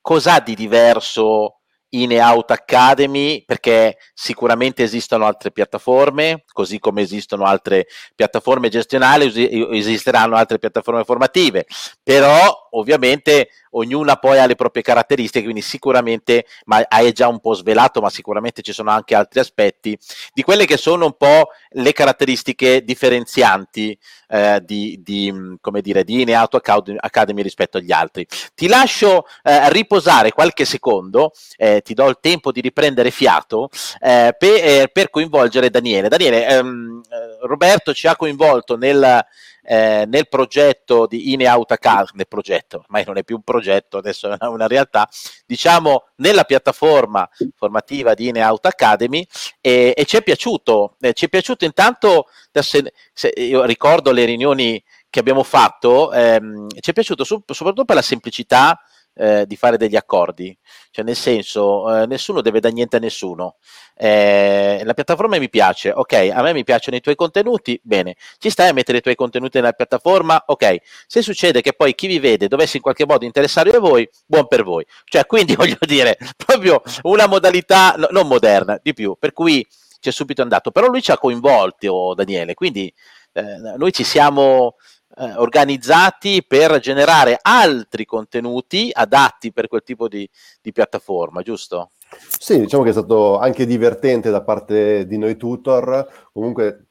cos'ha 0.00 0.40
di 0.40 0.54
diverso? 0.54 1.60
In 1.94 2.12
Out 2.12 2.50
Academy 2.50 3.44
perché 3.44 3.98
sicuramente 4.14 4.82
esistono 4.82 5.26
altre 5.26 5.50
piattaforme, 5.50 6.44
così 6.52 6.78
come 6.78 7.02
esistono 7.02 7.44
altre 7.44 7.86
piattaforme 8.14 8.68
gestionali, 8.68 9.30
esisteranno 9.76 10.36
altre 10.36 10.58
piattaforme 10.58 11.04
formative, 11.04 11.66
però 12.02 12.68
ovviamente 12.70 13.48
ognuna 13.72 14.16
poi 14.16 14.38
ha 14.38 14.46
le 14.46 14.54
proprie 14.54 14.82
caratteristiche, 14.82 15.44
quindi 15.44 15.62
sicuramente, 15.62 16.46
ma 16.64 16.84
hai 16.88 17.12
già 17.12 17.28
un 17.28 17.40
po' 17.40 17.54
svelato, 17.54 18.00
ma 18.00 18.10
sicuramente 18.10 18.62
ci 18.62 18.72
sono 18.72 18.90
anche 18.90 19.14
altri 19.14 19.40
aspetti 19.40 19.98
di 20.32 20.42
quelle 20.42 20.64
che 20.64 20.76
sono 20.76 21.06
un 21.06 21.16
po' 21.16 21.48
le 21.70 21.92
caratteristiche 21.92 22.82
differenzianti 22.84 23.98
eh, 24.28 24.60
di, 24.64 25.00
di, 25.02 25.56
come 25.60 25.80
dire, 25.80 26.04
di 26.04 26.22
In 26.22 26.34
Auto 26.34 26.56
Academy 26.56 27.42
rispetto 27.42 27.78
agli 27.78 27.92
altri. 27.92 28.26
Ti 28.54 28.66
lascio 28.66 29.26
eh, 29.42 29.70
riposare 29.70 30.32
qualche 30.32 30.64
secondo, 30.64 31.32
eh, 31.56 31.82
ti 31.82 31.94
do 31.94 32.08
il 32.08 32.18
tempo 32.20 32.52
di 32.52 32.60
riprendere 32.60 33.10
fiato 33.10 33.68
eh, 34.00 34.34
per, 34.38 34.54
eh, 34.62 34.90
per, 34.92 35.10
coinvolgere 35.10 35.70
Daniele. 35.70 36.08
Daniele, 36.08 36.46
ehm, 36.46 37.02
eh, 37.10 37.46
Roberto 37.46 37.92
ci 37.92 38.06
ha 38.06 38.16
coinvolto 38.16 38.76
nel 38.76 39.24
eh, 39.62 40.04
nel 40.06 40.28
progetto 40.28 41.06
di 41.06 41.32
Ine 41.32 41.46
Autocar, 41.46 42.10
nel 42.14 42.28
progetto, 42.28 42.78
ormai 42.78 43.04
non 43.04 43.16
è 43.16 43.24
più 43.24 43.36
un 43.36 43.42
progetto, 43.42 43.98
adesso 43.98 44.30
è 44.30 44.46
una 44.46 44.66
realtà, 44.66 45.08
diciamo 45.46 46.08
nella 46.16 46.44
piattaforma 46.44 47.28
formativa 47.56 48.14
di 48.14 48.28
Ine 48.28 48.40
Auto 48.40 48.68
Academy 48.68 49.26
e, 49.60 49.92
e 49.96 50.04
ci 50.04 50.16
è 50.16 50.22
piaciuto, 50.22 50.96
eh, 51.00 51.12
ci 51.12 51.26
è 51.26 51.28
piaciuto 51.28 51.64
intanto, 51.64 52.26
se, 52.52 52.92
se, 53.12 53.32
io 53.36 53.64
ricordo 53.64 54.10
le 54.12 54.24
riunioni 54.24 54.82
che 55.08 55.20
abbiamo 55.20 55.42
fatto, 55.42 56.12
ehm, 56.12 56.68
ci 56.80 56.90
è 56.90 56.92
piaciuto 56.92 57.24
soprattutto 57.24 57.84
per 57.84 57.96
la 57.96 58.02
semplicità 58.02 58.80
eh, 59.14 59.46
di 59.46 59.56
fare 59.56 59.76
degli 59.76 59.96
accordi, 59.96 60.56
cioè 60.90 61.04
nel 61.04 61.16
senso 61.16 62.02
eh, 62.02 62.06
nessuno 62.06 62.40
deve 62.40 62.60
dare 62.60 62.74
niente 62.74 62.96
a 62.96 62.98
nessuno. 62.98 63.56
Eh, 63.94 64.80
la 64.84 64.94
piattaforma 64.94 65.38
mi 65.38 65.48
piace, 65.48 65.90
ok, 65.90 66.30
a 66.32 66.42
me 66.42 66.52
mi 66.52 66.64
piacciono 66.64 66.96
i 66.96 67.00
tuoi 67.00 67.14
contenuti, 67.14 67.78
bene, 67.82 68.16
ci 68.38 68.50
stai 68.50 68.68
a 68.68 68.72
mettere 68.72 68.98
i 68.98 69.00
tuoi 69.00 69.14
contenuti 69.14 69.58
nella 69.58 69.72
piattaforma, 69.72 70.42
ok, 70.46 70.76
se 71.06 71.22
succede 71.22 71.60
che 71.60 71.72
poi 71.72 71.94
chi 71.94 72.06
vi 72.06 72.18
vede 72.18 72.48
dovesse 72.48 72.76
in 72.76 72.82
qualche 72.82 73.06
modo 73.06 73.24
interessare 73.24 73.70
a 73.70 73.78
voi, 73.78 74.08
buon 74.26 74.46
per 74.46 74.62
voi. 74.62 74.84
Cioè, 75.04 75.26
quindi 75.26 75.54
voglio 75.56 75.78
dire, 75.80 76.16
proprio 76.36 76.82
una 77.02 77.26
modalità 77.26 77.94
no, 77.96 78.08
non 78.10 78.26
moderna, 78.26 78.78
di 78.82 78.92
più, 78.92 79.16
per 79.18 79.32
cui 79.32 79.66
ci 80.00 80.08
è 80.08 80.12
subito 80.12 80.42
andato, 80.42 80.70
però 80.70 80.88
lui 80.88 81.02
ci 81.02 81.12
ha 81.12 81.18
coinvolti, 81.18 81.86
oh, 81.86 82.14
Daniele, 82.14 82.54
quindi 82.54 82.92
eh, 83.34 83.76
noi 83.76 83.92
ci 83.92 84.04
siamo 84.04 84.76
eh, 85.16 85.34
organizzati 85.36 86.44
per 86.46 86.78
generare 86.80 87.38
altri 87.40 88.04
contenuti 88.04 88.90
adatti 88.92 89.52
per 89.52 89.68
quel 89.68 89.82
tipo 89.82 90.08
di, 90.08 90.28
di 90.60 90.72
piattaforma, 90.72 91.42
giusto? 91.42 91.90
Sì, 92.38 92.60
diciamo 92.60 92.82
che 92.82 92.90
è 92.90 92.92
stato 92.92 93.38
anche 93.38 93.66
divertente 93.66 94.30
da 94.30 94.42
parte 94.42 95.06
di 95.06 95.16
noi 95.18 95.36
tutor, 95.36 96.28
comunque 96.32 96.86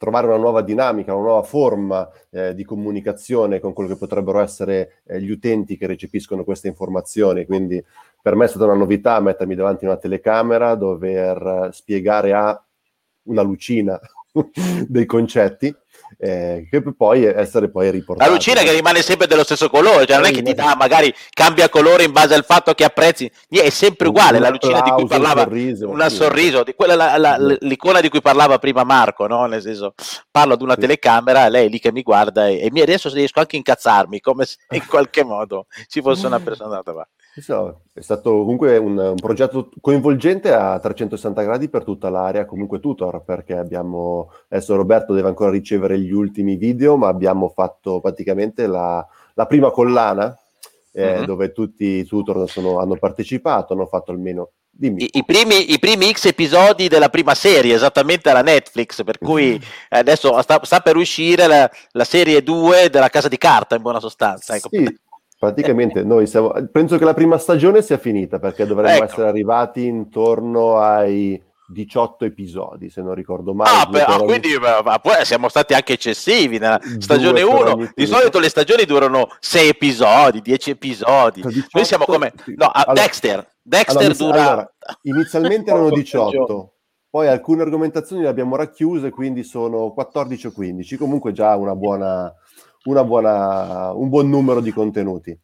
trovare 0.00 0.26
una 0.26 0.36
nuova 0.36 0.62
dinamica, 0.62 1.12
una 1.12 1.26
nuova 1.26 1.42
forma 1.42 2.08
eh, 2.30 2.54
di 2.54 2.64
comunicazione 2.64 3.60
con 3.60 3.74
quello 3.74 3.90
che 3.90 3.98
potrebbero 3.98 4.40
essere 4.40 5.02
eh, 5.04 5.20
gli 5.20 5.30
utenti 5.30 5.76
che 5.76 5.86
recepiscono 5.86 6.42
queste 6.42 6.68
informazioni. 6.68 7.44
Quindi 7.44 7.84
per 8.22 8.34
me 8.34 8.46
è 8.46 8.48
stata 8.48 8.64
una 8.64 8.74
novità 8.74 9.20
mettermi 9.20 9.54
davanti 9.54 9.84
a 9.84 9.88
una 9.88 9.98
telecamera, 9.98 10.74
dover 10.74 11.68
spiegare 11.72 12.32
a 12.32 12.64
una 13.24 13.42
lucina 13.42 14.00
dei 14.88 15.04
concetti 15.04 15.74
eh, 16.22 16.66
che 16.70 16.82
poi 16.94 17.24
essere 17.24 17.70
poi 17.70 17.90
riportato. 17.90 18.28
La 18.28 18.34
lucina 18.34 18.60
che 18.60 18.72
rimane 18.72 19.00
sempre 19.00 19.26
dello 19.26 19.42
stesso 19.42 19.70
colore, 19.70 20.04
cioè 20.06 20.16
non 20.16 20.26
è 20.26 20.30
che 20.30 20.42
ti 20.42 20.52
dà 20.52 20.74
magari 20.76 21.12
cambia 21.32 21.70
colore 21.70 22.04
in 22.04 22.12
base 22.12 22.34
al 22.34 22.44
fatto 22.44 22.74
che 22.74 22.84
apprezzi, 22.84 23.30
è 23.48 23.70
sempre 23.70 24.08
uguale 24.08 24.38
la 24.38 24.50
lucina 24.50 24.82
di 24.82 24.90
cui 24.90 25.06
parlava, 25.06 25.42
un 25.42 25.48
sorriso, 25.48 25.88
una 25.88 26.08
sorriso 26.10 26.62
di 26.62 26.74
quella, 26.74 26.94
la, 26.94 27.16
la, 27.16 27.56
l'icona 27.60 28.00
di 28.00 28.10
cui 28.10 28.20
parlava 28.20 28.58
prima 28.58 28.84
Marco, 28.84 29.26
no? 29.26 29.46
nel 29.46 29.62
senso 29.62 29.94
parlo 30.30 30.52
ad 30.54 30.60
una 30.60 30.74
sì. 30.74 30.80
telecamera, 30.80 31.48
lei 31.48 31.66
è 31.66 31.68
lì 31.70 31.78
che 31.78 31.90
mi 31.90 32.02
guarda 32.02 32.48
e, 32.48 32.70
e 32.72 32.82
adesso 32.82 33.08
riesco 33.08 33.40
anche 33.40 33.56
a 33.56 33.58
incazzarmi 33.58 34.20
come 34.20 34.44
se 34.44 34.56
in 34.76 34.86
qualche 34.86 35.24
modo 35.24 35.66
ci 35.88 36.02
fosse 36.02 36.26
una 36.26 36.40
persona 36.40 36.82
davanti. 36.84 37.19
So, 37.36 37.82
è 37.92 38.00
stato 38.00 38.30
comunque 38.30 38.76
un, 38.76 38.98
un, 38.98 39.14
progetto 39.14 39.70
coinvolgente 39.80 40.52
a 40.52 40.78
360 40.78 41.42
gradi 41.42 41.68
per 41.68 41.84
tutta 41.84 42.10
l'area, 42.10 42.44
comunque 42.44 42.80
tutor, 42.80 43.22
perché 43.22 43.56
abbiamo, 43.56 44.32
adesso 44.48 44.74
Roberto 44.74 45.14
deve 45.14 45.28
ancora 45.28 45.50
ricevere 45.50 45.98
gli 46.00 46.10
ultimi 46.10 46.56
video, 46.56 46.96
ma 46.96 47.06
abbiamo 47.06 47.48
fatto 47.48 48.00
praticamente 48.00 48.66
la, 48.66 49.06
la 49.34 49.46
prima 49.46 49.70
collana 49.70 50.36
eh, 50.92 51.18
uh-huh. 51.18 51.24
dove 51.24 51.52
tutti 51.52 51.84
i 51.84 52.04
tutor 52.04 52.48
sono, 52.50 52.80
hanno 52.80 52.96
partecipato, 52.96 53.74
hanno 53.74 53.86
fatto 53.86 54.10
almeno 54.10 54.50
I, 54.80 55.08
I, 55.12 55.24
primi, 55.24 55.72
I, 55.72 55.78
primi, 55.78 56.10
X 56.12 56.26
episodi 56.26 56.88
della 56.88 57.10
prima 57.10 57.34
serie, 57.34 57.74
esattamente 57.74 58.28
alla 58.28 58.42
Netflix, 58.42 59.04
per 59.04 59.18
cui 59.18 59.60
adesso 59.90 60.40
sta, 60.42 60.58
sta 60.64 60.80
per 60.80 60.96
uscire 60.96 61.46
la, 61.46 61.70
la, 61.92 62.04
serie 62.04 62.42
2 62.42 62.90
della 62.90 63.08
Casa 63.08 63.28
di 63.28 63.38
Carta, 63.38 63.76
in 63.76 63.82
buona 63.82 64.00
sostanza. 64.00 64.56
Ecco. 64.56 64.68
Sì, 64.70 64.98
Praticamente 65.40 66.02
noi 66.04 66.26
siamo, 66.26 66.52
penso 66.70 66.98
che 66.98 67.04
la 67.06 67.14
prima 67.14 67.38
stagione 67.38 67.80
sia 67.80 67.96
finita 67.96 68.38
perché 68.38 68.66
dovremmo 68.66 68.96
ecco. 68.96 69.04
essere 69.04 69.26
arrivati 69.26 69.86
intorno 69.86 70.76
ai 70.76 71.42
18 71.66 72.26
episodi, 72.26 72.90
se 72.90 73.00
non 73.00 73.14
ricordo 73.14 73.54
male. 73.54 74.02
Ah, 74.02 74.16
ah 74.16 74.18
quindi 74.18 74.50
ma, 74.58 74.98
poi 74.98 75.24
siamo 75.24 75.48
stati 75.48 75.72
anche 75.72 75.94
eccessivi 75.94 76.58
nella 76.58 76.78
stagione 76.98 77.40
1. 77.40 77.92
Di 77.94 78.04
solito 78.04 78.38
le 78.38 78.50
stagioni 78.50 78.84
durano 78.84 79.28
6 79.40 79.68
episodi, 79.68 80.42
10 80.42 80.70
episodi. 80.72 81.40
18, 81.40 81.68
noi 81.72 81.84
siamo 81.86 82.04
come 82.04 82.34
no, 82.56 82.70
allora, 82.70 82.92
Dexter. 83.00 83.50
Dexter 83.62 83.96
allora, 83.96 84.14
dura 84.14 84.42
allora, 84.42 84.70
inizialmente 85.04 85.70
erano 85.72 85.88
18. 85.88 86.72
Poi 87.08 87.28
alcune 87.28 87.62
argomentazioni 87.62 88.20
le 88.20 88.28
abbiamo 88.28 88.56
racchiuse, 88.56 89.08
quindi 89.08 89.42
sono 89.42 89.90
14 89.94 90.48
o 90.48 90.52
15. 90.52 90.98
Comunque 90.98 91.32
già 91.32 91.56
una 91.56 91.74
buona 91.74 92.30
buona, 92.82 93.92
un 93.92 94.08
buon 94.08 94.28
numero 94.28 94.60
di 94.60 94.72
contenuti. 94.72 95.38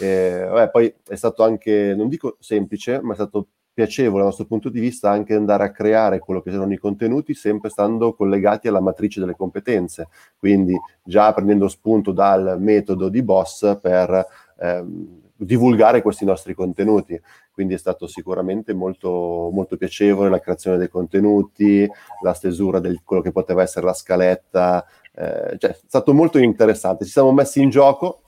Eh, 0.00 0.46
vabbè, 0.48 0.70
poi 0.70 0.94
è 1.06 1.14
stato 1.14 1.42
anche, 1.42 1.94
non 1.96 2.08
dico 2.08 2.36
semplice, 2.40 3.00
ma 3.02 3.12
è 3.12 3.16
stato 3.16 3.48
piacevole 3.74 4.18
dal 4.18 4.26
nostro 4.26 4.46
punto 4.46 4.68
di 4.68 4.78
vista 4.78 5.10
anche 5.10 5.34
andare 5.34 5.64
a 5.64 5.72
creare 5.72 6.20
quello 6.20 6.40
che 6.40 6.52
sono 6.52 6.72
i 6.72 6.78
contenuti 6.78 7.34
sempre 7.34 7.70
stando 7.70 8.14
collegati 8.14 8.68
alla 8.68 8.80
matrice 8.80 9.18
delle 9.18 9.34
competenze, 9.34 10.08
quindi 10.38 10.78
già 11.02 11.32
prendendo 11.34 11.66
spunto 11.66 12.12
dal 12.12 12.56
metodo 12.60 13.08
di 13.08 13.22
Boss 13.22 13.78
per 13.80 14.26
ehm, 14.60 15.22
divulgare 15.36 16.02
questi 16.02 16.24
nostri 16.24 16.54
contenuti. 16.54 17.20
Quindi 17.50 17.74
è 17.74 17.78
stato 17.78 18.08
sicuramente 18.08 18.74
molto, 18.74 19.48
molto 19.52 19.76
piacevole 19.76 20.28
la 20.28 20.40
creazione 20.40 20.76
dei 20.76 20.88
contenuti, 20.88 21.88
la 22.22 22.32
stesura 22.32 22.80
di 22.80 23.00
quello 23.04 23.22
che 23.22 23.30
poteva 23.30 23.62
essere 23.62 23.86
la 23.86 23.92
scaletta, 23.92 24.84
eh, 25.16 25.56
cioè, 25.58 25.70
è 25.70 25.78
stato 25.86 26.12
molto 26.12 26.38
interessante. 26.38 27.04
Ci 27.04 27.10
siamo 27.12 27.32
messi 27.32 27.62
in 27.62 27.70
gioco 27.70 28.22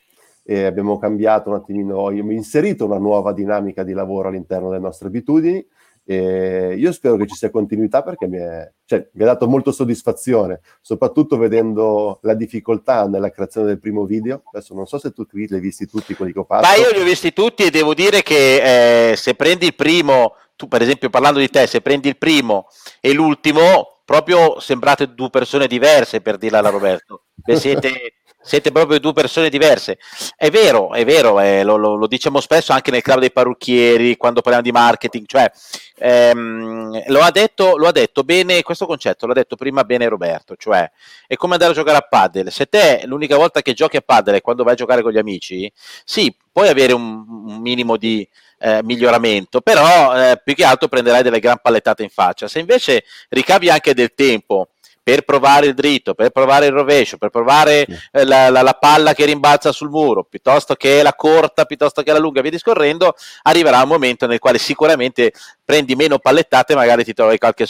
e 0.44 0.64
abbiamo 0.64 0.98
cambiato 0.98 1.50
un 1.50 1.56
attimino, 1.56 2.06
abbiamo 2.06 2.32
inserito 2.32 2.84
una 2.84 2.98
nuova 2.98 3.32
dinamica 3.32 3.82
di 3.82 3.92
lavoro 3.92 4.28
all'interno 4.28 4.68
delle 4.68 4.82
nostre 4.82 5.08
abitudini. 5.08 5.66
E 6.08 6.76
io 6.78 6.92
spero 6.92 7.16
che 7.16 7.26
ci 7.26 7.34
sia 7.34 7.50
continuità 7.50 8.04
perché 8.04 8.28
mi, 8.28 8.38
è, 8.38 8.70
cioè, 8.84 9.08
ha 9.12 9.24
dato 9.24 9.48
molto 9.48 9.72
soddisfazione, 9.72 10.60
soprattutto 10.80 11.36
vedendo 11.36 12.20
la 12.22 12.34
difficoltà 12.34 13.08
nella 13.08 13.30
creazione 13.30 13.66
del 13.66 13.80
primo 13.80 14.04
video. 14.04 14.42
Adesso 14.52 14.72
non 14.72 14.86
so 14.86 14.98
se 14.98 15.10
tu 15.10 15.26
li 15.32 15.48
hai 15.50 15.58
visti 15.58 15.88
tutti 15.88 16.14
quelli 16.14 16.32
che 16.32 16.38
ho 16.38 16.44
fatto. 16.44 16.64
Ma 16.64 16.76
io 16.76 16.92
li 16.92 17.00
ho 17.00 17.04
visti 17.04 17.32
tutti 17.32 17.64
e 17.64 17.70
devo 17.70 17.92
dire 17.92 18.22
che 18.22 19.10
eh, 19.10 19.16
se 19.16 19.34
prendi 19.34 19.66
il 19.66 19.74
primo, 19.74 20.34
tu 20.54 20.68
per 20.68 20.80
esempio 20.80 21.10
parlando 21.10 21.40
di 21.40 21.48
te, 21.48 21.66
se 21.66 21.80
prendi 21.80 22.06
il 22.06 22.18
primo 22.18 22.68
e 23.00 23.12
l'ultimo, 23.12 23.95
proprio 24.06 24.60
sembrate 24.60 25.12
due 25.12 25.28
persone 25.28 25.66
diverse 25.66 26.22
per 26.22 26.38
dirla 26.38 26.60
alla 26.60 26.70
Roberto. 26.70 27.24
Siete, 27.44 28.14
siete, 28.40 28.70
proprio 28.70 29.00
due 29.00 29.12
persone 29.12 29.48
diverse. 29.50 29.98
È 30.36 30.48
vero, 30.48 30.92
è 30.92 31.04
vero, 31.04 31.40
eh, 31.40 31.64
lo, 31.64 31.76
lo, 31.76 31.96
lo, 31.96 32.06
diciamo 32.06 32.40
spesso 32.40 32.72
anche 32.72 32.92
nel 32.92 33.02
club 33.02 33.18
dei 33.18 33.32
parrucchieri, 33.32 34.16
quando 34.16 34.40
parliamo 34.40 34.64
di 34.64 34.72
marketing, 34.72 35.26
cioè 35.26 35.50
ehm, 35.98 37.02
lo, 37.08 37.20
ha 37.20 37.30
detto, 37.32 37.76
lo 37.76 37.88
ha 37.88 37.92
detto 37.92 38.22
bene 38.22 38.62
questo 38.62 38.86
concetto, 38.86 39.26
l'ha 39.26 39.34
detto 39.34 39.56
prima 39.56 39.82
bene 39.84 40.08
Roberto, 40.08 40.54
cioè 40.56 40.88
è 41.26 41.34
come 41.34 41.54
andare 41.54 41.72
a 41.72 41.74
giocare 41.74 41.98
a 41.98 42.06
paddle. 42.08 42.50
Se 42.50 42.66
te 42.66 43.02
l'unica 43.04 43.36
volta 43.36 43.60
che 43.62 43.74
giochi 43.74 43.96
a 43.96 44.02
paddle 44.02 44.36
è 44.36 44.40
quando 44.40 44.62
vai 44.62 44.74
a 44.74 44.76
giocare 44.76 45.02
con 45.02 45.10
gli 45.10 45.18
amici, 45.18 45.70
sì, 46.04 46.34
puoi 46.52 46.68
avere 46.68 46.92
un, 46.92 47.24
un 47.28 47.60
minimo 47.60 47.96
di 47.96 48.26
eh, 48.58 48.82
miglioramento, 48.82 49.60
però 49.60 50.14
eh, 50.14 50.40
più 50.42 50.54
che 50.54 50.64
altro 50.64 50.88
prenderai 50.88 51.22
delle 51.22 51.40
gran 51.40 51.58
pallettate 51.62 52.02
in 52.02 52.10
faccia. 52.10 52.48
Se 52.48 52.58
invece 52.58 53.04
ricavi 53.28 53.68
anche 53.68 53.94
del 53.94 54.12
tempo 54.14 54.68
per 55.06 55.22
provare 55.22 55.66
il 55.66 55.74
dritto, 55.74 56.14
per 56.14 56.30
provare 56.30 56.66
il 56.66 56.72
rovescio, 56.72 57.16
per 57.16 57.30
provare 57.30 57.86
eh, 58.10 58.24
la, 58.24 58.50
la, 58.50 58.62
la, 58.62 58.72
palla 58.72 59.14
che 59.14 59.24
rimbalza 59.24 59.70
sul 59.70 59.88
muro, 59.88 60.24
piuttosto 60.24 60.74
che 60.74 61.00
la 61.00 61.14
corta, 61.14 61.64
piuttosto 61.64 62.02
che 62.02 62.10
la 62.10 62.18
lunga, 62.18 62.40
via 62.40 62.50
discorrendo, 62.50 63.14
arriverà 63.42 63.82
un 63.82 63.88
momento 63.88 64.26
nel 64.26 64.40
quale 64.40 64.58
sicuramente 64.58 65.32
prendi 65.66 65.96
meno 65.96 66.18
pallettate 66.18 66.76
magari 66.76 67.04
ti 67.04 67.12
togli 67.12 67.36
qualche, 67.38 67.66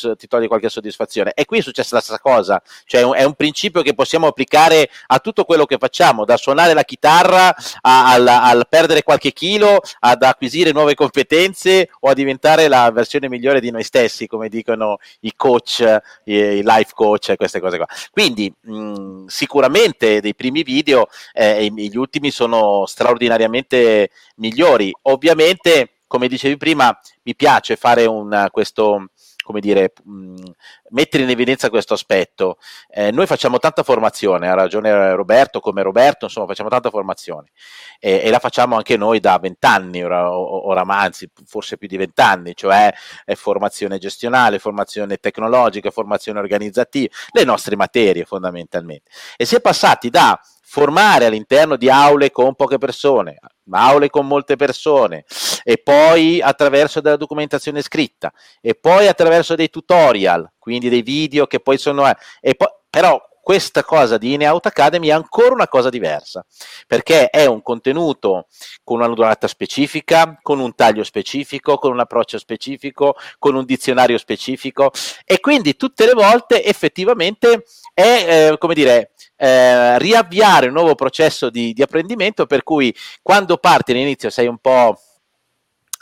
qualche 0.46 0.68
soddisfazione. 0.68 1.32
E 1.34 1.46
qui 1.46 1.58
è 1.58 1.62
successa 1.62 1.96
la 1.96 2.02
stessa 2.02 2.20
cosa, 2.20 2.62
cioè 2.84 3.00
è 3.00 3.24
un, 3.24 3.34
principio 3.34 3.82
che 3.82 3.94
possiamo 3.94 4.26
applicare 4.26 4.90
a 5.06 5.18
tutto 5.18 5.44
quello 5.44 5.64
che 5.64 5.78
facciamo, 5.78 6.24
da 6.24 6.36
suonare 6.36 6.74
la 6.74 6.84
chitarra 6.84 7.54
al 7.80 8.66
perdere 8.68 9.02
qualche 9.02 9.32
chilo, 9.32 9.80
ad 10.00 10.22
acquisire 10.22 10.72
nuove 10.72 10.94
competenze 10.94 11.88
o 12.00 12.10
a 12.10 12.14
diventare 12.14 12.68
la 12.68 12.90
versione 12.90 13.28
migliore 13.28 13.60
di 13.60 13.70
noi 13.70 13.82
stessi, 13.82 14.26
come 14.26 14.48
dicono 14.50 14.98
i 15.20 15.32
coach, 15.34 15.80
i, 16.24 16.60
life 16.62 16.92
coach 16.94 17.34
queste 17.36 17.60
cose 17.60 17.78
qua. 17.78 17.86
Quindi 18.10 18.52
mh, 18.60 19.24
sicuramente 19.26 20.20
dei 20.20 20.34
primi 20.34 20.62
video, 20.62 21.08
eh, 21.32 21.66
gli 21.74 21.96
ultimi 21.96 22.30
sono 22.30 22.84
straordinariamente 22.84 24.10
migliori. 24.36 24.92
Ovviamente, 25.02 25.95
come 26.06 26.28
dicevi 26.28 26.56
prima, 26.56 26.96
mi 27.22 27.34
piace 27.34 27.76
fare 27.76 28.06
un, 28.06 28.48
questo, 28.50 29.10
come 29.42 29.60
dire, 29.60 29.92
mh, 30.04 30.42
mettere 30.90 31.24
in 31.24 31.30
evidenza 31.30 31.68
questo 31.68 31.94
aspetto. 31.94 32.58
Eh, 32.88 33.10
noi 33.10 33.26
facciamo 33.26 33.58
tanta 33.58 33.82
formazione, 33.82 34.48
ha 34.48 34.54
ragione 34.54 35.14
Roberto, 35.14 35.60
come 35.60 35.82
Roberto, 35.82 36.26
insomma, 36.26 36.46
facciamo 36.46 36.68
tanta 36.68 36.90
formazione 36.90 37.50
e, 37.98 38.20
e 38.24 38.30
la 38.30 38.38
facciamo 38.38 38.76
anche 38.76 38.96
noi 38.96 39.20
da 39.20 39.38
vent'anni, 39.38 40.02
ora, 40.02 40.30
oramai, 40.30 41.06
anzi, 41.06 41.30
forse 41.44 41.76
più 41.76 41.88
di 41.88 41.96
vent'anni, 41.96 42.54
cioè 42.54 42.92
formazione 43.34 43.98
gestionale, 43.98 44.58
formazione 44.58 45.16
tecnologica, 45.16 45.90
formazione 45.90 46.38
organizzativa, 46.38 47.12
le 47.32 47.44
nostre 47.44 47.76
materie 47.76 48.24
fondamentalmente. 48.24 49.10
E 49.36 49.44
si 49.44 49.56
è 49.56 49.60
passati 49.60 50.10
da 50.10 50.38
formare 50.68 51.26
all'interno 51.26 51.76
di 51.76 51.88
aule 51.88 52.32
con 52.32 52.56
poche 52.56 52.76
persone, 52.76 53.38
aule 53.70 54.10
con 54.10 54.26
molte 54.26 54.56
persone 54.56 55.24
e 55.62 55.78
poi 55.78 56.42
attraverso 56.42 57.00
della 57.00 57.16
documentazione 57.16 57.82
scritta 57.82 58.32
e 58.60 58.74
poi 58.74 59.06
attraverso 59.06 59.54
dei 59.54 59.70
tutorial, 59.70 60.52
quindi 60.58 60.88
dei 60.88 61.02
video 61.02 61.46
che 61.46 61.60
poi 61.60 61.78
sono... 61.78 62.04
Eh, 62.40 62.56
po- 62.56 62.82
però 62.90 63.20
questa 63.46 63.84
cosa 63.84 64.18
di 64.18 64.32
In-Out 64.32 64.66
Academy 64.66 65.06
è 65.06 65.12
ancora 65.12 65.54
una 65.54 65.68
cosa 65.68 65.88
diversa, 65.88 66.44
perché 66.84 67.30
è 67.30 67.46
un 67.46 67.62
contenuto 67.62 68.48
con 68.82 68.96
una 68.96 69.06
durata 69.06 69.46
specifica, 69.46 70.36
con 70.42 70.58
un 70.58 70.74
taglio 70.74 71.04
specifico, 71.04 71.76
con 71.76 71.92
un 71.92 72.00
approccio 72.00 72.38
specifico, 72.38 73.14
con 73.38 73.54
un 73.54 73.64
dizionario 73.64 74.18
specifico 74.18 74.90
e 75.24 75.38
quindi 75.38 75.76
tutte 75.76 76.06
le 76.06 76.14
volte 76.14 76.64
effettivamente 76.64 77.66
è, 77.94 78.50
eh, 78.50 78.58
come 78.58 78.74
dire, 78.74 79.12
eh, 79.36 79.96
riavviare 80.00 80.66
un 80.66 80.72
nuovo 80.72 80.96
processo 80.96 81.48
di, 81.48 81.72
di 81.72 81.82
apprendimento 81.82 82.46
per 82.46 82.64
cui 82.64 82.92
quando 83.22 83.58
parti 83.58 83.92
all'inizio 83.92 84.28
sei 84.28 84.48
un 84.48 84.58
po' 84.58 84.98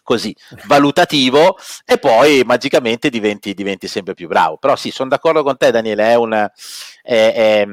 così 0.04 0.32
valutativo 0.66 1.56
e 1.84 1.98
poi 1.98 2.42
magicamente 2.44 3.10
diventi, 3.10 3.54
diventi 3.54 3.88
sempre 3.88 4.14
più 4.14 4.28
bravo. 4.28 4.58
Però 4.58 4.76
sì, 4.76 4.92
sono 4.92 5.08
d'accordo 5.08 5.42
con 5.42 5.56
te 5.56 5.72
Daniele, 5.72 6.04
è 6.04 6.14
un... 6.14 6.32
È, 6.32 6.46
è, 7.02 7.66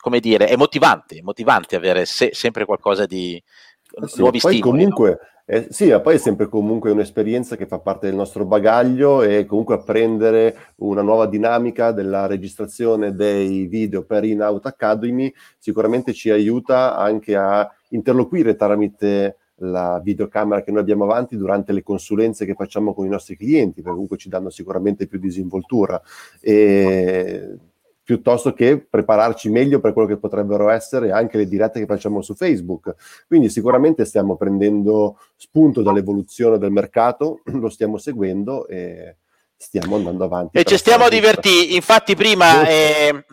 come 0.00 0.20
dire, 0.20 0.46
è 0.46 0.56
motivante, 0.56 1.16
è 1.16 1.20
motivante 1.20 1.76
avere 1.76 2.06
se, 2.06 2.30
sempre 2.32 2.64
qualcosa 2.64 3.04
di 3.06 3.36
eh 3.36 4.08
sì, 4.08 4.20
nuovi 4.20 4.38
poi 4.40 4.54
stimoli. 4.54 4.78
Comunque, 4.78 5.10
no? 5.10 5.18
eh, 5.44 5.66
sì, 5.70 5.98
poi 6.02 6.14
è 6.14 6.18
sempre 6.18 6.48
comunque 6.48 6.90
un'esperienza 6.90 7.56
che 7.56 7.66
fa 7.66 7.80
parte 7.80 8.06
del 8.06 8.16
nostro 8.16 8.46
bagaglio 8.46 9.22
e 9.22 9.44
comunque 9.44 9.74
apprendere 9.74 10.74
una 10.76 11.02
nuova 11.02 11.26
dinamica 11.26 11.92
della 11.92 12.26
registrazione 12.26 13.14
dei 13.14 13.66
video 13.66 14.04
per 14.04 14.24
In 14.24 14.40
Out 14.40 14.66
Academy 14.66 15.32
sicuramente 15.58 16.14
ci 16.14 16.30
aiuta 16.30 16.96
anche 16.96 17.36
a 17.36 17.70
interloquire 17.90 18.56
tramite 18.56 19.39
la 19.60 20.00
videocamera 20.02 20.62
che 20.62 20.70
noi 20.70 20.80
abbiamo 20.80 21.04
avanti 21.04 21.36
durante 21.36 21.72
le 21.72 21.82
consulenze 21.82 22.44
che 22.44 22.54
facciamo 22.54 22.94
con 22.94 23.06
i 23.06 23.08
nostri 23.08 23.36
clienti, 23.36 23.80
perché 23.80 23.90
comunque 23.90 24.16
ci 24.16 24.28
danno 24.28 24.50
sicuramente 24.50 25.06
più 25.06 25.18
disinvoltura, 25.18 26.00
e, 26.40 27.56
piuttosto 28.02 28.52
che 28.52 28.78
prepararci 28.78 29.50
meglio 29.50 29.78
per 29.78 29.92
quello 29.92 30.08
che 30.08 30.16
potrebbero 30.16 30.68
essere 30.68 31.12
anche 31.12 31.36
le 31.36 31.46
dirette 31.46 31.78
che 31.78 31.86
facciamo 31.86 32.22
su 32.22 32.34
Facebook. 32.34 32.94
Quindi 33.28 33.48
sicuramente 33.48 34.04
stiamo 34.04 34.36
prendendo 34.36 35.18
spunto 35.36 35.82
dall'evoluzione 35.82 36.58
del 36.58 36.72
mercato, 36.72 37.40
lo 37.52 37.68
stiamo 37.68 37.98
seguendo 37.98 38.66
e 38.66 39.16
stiamo 39.56 39.96
andando 39.96 40.24
avanti. 40.24 40.58
E 40.58 40.64
ci 40.64 40.76
stiamo 40.76 41.08
divertendo, 41.08 41.74
infatti 41.74 42.16
prima... 42.16 42.66
Eh... 42.66 43.24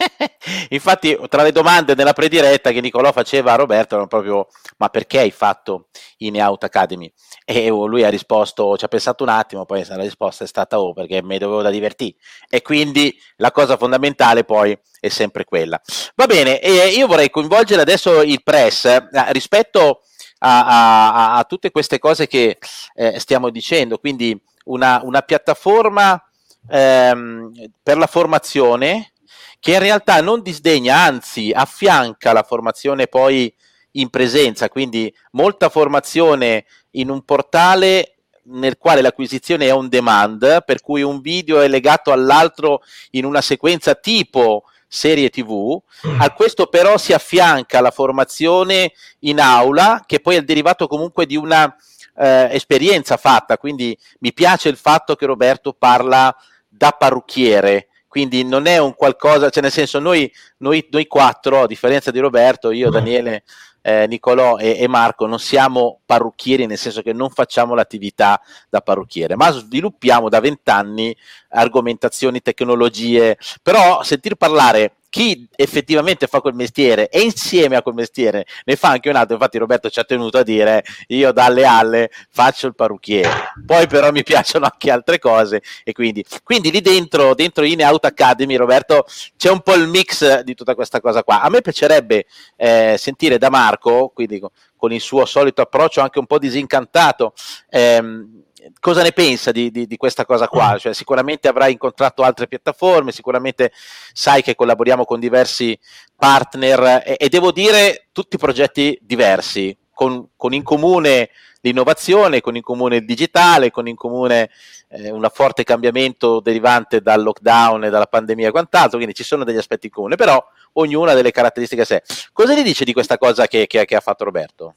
Infatti, 0.70 1.18
tra 1.28 1.42
le 1.42 1.52
domande 1.52 1.94
della 1.94 2.12
prediretta 2.12 2.70
che 2.70 2.80
Nicolò 2.80 3.12
faceva 3.12 3.52
a 3.52 3.56
Roberto 3.56 3.94
erano 3.94 4.08
proprio: 4.08 4.48
Ma 4.78 4.88
perché 4.88 5.20
hai 5.20 5.30
fatto 5.30 5.88
in 6.18 6.40
Out 6.40 6.64
Academy? 6.64 7.12
E 7.44 7.68
lui 7.68 8.04
ha 8.04 8.08
risposto: 8.08 8.76
Ci 8.76 8.84
ha 8.84 8.88
pensato 8.88 9.22
un 9.22 9.28
attimo, 9.30 9.64
poi 9.64 9.84
la 9.86 9.96
risposta 9.96 10.44
è 10.44 10.46
stata: 10.46 10.80
Oh, 10.80 10.92
perché 10.92 11.22
mi 11.22 11.38
dovevo 11.38 11.62
da 11.62 11.70
divertire. 11.70 12.16
E 12.48 12.62
quindi 12.62 13.14
la 13.36 13.52
cosa 13.52 13.76
fondamentale 13.76 14.44
poi 14.44 14.76
è 14.98 15.08
sempre 15.08 15.44
quella. 15.44 15.80
Va 16.14 16.26
bene, 16.26 16.60
e 16.60 16.88
io 16.88 17.06
vorrei 17.06 17.30
coinvolgere 17.30 17.82
adesso 17.82 18.22
il 18.22 18.42
press 18.42 18.84
eh, 18.84 19.08
rispetto 19.28 20.02
a, 20.38 20.66
a, 20.66 21.36
a, 21.36 21.44
tutte 21.44 21.70
queste 21.70 21.98
cose 21.98 22.26
che 22.26 22.58
eh, 22.94 23.18
stiamo 23.18 23.50
dicendo. 23.50 23.98
Quindi, 23.98 24.40
una, 24.64 25.00
una 25.02 25.22
piattaforma 25.22 26.22
ehm, 26.68 27.52
per 27.82 27.98
la 27.98 28.06
formazione 28.06 29.12
che 29.60 29.72
in 29.72 29.78
realtà 29.78 30.20
non 30.22 30.42
disdegna, 30.42 30.96
anzi 30.96 31.52
affianca 31.54 32.32
la 32.32 32.42
formazione 32.42 33.06
poi 33.06 33.54
in 33.92 34.08
presenza, 34.08 34.68
quindi 34.68 35.14
molta 35.32 35.68
formazione 35.68 36.64
in 36.92 37.10
un 37.10 37.22
portale 37.24 38.14
nel 38.44 38.78
quale 38.78 39.02
l'acquisizione 39.02 39.66
è 39.66 39.74
on 39.74 39.88
demand, 39.88 40.64
per 40.64 40.80
cui 40.80 41.02
un 41.02 41.20
video 41.20 41.60
è 41.60 41.68
legato 41.68 42.10
all'altro 42.10 42.82
in 43.10 43.24
una 43.24 43.40
sequenza 43.40 43.94
tipo 43.94 44.64
serie 44.88 45.30
TV, 45.30 45.80
a 46.18 46.32
questo 46.32 46.66
però 46.66 46.96
si 46.96 47.12
affianca 47.12 47.80
la 47.80 47.92
formazione 47.92 48.92
in 49.20 49.38
aula, 49.40 50.02
che 50.04 50.18
poi 50.18 50.34
è 50.34 50.38
il 50.38 50.44
derivato 50.44 50.88
comunque 50.88 51.26
di 51.26 51.36
una 51.36 51.76
eh, 52.16 52.48
esperienza 52.50 53.16
fatta, 53.16 53.56
quindi 53.56 53.96
mi 54.20 54.32
piace 54.32 54.68
il 54.68 54.76
fatto 54.76 55.14
che 55.14 55.26
Roberto 55.26 55.74
parla 55.74 56.34
da 56.68 56.90
parrucchiere, 56.90 57.89
quindi 58.10 58.42
non 58.42 58.66
è 58.66 58.76
un 58.78 58.96
qualcosa, 58.96 59.50
cioè 59.50 59.62
nel 59.62 59.70
senso 59.70 60.00
noi, 60.00 60.28
noi, 60.56 60.84
noi 60.90 61.06
quattro, 61.06 61.62
a 61.62 61.66
differenza 61.68 62.10
di 62.10 62.18
Roberto, 62.18 62.72
io, 62.72 62.90
Daniele, 62.90 63.44
eh, 63.82 64.08
Nicolò 64.08 64.56
e, 64.56 64.78
e, 64.80 64.88
Marco, 64.88 65.26
non 65.26 65.38
siamo 65.38 66.00
parrucchieri 66.04 66.66
nel 66.66 66.76
senso 66.76 67.02
che 67.02 67.12
non 67.12 67.30
facciamo 67.30 67.72
l'attività 67.72 68.40
da 68.68 68.80
parrucchiere, 68.80 69.36
ma 69.36 69.52
sviluppiamo 69.52 70.28
da 70.28 70.40
vent'anni 70.40 71.16
argomentazioni, 71.50 72.42
tecnologie, 72.42 73.38
però 73.62 74.02
sentir 74.02 74.34
parlare 74.34 74.96
chi 75.10 75.46
effettivamente 75.56 76.28
fa 76.28 76.40
quel 76.40 76.54
mestiere 76.54 77.08
e 77.08 77.20
insieme 77.20 77.76
a 77.76 77.82
quel 77.82 77.94
mestiere 77.94 78.46
ne 78.64 78.76
fa 78.76 78.90
anche 78.90 79.10
un 79.10 79.16
altro, 79.16 79.34
infatti 79.34 79.58
Roberto 79.58 79.90
ci 79.90 79.98
ha 79.98 80.04
tenuto 80.04 80.38
a 80.38 80.42
dire 80.42 80.84
io 81.08 81.32
dalle 81.32 81.66
alle 81.66 82.10
faccio 82.30 82.68
il 82.68 82.74
parrucchiere, 82.76 83.52
poi 83.66 83.86
però 83.88 84.12
mi 84.12 84.22
piacciono 84.24 84.66
anche 84.70 84.90
altre 84.90 85.18
cose 85.18 85.62
e 85.84 85.92
quindi, 85.92 86.24
quindi 86.44 86.70
lì 86.70 86.80
dentro, 86.80 87.34
dentro 87.34 87.64
In 87.64 87.84
Out 87.84 88.04
Academy 88.04 88.54
Roberto 88.54 89.04
c'è 89.36 89.50
un 89.50 89.60
po' 89.60 89.74
il 89.74 89.88
mix 89.88 90.40
di 90.42 90.54
tutta 90.54 90.74
questa 90.76 91.00
cosa 91.00 91.24
qua, 91.24 91.42
a 91.42 91.50
me 91.50 91.60
piacerebbe 91.60 92.26
eh, 92.56 92.94
sentire 92.96 93.36
da 93.36 93.50
Marco, 93.50 94.12
quindi 94.14 94.40
con, 94.76 94.92
il 94.92 95.00
suo 95.00 95.26
solito 95.26 95.60
approccio 95.60 96.00
anche 96.00 96.20
un 96.20 96.26
po' 96.26 96.38
disincantato, 96.38 97.34
ehm, 97.68 98.44
cosa 98.78 99.02
ne 99.02 99.12
pensa 99.12 99.52
di, 99.52 99.70
di, 99.70 99.86
di, 99.86 99.96
questa 99.96 100.24
cosa 100.24 100.48
qua? 100.48 100.76
Cioè, 100.78 100.94
sicuramente 100.94 101.48
avrai 101.48 101.72
incontrato 101.72 102.22
altre 102.22 102.46
piattaforme, 102.48 103.12
sicuramente 103.12 103.72
sai 104.12 104.42
che 104.42 104.54
collaboriamo 104.54 105.04
con 105.04 105.20
diversi 105.20 105.78
partner 106.16 107.02
e, 107.04 107.16
e 107.18 107.28
devo 107.28 107.52
dire 107.52 108.08
tutti 108.12 108.36
progetti 108.36 108.98
diversi, 109.00 109.76
con, 109.92 110.30
con, 110.36 110.52
in 110.52 110.62
comune 110.62 111.30
l'innovazione, 111.62 112.40
con 112.40 112.56
in 112.56 112.62
comune 112.62 112.96
il 112.96 113.04
digitale, 113.04 113.70
con 113.70 113.86
in 113.86 113.96
comune 113.96 114.50
eh, 114.88 115.10
un 115.10 115.28
forte 115.32 115.64
cambiamento 115.64 116.40
derivante 116.40 117.00
dal 117.00 117.22
lockdown 117.22 117.84
e 117.84 117.90
dalla 117.90 118.06
pandemia 118.06 118.48
e 118.48 118.50
quant'altro, 118.50 118.96
quindi 118.96 119.14
ci 119.14 119.24
sono 119.24 119.44
degli 119.44 119.58
aspetti 119.58 119.86
in 119.86 119.92
comune, 119.92 120.16
però 120.16 120.42
ognuno 120.74 121.10
ha 121.10 121.14
delle 121.14 121.30
caratteristiche 121.30 121.82
a 121.82 121.84
sé. 121.84 122.02
Cosa 122.32 122.54
gli 122.54 122.62
dice 122.62 122.84
di 122.84 122.92
questa 122.92 123.18
cosa 123.18 123.46
che, 123.46 123.66
che, 123.66 123.84
che 123.84 123.96
ha 123.96 124.00
fatto 124.00 124.24
Roberto? 124.24 124.74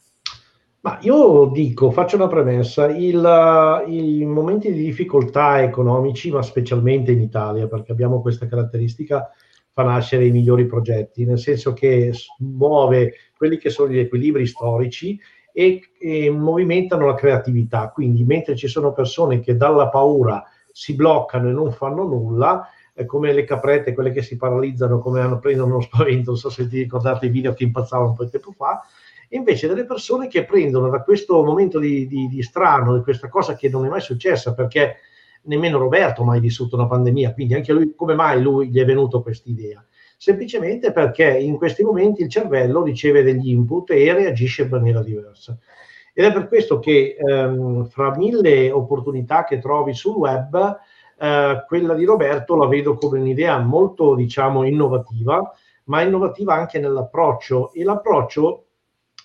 Ma 0.84 0.98
io 1.00 1.46
dico, 1.46 1.91
faccio 1.91 2.17
una 2.17 2.28
premessa, 2.28 2.89
il, 2.89 3.84
i 3.88 4.26
momenti 4.26 4.74
di 4.74 4.84
difficoltà 4.84 5.62
economici, 5.62 6.30
ma 6.30 6.41
specialmente 6.41 7.13
in 7.13 7.22
Italia, 7.22 7.67
perché 7.67 7.93
abbiamo 7.93 8.19
questa 8.19 8.48
caratteristica, 8.48 9.32
fa 9.72 9.84
nascere 9.84 10.26
i 10.26 10.32
migliori 10.32 10.65
progetti, 10.65 11.24
nel 11.24 11.39
senso 11.39 11.72
che 11.72 12.12
muove 12.39 13.13
quelli 13.38 13.58
che 13.58 13.69
sono 13.69 13.93
gli 13.93 13.98
equilibri 13.98 14.46
storici 14.46 15.17
e, 15.54 15.80
e 15.98 16.30
movimentano 16.30 17.06
la 17.06 17.15
creatività. 17.15 17.88
Quindi 17.88 18.26
mentre 18.26 18.58
ci 18.58 18.67
sono 18.67 18.91
persone 18.91 19.39
che 19.39 19.56
dalla 19.56 19.88
paura 19.88 20.43
si 20.69 20.96
bloccano 20.96 21.48
e 21.48 21.54
non 21.54 21.72
fanno 21.72 22.04
nulla, 22.04 22.67
come 23.06 23.32
le 23.32 23.46
caprette, 23.46 23.93
quelle 23.93 24.12
che 24.12 24.22
si 24.22 24.36
paralizzano, 24.36 25.00
come 25.00 25.22
hanno 25.22 25.39
preso 25.39 25.63
uno 25.63 25.80
spavento, 25.80 26.32
non 26.32 26.39
so 26.39 26.50
se 26.50 26.67
ti 26.67 26.80
ricordate 26.80 27.28
i 27.28 27.30
video 27.30 27.54
che 27.54 27.63
impazzavano 27.63 28.10
un 28.10 28.15
po' 28.15 28.26
di 28.26 28.32
tempo 28.32 28.52
fa, 28.52 28.82
invece 29.36 29.67
delle 29.67 29.86
persone 29.86 30.28
che 30.28 30.46
prendono 30.46 30.89
da 30.89 31.02
questo 31.02 31.43
momento 31.43 31.80
di, 31.80 32.08
di, 32.08 32.28
di 32.28 32.41
strano, 32.41 32.96
di 32.96 33.04
questa 33.04 33.30
cosa 33.30 33.56
che 33.56 33.69
non 33.69 33.86
è 33.86 33.89
mai 33.89 34.02
successa, 34.02 34.54
perché 34.54 34.98
nemmeno 35.43 35.78
Roberto 35.78 36.22
ha 36.22 36.26
mai 36.26 36.39
vissuto 36.39 36.76
una 36.76 36.88
pandemia, 36.88 37.34
quindi 37.34 37.54
anche 37.54 37.74
lui, 37.74 37.93
come 37.96 38.15
mai 38.15 38.41
lui 38.41 38.69
gli 38.69 38.80
è 38.80 38.86
venuto 38.86 39.22
questa 39.22 39.50
idea? 39.50 39.86
Semplicemente 40.17 40.91
perché 40.91 41.38
in 41.38 41.58
questi 41.58 41.84
momenti 41.84 42.22
il 42.22 42.30
cervello 42.30 42.84
riceve 42.84 43.24
degli 43.24 43.50
input 43.50 43.91
e 43.91 44.13
reagisce 44.13 44.63
in 44.63 44.69
maniera 44.69 45.02
diversa. 45.02 45.58
Ed 46.13 46.26
è 46.26 46.32
per 46.32 46.48
questo 46.48 46.80
che 46.80 47.17
ehm, 47.17 47.86
fra 47.88 48.15
mille 48.15 48.72
opportunità 48.72 49.43
che 49.43 49.60
trovi 49.60 49.93
sul 49.93 50.15
web, 50.15 50.78
eh, 51.17 51.63
quella 51.67 51.93
di 51.96 52.06
Roberto 52.06 52.56
la 52.56 52.67
vedo 52.67 52.96
come 52.96 53.19
un'idea 53.19 53.58
molto, 53.60 54.13
diciamo, 54.13 54.63
innovativa, 54.63 55.54
ma 55.86 56.02
innovativa 56.02 56.54
anche 56.54 56.80
nell'approccio. 56.80 57.74
E 57.74 57.84
l'approccio 57.84 58.62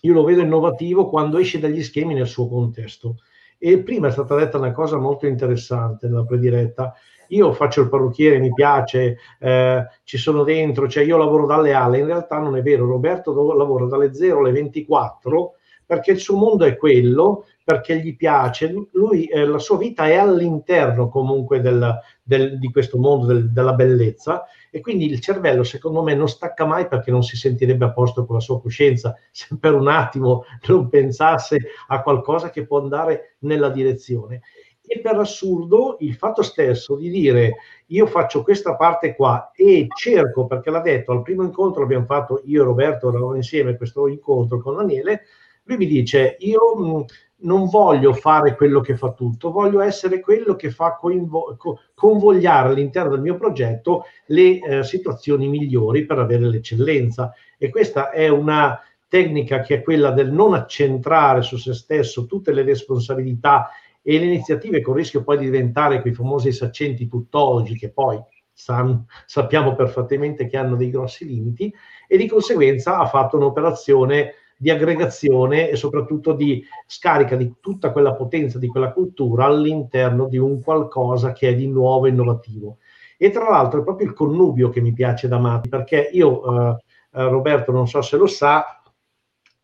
io 0.02 0.12
lo 0.12 0.24
vedo 0.24 0.40
innovativo 0.40 1.08
quando 1.08 1.38
esce 1.38 1.58
dagli 1.58 1.82
schemi 1.82 2.14
nel 2.14 2.26
suo 2.26 2.48
contesto. 2.48 3.16
E 3.58 3.78
prima 3.82 4.08
è 4.08 4.10
stata 4.10 4.36
detta 4.36 4.58
una 4.58 4.72
cosa 4.72 4.98
molto 4.98 5.26
interessante 5.26 6.06
nella 6.06 6.24
prediretta. 6.24 6.94
Io 7.28 7.52
faccio 7.52 7.82
il 7.82 7.88
parrucchiere, 7.88 8.38
mi 8.38 8.52
piace, 8.52 9.18
eh, 9.40 9.86
ci 10.04 10.16
sono 10.16 10.44
dentro, 10.44 10.88
cioè 10.88 11.04
io 11.04 11.16
lavoro 11.16 11.46
dalle 11.46 11.74
alle. 11.74 11.98
In 11.98 12.06
realtà 12.06 12.38
non 12.38 12.56
è 12.56 12.62
vero, 12.62 12.86
Roberto 12.86 13.32
lavora 13.54 13.86
dalle 13.86 14.14
0 14.14 14.38
alle 14.38 14.52
24 14.52 15.54
perché 15.88 16.10
il 16.10 16.18
suo 16.18 16.36
mondo 16.36 16.66
è 16.66 16.76
quello, 16.76 17.46
perché 17.64 17.98
gli 17.98 18.14
piace, 18.14 18.70
lui, 18.92 19.24
eh, 19.24 19.46
la 19.46 19.58
sua 19.58 19.78
vita 19.78 20.06
è 20.06 20.16
all'interno 20.16 21.08
comunque 21.08 21.62
del, 21.62 21.98
del, 22.22 22.58
di 22.58 22.70
questo 22.70 22.98
mondo 22.98 23.24
del, 23.24 23.50
della 23.50 23.72
bellezza 23.72 24.44
e 24.70 24.80
quindi 24.80 25.06
il 25.06 25.20
cervello 25.20 25.62
secondo 25.64 26.02
me 26.02 26.14
non 26.14 26.28
stacca 26.28 26.64
mai 26.64 26.88
perché 26.88 27.10
non 27.10 27.22
si 27.22 27.36
sentirebbe 27.36 27.86
a 27.86 27.92
posto 27.92 28.24
con 28.24 28.36
la 28.36 28.40
sua 28.40 28.60
coscienza 28.60 29.16
se 29.30 29.56
per 29.58 29.74
un 29.74 29.88
attimo 29.88 30.44
non 30.68 30.88
pensasse 30.88 31.58
a 31.88 32.02
qualcosa 32.02 32.50
che 32.50 32.66
può 32.66 32.80
andare 32.80 33.36
nella 33.40 33.68
direzione. 33.68 34.42
E 34.90 35.00
per 35.00 35.16
assurdo 35.16 35.98
il 36.00 36.14
fatto 36.14 36.42
stesso 36.42 36.96
di 36.96 37.10
dire 37.10 37.56
io 37.88 38.06
faccio 38.06 38.42
questa 38.42 38.74
parte 38.74 39.14
qua 39.14 39.50
e 39.54 39.86
cerco, 39.94 40.46
perché 40.46 40.70
l'ha 40.70 40.80
detto 40.80 41.12
al 41.12 41.20
primo 41.20 41.42
incontro 41.42 41.82
abbiamo 41.82 42.06
fatto 42.06 42.40
io 42.46 42.62
e 42.62 42.64
Roberto 42.64 43.10
eravamo 43.10 43.34
insieme 43.34 43.76
questo 43.76 44.08
incontro 44.08 44.60
con 44.62 44.76
Daniele, 44.76 45.24
lui 45.64 45.76
mi 45.76 45.86
dice 45.86 46.36
io 46.40 47.04
non 47.40 47.66
voglio 47.66 48.12
fare 48.12 48.56
quello 48.56 48.80
che 48.80 48.96
fa 48.96 49.12
tutto, 49.12 49.52
voglio 49.52 49.80
essere 49.80 50.20
quello 50.20 50.56
che 50.56 50.70
fa 50.70 50.96
coinvo- 50.96 51.56
convogliare 51.94 52.70
all'interno 52.70 53.10
del 53.10 53.20
mio 53.20 53.36
progetto 53.36 54.04
le 54.26 54.58
eh, 54.58 54.82
situazioni 54.82 55.48
migliori 55.48 56.04
per 56.04 56.18
avere 56.18 56.48
l'eccellenza. 56.48 57.32
E 57.56 57.70
questa 57.70 58.10
è 58.10 58.28
una 58.28 58.80
tecnica 59.08 59.60
che 59.60 59.76
è 59.76 59.82
quella 59.82 60.10
del 60.10 60.32
non 60.32 60.54
accentrare 60.54 61.42
su 61.42 61.56
se 61.56 61.74
stesso 61.74 62.26
tutte 62.26 62.52
le 62.52 62.62
responsabilità 62.62 63.70
e 64.02 64.18
le 64.18 64.26
iniziative 64.26 64.80
con 64.80 64.94
rischio 64.94 65.22
poi 65.22 65.38
di 65.38 65.44
diventare 65.44 66.00
quei 66.00 66.14
famosi 66.14 66.52
saccenti 66.52 67.08
tuttologi 67.08 67.76
che 67.76 67.90
poi 67.90 68.20
san, 68.52 69.04
sappiamo 69.24 69.74
perfettamente 69.74 70.46
che 70.46 70.56
hanno 70.56 70.76
dei 70.76 70.90
grossi 70.90 71.24
limiti 71.24 71.72
e 72.06 72.16
di 72.16 72.26
conseguenza 72.26 72.98
ha 72.98 73.06
fatto 73.06 73.36
un'operazione 73.36 74.34
di 74.60 74.70
aggregazione 74.70 75.70
e 75.70 75.76
soprattutto 75.76 76.32
di 76.32 76.64
scarica 76.84 77.36
di 77.36 77.54
tutta 77.60 77.92
quella 77.92 78.14
potenza, 78.14 78.58
di 78.58 78.66
quella 78.66 78.92
cultura 78.92 79.44
all'interno 79.44 80.26
di 80.26 80.36
un 80.36 80.60
qualcosa 80.60 81.30
che 81.30 81.50
è 81.50 81.54
di 81.54 81.68
nuovo 81.68 82.06
e 82.06 82.10
innovativo. 82.10 82.78
E 83.16 83.30
tra 83.30 83.48
l'altro 83.48 83.80
è 83.80 83.84
proprio 83.84 84.08
il 84.08 84.14
connubio 84.14 84.68
che 84.68 84.80
mi 84.80 84.92
piace 84.92 85.28
da 85.28 85.38
Matti, 85.38 85.68
perché 85.68 86.10
io, 86.12 86.70
eh, 86.70 86.76
eh 87.12 87.28
Roberto, 87.28 87.70
non 87.70 87.86
so 87.86 88.02
se 88.02 88.16
lo 88.16 88.26
sa, 88.26 88.82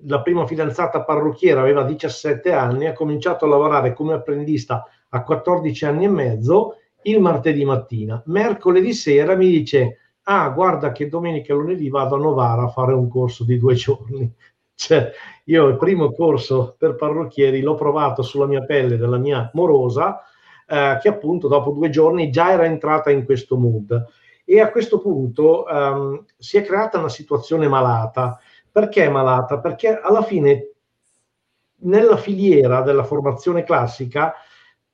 la 0.07 0.22
prima 0.22 0.46
fidanzata 0.46 1.02
parrucchiera 1.02 1.61
aveva 1.61 1.83
17 1.83 2.52
anni, 2.52 2.87
ha 2.87 2.92
cominciato 2.92 3.44
a 3.44 3.48
lavorare 3.48 3.94
come 3.94 4.12
apprendista 4.12 4.85
a 5.09 5.22
14 5.22 5.87
anni 5.87 6.04
e 6.04 6.09
mezzo 6.09 6.76
il 7.02 7.20
martedì 7.20 7.64
mattina. 7.64 8.22
Mercoledì 8.26 8.92
sera 8.92 9.35
mi 9.35 9.48
dice, 9.48 9.98
ah 10.22 10.48
guarda 10.50 10.92
che 10.92 11.09
domenica 11.09 11.52
e 11.52 11.57
lunedì 11.57 11.88
vado 11.88 12.14
a 12.14 12.18
Novara 12.18 12.62
a 12.62 12.68
fare 12.68 12.92
un 12.92 13.09
corso 13.09 13.44
di 13.44 13.59
due 13.59 13.74
giorni. 13.74 14.33
Cioè, 14.74 15.12
io 15.44 15.66
il 15.68 15.76
primo 15.76 16.12
corso 16.12 16.74
per 16.76 16.96
parrucchieri 16.96 17.60
l'ho 17.60 17.74
provato 17.74 18.22
sulla 18.22 18.46
mia 18.46 18.64
pelle 18.64 18.96
della 18.96 19.18
mia 19.18 19.50
morosa, 19.54 20.22
eh, 20.66 20.98
che 21.00 21.08
appunto 21.08 21.48
dopo 21.48 21.70
due 21.70 21.90
giorni 21.90 22.30
già 22.30 22.50
era 22.50 22.64
entrata 22.64 23.10
in 23.10 23.24
questo 23.24 23.56
mood. 23.56 24.06
E 24.44 24.60
a 24.60 24.70
questo 24.70 25.00
punto 25.00 25.64
um, 25.66 26.24
si 26.37 26.58
è 26.58 26.62
creata 26.62 26.98
una 26.98 27.08
situazione 27.08 27.66
malata. 27.66 28.38
Perché 28.70 29.08
malata? 29.08 29.58
Perché 29.58 29.98
alla 29.98 30.22
fine 30.22 30.70
nella 31.84 32.16
filiera 32.16 32.82
della 32.82 33.04
formazione 33.04 33.62
classica 33.62 34.34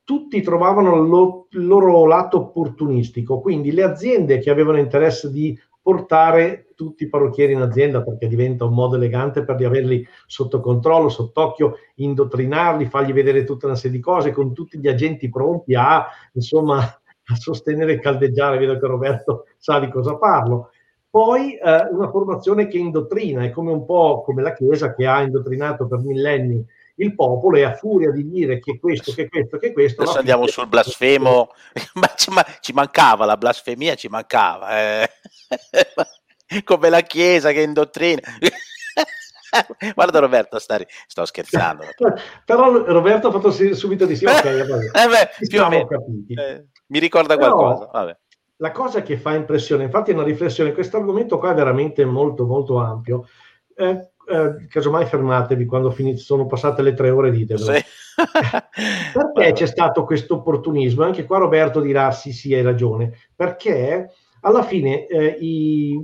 tutti 0.05 0.41
trovavano 0.43 0.97
lo, 0.97 1.47
il 1.51 1.67
loro 1.67 2.05
lato 2.05 2.39
opportunistico, 2.39 3.41
quindi 3.41 3.73
le 3.73 3.85
aziende 3.85 4.39
che 4.39 4.51
avevano 4.51 4.79
interesse 4.79 5.31
di 5.31 5.59
portare 5.81 6.70
tutti 6.81 7.05
i 7.05 7.09
parrucchieri 7.11 7.53
in 7.53 7.61
azienda 7.61 8.03
perché 8.03 8.27
diventa 8.27 8.65
un 8.65 8.73
modo 8.73 8.97
elegante 8.97 9.45
per 9.45 9.63
averli 9.63 10.03
sotto 10.25 10.61
controllo, 10.61 11.11
sott'occhio, 11.11 11.75
indottrinarli, 11.97 12.87
fargli 12.87 13.13
vedere 13.13 13.45
tutta 13.45 13.67
una 13.67 13.75
serie 13.75 13.99
di 13.99 14.03
cose 14.03 14.33
con 14.33 14.55
tutti 14.55 14.79
gli 14.79 14.89
agenti 14.89 15.29
pronti 15.29 15.75
a, 15.75 16.07
insomma, 16.33 16.79
a 16.79 17.35
sostenere 17.35 17.93
e 17.93 17.99
caldeggiare, 17.99 18.57
vedo 18.57 18.79
che 18.79 18.87
Roberto 18.87 19.45
sa 19.59 19.79
di 19.79 19.91
cosa 19.91 20.17
parlo. 20.17 20.71
Poi 21.11 21.53
eh, 21.57 21.89
una 21.91 22.09
formazione 22.09 22.67
che 22.67 22.79
indottrina, 22.79 23.45
è 23.45 23.51
come 23.51 23.73
un 23.73 23.85
po' 23.85 24.23
come 24.23 24.41
la 24.41 24.55
Chiesa 24.55 24.95
che 24.95 25.07
ha 25.07 25.21
indottrinato 25.21 25.87
per 25.87 25.99
millenni 25.99 26.65
il 26.95 27.15
popolo 27.15 27.59
e 27.59 27.65
a 27.65 27.75
furia 27.75 28.11
di 28.11 28.27
dire 28.27 28.59
che 28.59 28.79
questo, 28.79 29.13
che 29.13 29.29
questo, 29.29 29.59
che 29.59 29.75
questo. 29.75 30.01
Adesso 30.01 30.19
andiamo 30.19 30.47
sul 30.47 30.67
blasfemo, 30.67 31.51
ma 32.01 32.07
ci, 32.17 32.31
ma 32.31 32.43
ci, 32.61 32.73
mancava 32.73 33.27
la 33.27 33.37
blasfemia, 33.37 33.97
ci 33.97 34.09
mancava. 34.09 34.81
Eh. 34.81 35.11
come 36.65 36.89
la 36.91 37.01
Chiesa 37.01 37.53
che 37.53 37.63
indottrina. 37.63 38.23
Guarda 39.95 40.21
Roberto, 40.21 40.59
stari, 40.59 40.87
sto 41.07 41.25
scherzando. 41.25 41.85
Però 42.45 42.85
Roberto 42.85 43.29
ha 43.29 43.33
fatto 43.33 43.51
subito 43.51 44.07
di 44.07 44.17
sì, 44.17 44.25
ok, 44.25 44.45
eh, 44.45 44.65
beh, 44.65 45.47
più 45.49 45.63
o 45.63 45.69
meno. 45.69 45.89
Eh, 46.29 46.67
mi 46.87 46.99
ricorda 46.99 47.37
Però, 47.37 47.57
qualcosa. 47.57 47.91
Vabbè. 47.93 48.19
La 48.57 48.73
cosa 48.73 49.03
che 49.03 49.17
fa 49.17 49.35
impressione, 49.35 49.85
infatti 49.85 50.11
è 50.11 50.15
una 50.15 50.23
riflessione, 50.23 50.73
questo 50.73 50.99
argomento 50.99 51.39
qua 51.39 51.53
è 51.53 51.55
veramente 51.55 52.05
molto 52.05 52.47
molto 52.47 52.79
ampio. 52.79 53.27
Eh, 53.75 54.11
eh, 54.29 54.67
casomai 54.69 55.07
fermatevi 55.07 55.65
quando 55.65 55.91
finite, 55.91 56.19
sono 56.19 56.47
passate 56.47 56.83
le 56.83 56.93
tre 56.93 57.11
ore, 57.11 57.31
ditelo. 57.31 57.59
Sì. 57.59 57.83
perché 59.35 59.53
c'è 59.53 59.67
stato 59.67 60.05
questo 60.05 60.35
opportunismo? 60.37 61.03
Anche 61.03 61.25
qua 61.25 61.39
Roberto 61.39 61.81
dirà 61.81 62.13
sì, 62.13 62.33
sì, 62.33 62.55
hai 62.55 62.63
ragione. 62.63 63.19
Perché 63.35 64.13
alla 64.43 64.63
fine 64.63 65.07
eh, 65.07 65.37
i, 65.41 65.99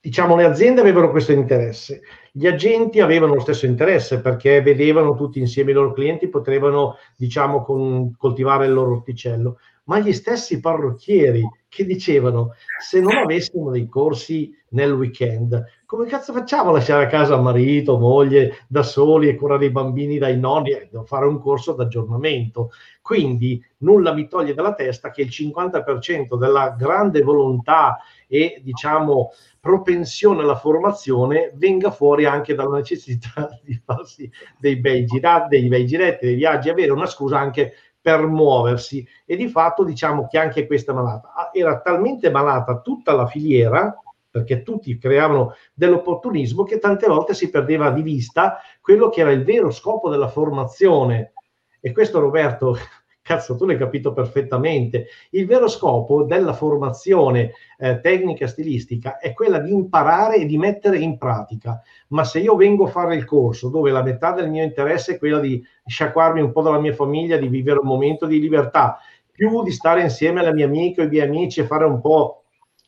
diciamo, 0.00 0.34
le 0.34 0.44
aziende 0.44 0.80
avevano 0.80 1.10
questo 1.10 1.32
interesse, 1.32 2.02
gli 2.32 2.46
agenti 2.46 3.00
avevano 3.00 3.34
lo 3.34 3.40
stesso 3.40 3.66
interesse 3.66 4.20
perché 4.20 4.62
vedevano 4.62 5.14
tutti 5.14 5.38
insieme 5.38 5.72
i 5.72 5.74
loro 5.74 5.92
clienti, 5.92 6.28
potevano 6.28 6.96
diciamo, 7.16 7.62
con, 7.62 8.14
coltivare 8.16 8.66
il 8.66 8.72
loro 8.72 8.92
orticello, 8.92 9.58
ma 9.84 9.98
gli 9.98 10.12
stessi 10.12 10.60
parrucchieri 10.60 11.42
che 11.68 11.84
dicevano 11.84 12.54
se 12.76 13.00
non 13.00 13.16
avessimo 13.18 13.70
dei 13.70 13.88
corsi 13.88 14.56
nel 14.70 14.92
weekend, 14.92 15.62
come 15.90 16.06
cazzo 16.06 16.32
facciamo 16.32 16.70
a 16.70 16.74
lasciare 16.74 17.02
a 17.02 17.08
casa 17.08 17.36
marito, 17.36 17.98
moglie 17.98 18.58
da 18.68 18.84
soli 18.84 19.28
e 19.28 19.34
curare 19.34 19.64
i 19.64 19.70
bambini 19.70 20.18
dai 20.18 20.38
nonni? 20.38 20.70
Eh, 20.70 20.88
devo 20.88 21.02
fare 21.02 21.26
un 21.26 21.40
corso 21.40 21.72
d'aggiornamento. 21.72 22.70
Quindi 23.02 23.60
nulla 23.78 24.12
mi 24.12 24.28
toglie 24.28 24.54
dalla 24.54 24.74
testa 24.74 25.10
che 25.10 25.22
il 25.22 25.30
50% 25.30 26.38
della 26.38 26.76
grande 26.78 27.22
volontà 27.22 27.98
e 28.28 28.60
diciamo 28.62 29.32
propensione 29.58 30.42
alla 30.42 30.54
formazione 30.54 31.50
venga 31.56 31.90
fuori 31.90 32.24
anche 32.24 32.54
dalla 32.54 32.76
necessità 32.76 33.48
di 33.60 33.76
farsi 33.84 34.30
dei 34.60 34.76
bei 34.76 35.04
girati, 35.04 35.58
dei 35.58 35.66
bei 35.66 35.86
giretti, 35.86 36.26
dei 36.26 36.36
viaggi, 36.36 36.68
avere 36.68 36.92
una 36.92 37.06
scusa 37.06 37.40
anche 37.40 37.72
per 38.00 38.24
muoversi 38.28 39.04
e 39.26 39.34
di 39.34 39.48
fatto 39.48 39.82
diciamo 39.82 40.28
che 40.28 40.38
anche 40.38 40.68
questa 40.68 40.92
malata 40.92 41.32
ah, 41.34 41.50
era 41.52 41.80
talmente 41.80 42.30
malata 42.30 42.78
tutta 42.78 43.12
la 43.12 43.26
filiera 43.26 43.92
perché 44.30 44.62
tutti 44.62 44.96
creavano 44.96 45.54
dell'opportunismo 45.74 46.62
che 46.62 46.78
tante 46.78 47.06
volte 47.06 47.34
si 47.34 47.50
perdeva 47.50 47.90
di 47.90 48.02
vista 48.02 48.58
quello 48.80 49.08
che 49.08 49.20
era 49.20 49.32
il 49.32 49.44
vero 49.44 49.70
scopo 49.70 50.08
della 50.08 50.28
formazione. 50.28 51.32
E 51.80 51.92
questo 51.92 52.20
Roberto, 52.20 52.76
cazzo, 53.20 53.56
tu 53.56 53.66
l'hai 53.66 53.76
capito 53.76 54.12
perfettamente. 54.12 55.06
Il 55.30 55.46
vero 55.46 55.66
scopo 55.66 56.22
della 56.22 56.52
formazione 56.52 57.52
eh, 57.78 58.00
tecnica 58.00 58.46
stilistica 58.46 59.18
è 59.18 59.32
quella 59.32 59.58
di 59.58 59.72
imparare 59.72 60.36
e 60.36 60.46
di 60.46 60.58
mettere 60.58 60.98
in 60.98 61.18
pratica. 61.18 61.82
Ma 62.08 62.24
se 62.24 62.38
io 62.38 62.54
vengo 62.54 62.84
a 62.84 62.90
fare 62.90 63.16
il 63.16 63.24
corso 63.24 63.68
dove 63.68 63.90
la 63.90 64.02
metà 64.02 64.32
del 64.32 64.48
mio 64.48 64.62
interesse 64.62 65.14
è 65.14 65.18
quella 65.18 65.40
di 65.40 65.64
sciacquarmi 65.84 66.40
un 66.40 66.52
po' 66.52 66.62
dalla 66.62 66.80
mia 66.80 66.94
famiglia, 66.94 67.36
di 67.36 67.48
vivere 67.48 67.80
un 67.80 67.88
momento 67.88 68.26
di 68.26 68.38
libertà, 68.38 68.98
più 69.32 69.62
di 69.62 69.72
stare 69.72 70.02
insieme 70.02 70.40
alle 70.40 70.52
mie 70.52 70.64
amiche 70.64 71.00
o 71.00 71.04
ai 71.04 71.10
miei 71.10 71.26
amici 71.26 71.60
e 71.60 71.64
fare 71.64 71.84
un 71.84 72.00
po' 72.00 72.39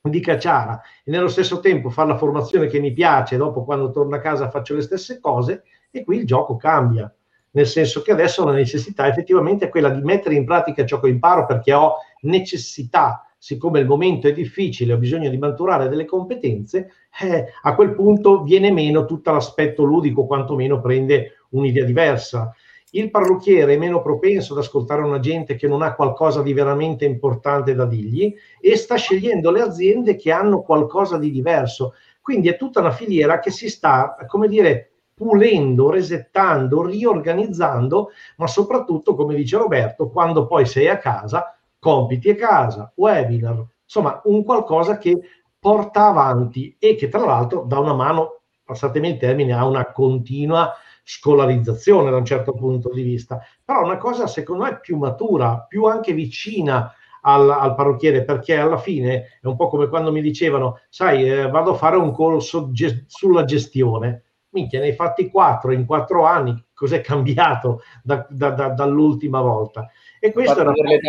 di 0.08 0.20
cacciara 0.20 0.80
e 1.04 1.10
nello 1.12 1.28
stesso 1.28 1.60
tempo 1.60 1.88
fare 1.88 2.08
la 2.08 2.16
formazione 2.16 2.66
che 2.66 2.80
mi 2.80 2.92
piace, 2.92 3.36
dopo 3.36 3.64
quando 3.64 3.90
torno 3.90 4.16
a 4.16 4.18
casa 4.18 4.50
faccio 4.50 4.74
le 4.74 4.82
stesse 4.82 5.20
cose, 5.20 5.62
E 5.94 6.04
qui 6.04 6.16
il 6.16 6.26
gioco 6.26 6.56
cambia, 6.56 7.12
nel 7.50 7.66
senso 7.66 8.00
che 8.00 8.12
adesso 8.12 8.44
la 8.44 8.52
necessità 8.52 9.06
effettivamente 9.06 9.66
è 9.66 9.68
quella 9.68 9.90
di 9.90 10.00
mettere 10.00 10.34
in 10.34 10.44
pratica 10.44 10.86
ciò 10.86 10.98
che 10.98 11.08
imparo 11.08 11.44
perché 11.44 11.74
ho 11.74 11.96
necessità, 12.22 13.30
siccome 13.36 13.78
il 13.78 13.86
momento 13.86 14.26
è 14.26 14.32
difficile, 14.32 14.94
ho 14.94 14.96
bisogno 14.96 15.28
di 15.28 15.36
maturare 15.36 15.88
delle 15.88 16.06
competenze, 16.06 16.90
eh, 17.20 17.46
a 17.62 17.74
quel 17.74 17.94
punto 17.94 18.42
viene 18.42 18.72
meno 18.72 19.04
tutto 19.04 19.32
l'aspetto 19.32 19.84
ludico, 19.84 20.26
quantomeno 20.26 20.80
prende 20.80 21.46
un'idea 21.50 21.84
diversa. 21.84 22.52
Il 22.94 23.10
parrucchiere 23.10 23.72
è 23.72 23.78
meno 23.78 24.02
propenso 24.02 24.52
ad 24.52 24.58
ascoltare 24.58 25.00
una 25.00 25.18
gente 25.18 25.56
che 25.56 25.66
non 25.66 25.80
ha 25.80 25.94
qualcosa 25.94 26.42
di 26.42 26.52
veramente 26.52 27.06
importante 27.06 27.74
da 27.74 27.86
dirgli 27.86 28.34
e 28.60 28.76
sta 28.76 28.96
scegliendo 28.96 29.50
le 29.50 29.62
aziende 29.62 30.14
che 30.14 30.30
hanno 30.30 30.60
qualcosa 30.60 31.16
di 31.16 31.30
diverso. 31.30 31.94
Quindi 32.20 32.50
è 32.50 32.56
tutta 32.58 32.80
una 32.80 32.90
filiera 32.90 33.38
che 33.38 33.50
si 33.50 33.70
sta, 33.70 34.14
come 34.26 34.46
dire, 34.46 34.90
pulendo, 35.14 35.88
resettando, 35.88 36.84
riorganizzando, 36.84 38.10
ma 38.36 38.46
soprattutto, 38.46 39.14
come 39.14 39.34
dice 39.36 39.56
Roberto, 39.56 40.10
quando 40.10 40.46
poi 40.46 40.66
sei 40.66 40.88
a 40.88 40.98
casa, 40.98 41.56
compiti 41.78 42.28
a 42.28 42.34
casa, 42.34 42.92
webinar, 42.94 43.64
insomma, 43.84 44.20
un 44.24 44.44
qualcosa 44.44 44.98
che 44.98 45.18
porta 45.58 46.08
avanti 46.08 46.76
e 46.78 46.94
che 46.94 47.08
tra 47.08 47.24
l'altro 47.24 47.64
dà 47.66 47.78
una 47.78 47.94
mano, 47.94 48.40
passatemi 48.62 49.08
il 49.08 49.16
termine, 49.16 49.54
a 49.54 49.64
una 49.64 49.90
continua 49.92 50.74
scolarizzazione 51.02 52.10
da 52.10 52.16
un 52.16 52.24
certo 52.24 52.52
punto 52.52 52.90
di 52.92 53.02
vista, 53.02 53.40
però 53.64 53.84
una 53.84 53.98
cosa 53.98 54.26
secondo 54.26 54.64
me 54.64 54.78
più 54.80 54.96
matura, 54.96 55.64
più 55.68 55.84
anche 55.84 56.12
vicina 56.12 56.92
al, 57.22 57.50
al 57.50 57.74
parrucchiere, 57.74 58.24
perché 58.24 58.56
alla 58.56 58.78
fine 58.78 59.38
è 59.40 59.46
un 59.46 59.56
po' 59.56 59.68
come 59.68 59.88
quando 59.88 60.12
mi 60.12 60.20
dicevano, 60.20 60.80
sai, 60.88 61.28
eh, 61.28 61.48
vado 61.48 61.72
a 61.72 61.76
fare 61.76 61.96
un 61.96 62.12
corso 62.12 62.70
ge- 62.72 63.04
sulla 63.06 63.44
gestione. 63.44 64.24
Minchia, 64.50 64.80
ne 64.80 64.86
hai 64.86 64.92
fatti 64.92 65.30
quattro 65.30 65.72
in 65.72 65.86
quattro 65.86 66.24
anni, 66.26 66.54
cos'è 66.74 67.00
cambiato 67.00 67.80
da, 68.02 68.26
da, 68.28 68.50
da, 68.50 68.68
dall'ultima 68.68 69.40
volta? 69.40 69.88
E 70.20 70.30
questo 70.30 70.60
era 70.60 70.72
il, 70.72 71.00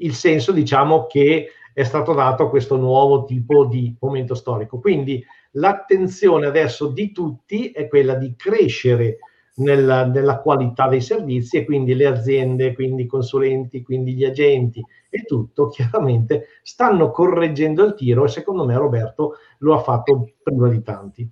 il 0.00 0.14
senso, 0.14 0.52
diciamo, 0.52 1.06
che 1.06 1.48
è 1.72 1.84
stato 1.84 2.12
dato 2.12 2.42
a 2.42 2.50
questo 2.50 2.76
nuovo 2.76 3.24
tipo 3.24 3.64
di 3.64 3.96
momento 4.00 4.34
storico. 4.34 4.80
Quindi 4.80 5.24
L'attenzione 5.58 6.46
adesso 6.46 6.88
di 6.88 7.12
tutti 7.12 7.70
è 7.70 7.88
quella 7.88 8.14
di 8.14 8.34
crescere 8.36 9.18
nella, 9.56 10.06
nella, 10.06 10.40
qualità 10.40 10.88
dei 10.88 11.00
servizi 11.00 11.56
e 11.56 11.64
quindi 11.64 11.94
le 11.94 12.06
aziende, 12.06 12.74
quindi 12.74 13.02
i 13.02 13.06
consulenti, 13.06 13.82
quindi 13.82 14.14
gli 14.14 14.24
agenti 14.24 14.84
e 15.10 15.22
tutto 15.22 15.66
chiaramente 15.68 16.46
stanno 16.62 17.10
correggendo 17.10 17.84
il 17.84 17.94
tiro 17.94 18.24
e 18.24 18.28
secondo 18.28 18.64
me 18.64 18.76
Roberto 18.76 19.34
lo 19.58 19.74
ha 19.74 19.78
fatto 19.78 20.32
prima 20.42 20.68
di 20.68 20.82
tanti. 20.82 21.28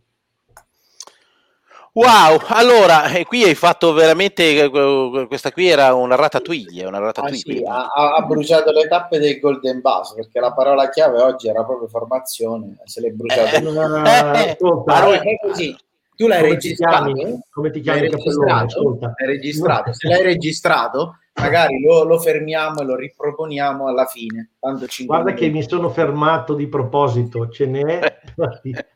Wow, 1.97 2.39
allora, 2.49 3.11
e 3.11 3.25
qui 3.25 3.43
hai 3.45 3.55
fatto 3.55 3.95
veramente, 3.95 4.65
eh, 4.65 5.27
questa 5.27 5.51
qui 5.51 5.67
era 5.67 5.95
una 5.95 6.15
ratatouille, 6.15 6.85
una 6.85 6.99
ratatouille. 6.99 7.63
Ah, 7.67 7.89
sì, 7.89 7.99
ha, 7.99 8.15
ha, 8.17 8.21
bruciato 8.21 8.71
le 8.71 8.87
tappe 8.87 9.19
del 9.19 9.41
Golden 9.41 9.81
Bus, 9.81 10.13
perché 10.13 10.39
la 10.39 10.53
parola 10.53 10.91
chiave 10.91 11.23
oggi 11.23 11.49
era 11.49 11.65
proprio 11.65 11.89
formazione, 11.89 12.77
se 12.85 13.01
l'è 13.01 13.09
bruciata. 13.13 13.57
Eh, 13.57 14.51
eh, 14.51 14.57
allora, 14.61 15.23
è 15.23 15.39
così. 15.41 15.75
Tu 16.15 16.27
l'hai 16.27 16.41
come 16.41 16.53
registrato? 16.53 17.13
Ti 17.15 17.39
come 17.51 17.71
ti 17.71 17.81
chiami? 17.81 18.01
L'hai 18.01 18.11
registrato? 18.11 18.99
L'hai 19.01 19.27
registrato. 19.27 19.93
Se 19.95 20.09
l'hai 20.09 20.23
registrato, 20.23 21.19
magari 21.41 21.81
lo, 21.81 22.05
lo, 22.05 22.19
fermiamo 22.19 22.81
e 22.81 22.85
lo 22.85 22.95
riproponiamo 22.95 23.89
alla 23.89 24.05
fine. 24.05 24.51
Guarda 24.61 25.31
minuti. 25.31 25.35
che 25.35 25.49
mi 25.49 25.63
sono 25.63 25.89
fermato 25.89 26.53
di 26.53 26.67
proposito, 26.69 27.49
ce 27.49 27.65
n'è. 27.65 28.19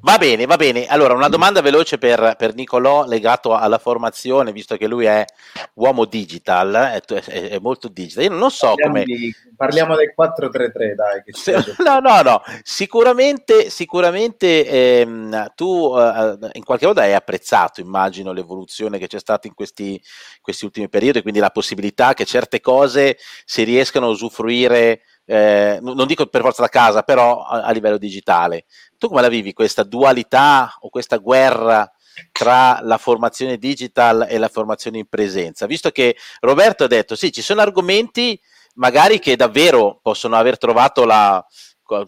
Va 0.00 0.18
bene, 0.18 0.46
va 0.46 0.56
bene. 0.56 0.86
Allora, 0.86 1.14
una 1.14 1.28
domanda 1.28 1.60
veloce 1.60 1.98
per, 1.98 2.34
per 2.36 2.54
Nicolò 2.54 3.06
legato 3.06 3.54
alla 3.54 3.78
formazione, 3.78 4.52
visto 4.52 4.76
che 4.76 4.86
lui 4.86 5.06
è 5.06 5.24
uomo 5.74 6.04
digital, 6.04 6.72
è, 6.74 7.00
è, 7.00 7.48
è 7.48 7.58
molto 7.58 7.88
digital. 7.88 8.24
Io 8.24 8.30
non 8.30 8.50
so 8.50 8.68
parliamo 8.68 8.92
come... 8.92 9.04
Di, 9.04 9.34
parliamo 9.56 9.96
del 9.96 10.12
433, 10.14 10.94
dai. 10.94 11.74
no, 11.84 11.98
no, 12.00 12.22
no. 12.22 12.42
Sicuramente, 12.62 13.70
sicuramente 13.70 14.66
ehm, 14.66 15.52
tu 15.54 15.94
eh, 15.96 16.38
in 16.52 16.64
qualche 16.64 16.86
modo 16.86 17.00
hai 17.00 17.14
apprezzato, 17.14 17.80
immagino, 17.80 18.32
l'evoluzione 18.32 18.98
che 18.98 19.06
c'è 19.06 19.18
stata 19.18 19.46
in 19.46 19.54
questi, 19.54 20.00
questi 20.40 20.64
ultimi 20.66 20.88
periodi, 20.88 21.22
quindi 21.22 21.40
la 21.40 21.50
possibilità 21.50 22.14
che 22.14 22.26
certe 22.26 22.60
cose 22.60 23.16
si 23.44 23.62
riescano 23.64 24.06
a 24.06 24.10
usufruire 24.10 25.00
eh, 25.26 25.78
non 25.82 26.06
dico 26.06 26.26
per 26.26 26.40
forza 26.40 26.62
da 26.62 26.68
casa, 26.68 27.02
però 27.02 27.42
a, 27.42 27.62
a, 27.62 27.70
livello 27.72 27.98
digitale. 27.98 28.64
Tu 28.96 29.08
come 29.08 29.20
la 29.20 29.28
vivi 29.28 29.52
questa 29.52 29.82
dualità 29.82 30.74
o 30.80 30.88
questa 30.88 31.16
guerra 31.16 31.90
tra 32.32 32.78
la 32.82 32.96
formazione 32.96 33.58
digital 33.58 34.26
e 34.28 34.38
la 34.38 34.48
formazione 34.48 34.98
in 34.98 35.06
presenza? 35.08 35.66
Visto 35.66 35.90
che 35.90 36.16
Roberto 36.40 36.84
ha 36.84 36.88
detto 36.88 37.16
sì, 37.16 37.32
ci 37.32 37.42
sono 37.42 37.60
argomenti 37.60 38.40
magari 38.74 39.18
che 39.18 39.36
davvero 39.36 39.98
possono 40.00 40.36
aver 40.36 40.58
trovato 40.58 41.04
la, 41.04 41.44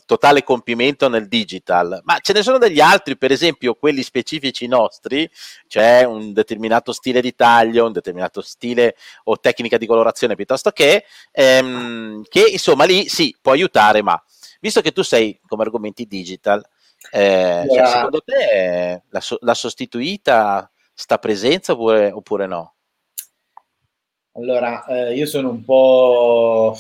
totale 0.05 0.43
compimento 0.43 1.09
nel 1.09 1.29
digital, 1.29 2.01
ma 2.05 2.19
ce 2.21 2.33
ne 2.33 2.43
sono 2.43 2.59
degli 2.59 2.81
altri, 2.81 3.17
per 3.17 3.33
esempio 3.33 3.75
quelli 3.75 4.03
specifici 4.03 4.67
nostri, 4.67 5.31
c'è 5.67 6.05
un 6.05 6.33
determinato 6.33 6.93
stile 6.93 7.21
di 7.21 7.35
taglio, 7.35 7.87
un 7.87 7.93
determinato 7.93 8.41
stile 8.41 8.97
o 9.25 9.39
tecnica 9.39 9.79
di 9.79 9.87
colorazione 9.87 10.35
piuttosto 10.35 10.71
che, 10.71 11.05
ehm, 11.33 12.23
che 12.29 12.49
insomma 12.51 12.85
lì 12.85 13.09
sì, 13.09 13.37
può 13.41 13.53
aiutare, 13.53 14.03
ma 14.03 14.21
visto 14.61 14.81
che 14.81 14.93
tu 14.93 15.03
sei 15.03 15.41
come 15.47 15.63
argomenti 15.63 16.07
digital, 16.07 16.65
eh, 17.13 17.65
yeah. 17.65 17.67
cioè, 17.67 17.87
secondo 17.87 18.21
te 18.25 19.03
la, 19.09 19.21
la 19.41 19.55
sostituita 19.55 20.71
sta 20.93 21.19
presenza 21.19 21.73
oppure, 21.73 22.11
oppure 22.11 22.47
no? 22.47 22.75
Allora, 24.33 24.85
eh, 24.87 25.15
io 25.15 25.27
sono 25.27 25.51
un 25.51 25.65
po' 25.65 26.77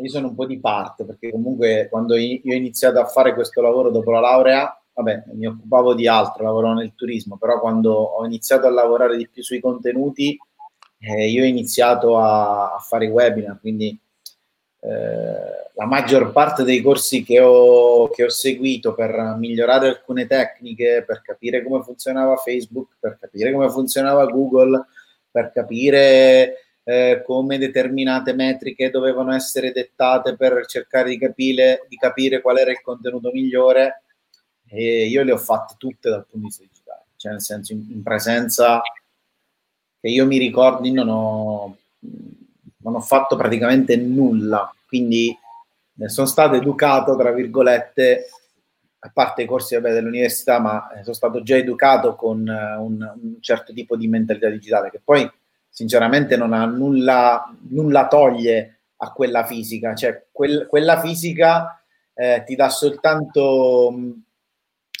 io 0.00 0.08
sono 0.08 0.28
un 0.28 0.34
po' 0.34 0.46
di 0.46 0.58
parte 0.58 1.04
perché 1.04 1.30
comunque 1.30 1.88
quando 1.90 2.16
io 2.16 2.40
ho 2.44 2.56
iniziato 2.56 2.98
a 2.98 3.06
fare 3.06 3.34
questo 3.34 3.60
lavoro 3.60 3.90
dopo 3.90 4.10
la 4.10 4.20
laurea, 4.20 4.82
vabbè, 4.94 5.24
mi 5.32 5.46
occupavo 5.46 5.94
di 5.94 6.06
altro, 6.06 6.44
lavoravo 6.44 6.74
nel 6.74 6.94
turismo, 6.94 7.36
però 7.36 7.60
quando 7.60 7.92
ho 7.92 8.24
iniziato 8.24 8.66
a 8.66 8.70
lavorare 8.70 9.16
di 9.16 9.28
più 9.28 9.42
sui 9.42 9.60
contenuti, 9.60 10.38
eh, 10.98 11.28
io 11.28 11.42
ho 11.42 11.46
iniziato 11.46 12.18
a, 12.18 12.74
a 12.74 12.78
fare 12.78 13.08
webinar, 13.08 13.58
quindi 13.60 13.98
eh, 14.80 15.70
la 15.74 15.86
maggior 15.86 16.32
parte 16.32 16.64
dei 16.64 16.80
corsi 16.80 17.22
che 17.22 17.40
ho, 17.40 18.08
che 18.08 18.24
ho 18.24 18.28
seguito 18.28 18.94
per 18.94 19.36
migliorare 19.38 19.88
alcune 19.88 20.26
tecniche, 20.26 21.04
per 21.06 21.22
capire 21.22 21.62
come 21.62 21.82
funzionava 21.82 22.36
Facebook, 22.36 22.96
per 22.98 23.18
capire 23.20 23.52
come 23.52 23.68
funzionava 23.70 24.26
Google, 24.26 24.86
per 25.30 25.50
capire 25.52 26.71
eh, 26.84 27.22
come 27.24 27.58
determinate 27.58 28.32
metriche 28.32 28.90
dovevano 28.90 29.32
essere 29.32 29.72
dettate 29.72 30.36
per 30.36 30.66
cercare 30.66 31.10
di 31.10 31.18
capire, 31.18 31.86
di 31.88 31.96
capire 31.96 32.40
qual 32.40 32.58
era 32.58 32.70
il 32.70 32.80
contenuto 32.80 33.30
migliore 33.32 34.02
e 34.68 35.06
io 35.06 35.22
le 35.22 35.32
ho 35.32 35.38
fatte 35.38 35.74
tutte 35.78 36.10
dal 36.10 36.26
punto 36.28 36.38
di 36.38 36.44
vista 36.44 36.64
digitale, 36.64 37.04
cioè 37.16 37.32
nel 37.32 37.42
senso 37.42 37.72
in, 37.72 37.86
in 37.90 38.02
presenza 38.02 38.80
che 40.00 40.08
io 40.08 40.26
mi 40.26 40.38
ricordi 40.38 40.90
non 40.90 41.08
ho, 41.08 41.76
non 42.78 42.94
ho 42.94 43.00
fatto 43.00 43.36
praticamente 43.36 43.96
nulla, 43.96 44.74
quindi 44.86 45.36
sono 46.06 46.26
stato 46.26 46.56
educato, 46.56 47.16
tra 47.16 47.30
virgolette, 47.30 48.26
a 49.00 49.10
parte 49.12 49.42
i 49.42 49.46
corsi 49.46 49.74
vabbè, 49.74 49.92
dell'università, 49.92 50.58
ma 50.58 50.88
sono 51.02 51.14
stato 51.14 51.42
già 51.42 51.56
educato 51.56 52.16
con 52.16 52.38
un, 52.40 53.12
un 53.22 53.36
certo 53.40 53.72
tipo 53.72 53.96
di 53.96 54.08
mentalità 54.08 54.48
digitale 54.48 54.90
che 54.90 55.00
poi 55.02 55.30
sinceramente 55.72 56.36
non 56.36 56.52
ha 56.52 56.66
nulla, 56.66 57.50
nulla 57.70 58.06
toglie 58.06 58.80
a 58.96 59.10
quella 59.12 59.44
fisica, 59.44 59.94
cioè 59.94 60.26
quel, 60.30 60.66
quella 60.68 61.00
fisica 61.00 61.82
eh, 62.14 62.42
ti 62.44 62.54
dà 62.54 62.68
soltanto 62.68 63.92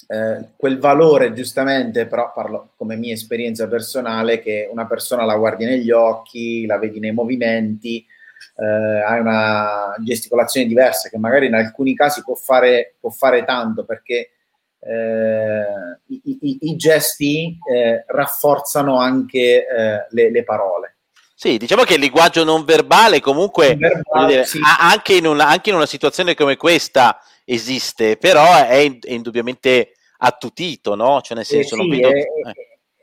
eh, 0.08 0.48
quel 0.56 0.78
valore, 0.78 1.34
giustamente, 1.34 2.06
però 2.06 2.32
parlo 2.34 2.70
come 2.76 2.96
mia 2.96 3.12
esperienza 3.12 3.68
personale, 3.68 4.40
che 4.40 4.68
una 4.72 4.86
persona 4.86 5.24
la 5.24 5.36
guardi 5.36 5.66
negli 5.66 5.90
occhi, 5.90 6.64
la 6.64 6.78
vedi 6.78 6.98
nei 6.98 7.12
movimenti, 7.12 8.04
eh, 8.56 9.02
hai 9.06 9.20
una 9.20 9.94
gesticolazione 10.02 10.66
diversa 10.66 11.10
che 11.10 11.18
magari 11.18 11.46
in 11.46 11.54
alcuni 11.54 11.94
casi 11.94 12.22
può 12.22 12.34
fare, 12.34 12.94
può 12.98 13.10
fare 13.10 13.44
tanto 13.44 13.84
perché 13.84 14.30
i, 14.84 16.20
i, 16.24 16.58
i, 16.62 16.76
gesti 16.76 17.56
eh, 17.70 18.04
rafforzano 18.06 18.98
anche 18.98 19.64
eh, 19.66 20.06
le, 20.10 20.30
le, 20.30 20.44
parole. 20.44 20.96
Sì, 21.34 21.56
diciamo 21.56 21.84
che 21.84 21.94
il 21.94 22.00
linguaggio 22.00 22.42
non 22.42 22.64
verbale 22.64 23.20
comunque 23.20 23.76
verbale, 23.76 24.26
dire, 24.26 24.44
sì. 24.44 24.58
anche, 24.78 25.14
in 25.14 25.26
una, 25.26 25.46
anche, 25.46 25.70
in 25.70 25.76
una, 25.76 25.86
situazione 25.86 26.34
come 26.34 26.56
questa 26.56 27.18
esiste, 27.44 28.16
però 28.16 28.44
è, 28.56 28.98
è 28.98 29.12
indubbiamente 29.12 29.92
attutito, 30.18 30.94
no? 30.96 31.20
Cioè 31.20 31.36
nel 31.36 31.46
senso, 31.46 31.76
eh 31.76 31.82
sì, 31.82 31.88
vedo... 31.88 32.08
è, 32.08 32.26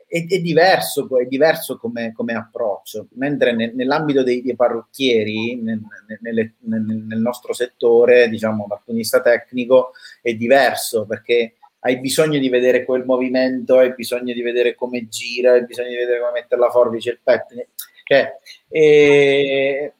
è, 0.06 0.26
è, 0.26 0.38
diverso, 0.40 1.08
è 1.18 1.24
diverso 1.24 1.78
come, 1.78 2.12
come 2.12 2.34
approccio, 2.34 3.08
mentre 3.14 3.54
nel, 3.54 3.74
nell'ambito 3.74 4.22
dei, 4.22 4.42
dei 4.42 4.56
parrucchieri, 4.56 5.56
nel, 5.56 5.80
nel, 6.20 6.54
nel, 6.60 7.20
nostro 7.20 7.52
settore, 7.54 8.28
diciamo 8.28 8.66
dal 8.68 8.78
punto 8.78 8.92
di 8.92 8.98
vista 8.98 9.20
tecnico, 9.20 9.92
è 10.20 10.34
diverso 10.34 11.06
perché 11.06 11.54
hai 11.80 11.98
bisogno 12.00 12.38
di 12.38 12.48
vedere 12.48 12.84
quel 12.84 13.04
movimento, 13.04 13.78
hai 13.78 13.94
bisogno 13.94 14.32
di 14.34 14.42
vedere 14.42 14.74
come 14.74 15.08
gira, 15.08 15.52
hai 15.52 15.64
bisogno 15.64 15.88
di 15.88 15.96
vedere 15.96 16.20
come 16.20 16.32
mettere 16.32 16.60
la 16.60 16.70
forbice, 16.70 17.10
il 17.10 17.20
pettine. 17.22 17.68
Cioè, 18.04 18.36
è, 18.68 19.92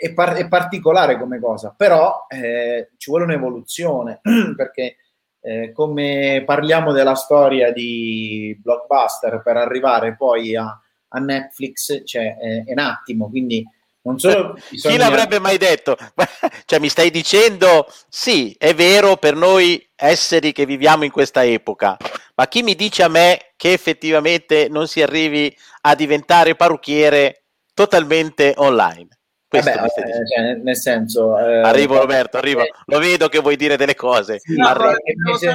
è, 0.00 0.14
par- 0.14 0.36
è 0.36 0.48
particolare 0.48 1.18
come 1.18 1.38
cosa, 1.38 1.74
però 1.76 2.26
eh, 2.28 2.90
ci 2.96 3.10
vuole 3.10 3.24
un'evoluzione, 3.24 4.20
perché 4.56 4.96
eh, 5.40 5.72
come 5.72 6.42
parliamo 6.46 6.92
della 6.92 7.14
storia 7.14 7.72
di 7.72 8.58
Blockbuster 8.60 9.42
per 9.42 9.56
arrivare 9.56 10.16
poi 10.16 10.56
a, 10.56 10.80
a 11.08 11.18
Netflix, 11.18 12.02
cioè, 12.04 12.36
è, 12.36 12.64
è 12.64 12.72
un 12.72 12.78
attimo, 12.78 13.28
quindi 13.28 13.64
non 14.02 14.18
solo 14.18 14.56
bisogna... 14.68 14.94
Chi 14.94 15.00
l'avrebbe 15.00 15.38
mai 15.38 15.58
detto? 15.58 15.96
cioè, 16.64 16.78
mi 16.78 16.88
stai 16.88 17.10
dicendo, 17.10 17.86
sì, 18.08 18.54
è 18.58 18.74
vero 18.74 19.16
per 19.16 19.34
noi 19.34 19.88
esseri 19.94 20.52
che 20.52 20.66
viviamo 20.66 21.04
in 21.04 21.10
questa 21.10 21.44
epoca, 21.44 21.96
ma 22.34 22.48
chi 22.48 22.62
mi 22.62 22.74
dice 22.74 23.02
a 23.04 23.08
me 23.08 23.52
che 23.56 23.72
effettivamente 23.72 24.68
non 24.68 24.88
si 24.88 25.02
arrivi 25.02 25.54
a 25.82 25.94
diventare 25.94 26.56
parrucchiere 26.56 27.44
totalmente 27.74 28.54
online? 28.56 29.08
Vabbè, 29.48 29.70
eh, 29.70 30.26
cioè, 30.34 30.54
nel 30.54 30.76
senso... 30.76 31.38
Eh, 31.38 31.60
arrivo 31.60 31.98
Roberto, 31.98 32.38
arrivo. 32.38 32.62
Lo 32.86 32.98
vedo 32.98 33.28
che 33.28 33.38
vuoi 33.38 33.56
dire 33.56 33.76
delle 33.76 33.94
cose. 33.94 34.38
Sì, 34.40 34.56
no, 34.56 34.74
mese... 35.26 35.54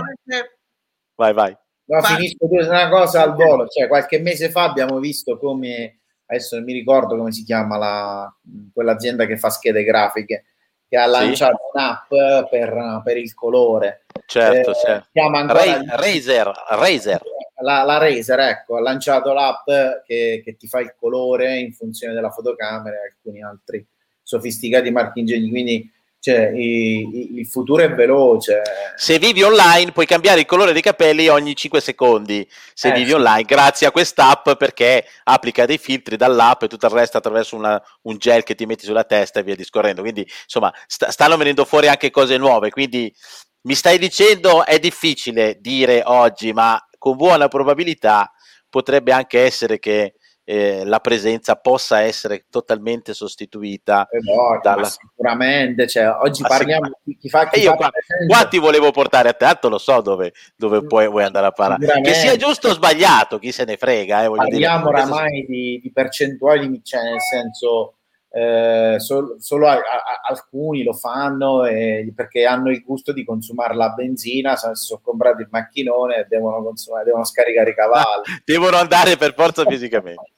Vai, 1.15 1.33
vai. 1.33 1.57
No, 1.85 2.01
finisco 2.03 2.47
una 2.47 2.89
cosa 2.89 3.23
al 3.23 3.33
volo. 3.33 3.67
Cioè, 3.67 3.87
qualche 3.87 4.19
mese 4.19 4.51
fa 4.51 4.65
abbiamo 4.65 4.99
visto 4.99 5.39
come 5.39 6.01
adesso 6.27 6.55
non 6.55 6.65
mi 6.65 6.73
ricordo 6.73 7.17
come 7.17 7.31
si 7.31 7.43
chiama 7.43 7.77
la, 7.77 8.35
quell'azienda 8.73 9.25
che 9.25 9.37
fa 9.37 9.49
schede 9.49 9.83
grafiche, 9.83 10.45
che 10.87 10.97
ha 10.97 11.05
lanciato 11.05 11.55
sì. 11.55 11.77
un'app 11.77 12.49
per, 12.49 13.01
per, 13.03 13.17
il 13.17 13.33
colore. 13.33 14.05
Certo, 14.25 14.71
eh, 14.71 14.75
certo. 14.75 15.07
Chiama 15.11 15.39
ancora 15.39 15.81
Razer, 15.95 16.51
Razer. 16.69 17.21
La, 17.61 17.83
la, 17.83 17.97
Razer, 17.97 18.39
ecco, 18.39 18.77
ha 18.77 18.81
lanciato 18.81 19.33
l'app 19.33 19.65
che, 20.05 20.41
che, 20.43 20.55
ti 20.57 20.67
fa 20.67 20.79
il 20.79 20.93
colore 20.97 21.57
in 21.57 21.73
funzione 21.73 22.13
della 22.13 22.29
fotocamera 22.29 22.95
e 22.95 23.07
alcuni 23.07 23.41
altri 23.41 23.85
sofisticati 24.21 24.91
marchingegni, 24.91 25.49
quindi 25.49 25.91
cioè, 26.27 26.51
i, 26.53 27.37
il 27.37 27.47
futuro 27.47 27.83
è 27.83 27.89
veloce. 27.93 28.61
Se 28.97 29.17
vivi 29.17 29.43
online 29.43 29.93
puoi 29.93 30.05
cambiare 30.05 30.41
il 30.41 30.45
colore 30.45 30.73
dei 30.73 30.81
capelli 30.81 31.29
ogni 31.29 31.55
5 31.55 31.79
secondi, 31.79 32.45
se 32.73 32.89
eh, 32.89 32.91
vivi 32.91 33.09
sì. 33.09 33.13
online, 33.13 33.43
grazie 33.43 33.87
a 33.87 33.91
quest'app 33.91 34.51
perché 34.53 35.05
applica 35.23 35.65
dei 35.65 35.77
filtri 35.77 36.17
dall'app 36.17 36.63
e 36.63 36.67
tutto 36.67 36.87
il 36.87 36.91
resto 36.91 37.17
attraverso 37.17 37.55
una, 37.55 37.81
un 38.03 38.17
gel 38.17 38.43
che 38.43 38.55
ti 38.55 38.65
metti 38.65 38.83
sulla 38.83 39.05
testa 39.05 39.39
e 39.39 39.43
via 39.43 39.55
discorrendo. 39.55 40.01
Quindi 40.01 40.27
insomma 40.43 40.73
st- 40.85 41.07
stanno 41.07 41.37
venendo 41.37 41.63
fuori 41.63 41.87
anche 41.87 42.11
cose 42.11 42.35
nuove, 42.35 42.71
quindi 42.71 43.13
mi 43.61 43.73
stai 43.73 43.97
dicendo 43.97 44.65
è 44.65 44.79
difficile 44.79 45.57
dire 45.61 46.01
oggi, 46.05 46.51
ma 46.51 46.77
con 46.97 47.15
buona 47.15 47.47
probabilità 47.47 48.29
potrebbe 48.69 49.13
anche 49.13 49.43
essere 49.43 49.79
che 49.79 50.15
eh, 50.49 50.85
la 50.85 51.01
presenza 51.01 51.57
possa 51.57 51.99
essere 52.03 52.45
totalmente 52.49 53.13
sostituita 53.13 54.07
eh 54.07 54.19
no, 54.21 54.57
dalla... 54.63 54.85
sicuramente 54.85 55.87
cioè, 55.87 56.07
oggi 56.07 56.41
ma 56.41 56.47
parliamo 56.47 56.89
di 57.03 57.17
chi 57.17 57.27
fa 57.27 57.49
chi 57.49 57.59
io 57.59 57.75
qua, 57.75 57.91
qua, 58.25 58.45
ti 58.45 58.57
volevo 58.57 58.91
portare 58.91 59.27
a 59.27 59.33
tanto 59.33 59.67
lo 59.67 59.77
so 59.77 59.99
dove, 59.99 60.31
dove 60.55 60.85
puoi, 60.85 61.09
vuoi 61.09 61.25
andare 61.25 61.47
a 61.47 61.51
parlare. 61.51 62.01
Che 62.01 62.13
sia 62.13 62.37
giusto 62.37 62.69
o 62.69 62.73
sbagliato 62.73 63.39
chi 63.39 63.51
se 63.51 63.65
ne 63.65 63.75
frega 63.75 64.23
eh, 64.23 64.29
parliamo 64.29 64.89
dire. 64.89 65.01
oramai 65.01 65.45
di, 65.45 65.81
di 65.83 65.91
percentuali 65.91 66.81
cioè 66.81 67.03
nel 67.03 67.19
senso 67.19 67.96
eh, 68.29 68.95
sol, 68.99 69.37
solo 69.39 69.67
a, 69.67 69.73
a, 69.75 69.81
alcuni 70.27 70.83
lo 70.83 70.93
fanno 70.93 71.65
eh, 71.65 72.11
perché 72.13 72.45
hanno 72.45 72.69
il 72.69 72.83
gusto 72.83 73.13
di 73.13 73.23
consumare 73.23 73.73
la 73.75 73.89
benzina, 73.89 74.55
si 74.55 74.67
sono 74.73 75.01
comprati 75.03 75.43
il 75.43 75.47
macchinone 75.49 76.17
e 76.17 76.25
devono, 76.27 76.61
consumare, 76.61 77.05
devono 77.05 77.23
scaricare 77.23 77.69
i 77.69 77.75
cavalli. 77.75 78.23
devono 78.43 78.77
andare 78.77 79.15
per 79.15 79.33
forza 79.33 79.63
fisicamente. 79.65 80.33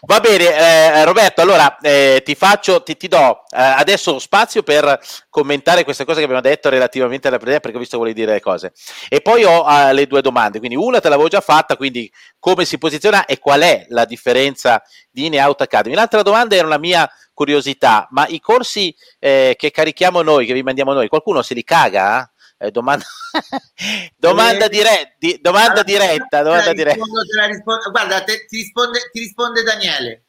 Va 0.00 0.20
bene, 0.20 0.44
eh, 0.44 1.04
Roberto, 1.04 1.40
allora 1.40 1.78
eh, 1.78 2.22
ti 2.24 2.34
faccio, 2.34 2.82
ti, 2.82 2.96
ti 2.96 3.08
do 3.08 3.44
eh, 3.50 3.62
adesso 3.62 4.18
spazio 4.18 4.62
per 4.62 4.98
commentare 5.30 5.84
queste 5.84 6.04
cose 6.04 6.18
che 6.18 6.24
abbiamo 6.24 6.42
detto 6.42 6.68
relativamente 6.68 7.28
alla 7.28 7.38
presenza, 7.38 7.60
perché 7.60 7.76
ho 7.76 7.80
visto 7.80 7.96
che 7.96 8.02
volevi 8.02 8.20
dire 8.20 8.32
le 8.32 8.40
cose. 8.40 8.72
E 9.08 9.20
poi 9.20 9.44
ho 9.44 9.66
le 9.92 10.06
due 10.06 10.22
domande, 10.22 10.58
quindi 10.58 10.76
una 10.76 11.00
te 11.00 11.08
l'avevo 11.08 11.28
già 11.28 11.40
fatta, 11.40 11.76
quindi 11.76 12.10
come 12.38 12.64
si 12.64 12.78
posiziona 12.78 13.26
e 13.26 13.38
qual 13.38 13.60
è 13.60 13.86
la 13.88 14.04
differenza 14.04 14.82
di 15.10 15.26
In-Out 15.26 15.62
Academy. 15.62 15.94
L'altra 15.94 16.22
domanda 16.22 16.56
era 16.56 16.66
una 16.66 16.78
mia 16.78 17.08
curiosità, 17.38 18.08
ma 18.10 18.26
i 18.26 18.40
corsi 18.40 18.92
eh, 19.20 19.54
che 19.56 19.70
carichiamo 19.70 20.22
noi, 20.22 20.44
che 20.44 20.54
vi 20.54 20.64
mandiamo 20.64 20.92
noi, 20.92 21.06
qualcuno 21.06 21.40
se 21.42 21.54
li 21.54 21.62
caga? 21.62 22.28
Eh, 22.58 22.72
domanda, 22.72 23.04
domanda, 24.18 24.64
eh, 24.64 24.68
dire- 24.68 25.14
di- 25.20 25.38
domanda 25.40 25.82
allora, 25.82 25.82
diretta. 25.84 26.42
Domanda 26.42 26.72
diretta. 26.72 27.04
Rispondo, 27.46 27.90
guarda, 27.92 28.24
te, 28.24 28.44
ti, 28.48 28.56
risponde, 28.56 28.98
ti 29.12 29.20
risponde 29.20 29.62
Daniele. 29.62 30.24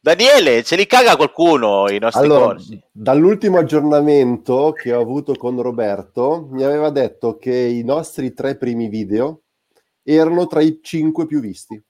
Daniele, 0.00 0.64
ce 0.64 0.74
li 0.74 0.86
caga 0.86 1.14
qualcuno 1.14 1.88
i 1.88 2.00
nostri 2.00 2.24
allora, 2.24 2.46
corsi? 2.46 2.82
Dall'ultimo 2.90 3.58
aggiornamento 3.58 4.72
che 4.72 4.92
ho 4.92 5.00
avuto 5.00 5.34
con 5.36 5.62
Roberto, 5.62 6.48
mi 6.50 6.64
aveva 6.64 6.90
detto 6.90 7.36
che 7.36 7.54
i 7.54 7.84
nostri 7.84 8.32
tre 8.34 8.56
primi 8.56 8.88
video 8.88 9.42
erano 10.02 10.48
tra 10.48 10.60
i 10.60 10.80
cinque 10.82 11.26
più 11.26 11.38
visti. 11.38 11.80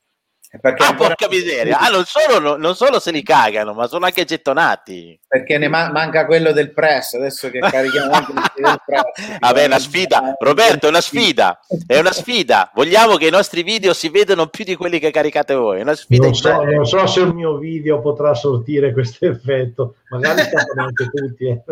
Perché 0.60 0.84
ah, 0.84 0.94
porca 0.94 1.28
miseria! 1.28 1.78
Ah, 1.78 1.88
non 1.88 2.04
solo, 2.04 2.56
non 2.56 2.74
solo, 2.76 3.00
se 3.00 3.10
li 3.10 3.22
cagano, 3.22 3.72
ma 3.72 3.86
sono 3.86 4.04
anche 4.04 4.24
gettonati. 4.24 5.18
Perché 5.26 5.58
ne 5.58 5.68
man- 5.68 5.90
manca 5.90 6.26
quello 6.26 6.52
del 6.52 6.72
press, 6.72 7.14
adesso 7.14 7.50
che 7.50 7.58
carichiamo 7.58 8.12
anche 8.12 8.32
del 8.32 8.80
press. 8.84 9.38
Vabbè, 9.40 9.62
è 9.62 9.66
una 9.66 9.78
sfida. 9.78 10.36
Roberto, 10.38 10.86
è 10.86 10.88
una 10.90 11.00
sfida. 11.00 11.58
È 11.86 11.98
una 11.98 12.12
sfida. 12.12 12.70
Vogliamo 12.74 13.16
che 13.16 13.26
i 13.26 13.30
nostri 13.30 13.62
video 13.62 13.92
si 13.92 14.08
vedano 14.08 14.46
più 14.46 14.64
di 14.64 14.76
quelli 14.76 14.98
che 14.98 15.10
caricate 15.10 15.54
voi. 15.54 15.78
È 15.78 15.82
una 15.82 15.94
sfida. 15.94 16.24
Non 16.24 16.34
so, 16.34 16.62
non 16.62 16.86
so 16.86 17.06
se 17.06 17.20
il 17.20 17.34
mio 17.34 17.58
video 17.58 18.00
potrà 18.00 18.34
sortire 18.34 18.92
questo 18.92 19.26
effetto. 19.26 19.96
Magari 20.10 20.42
stanno 20.42 20.84
anche 20.84 21.10
tutti. 21.12 21.46
Eh. 21.46 21.62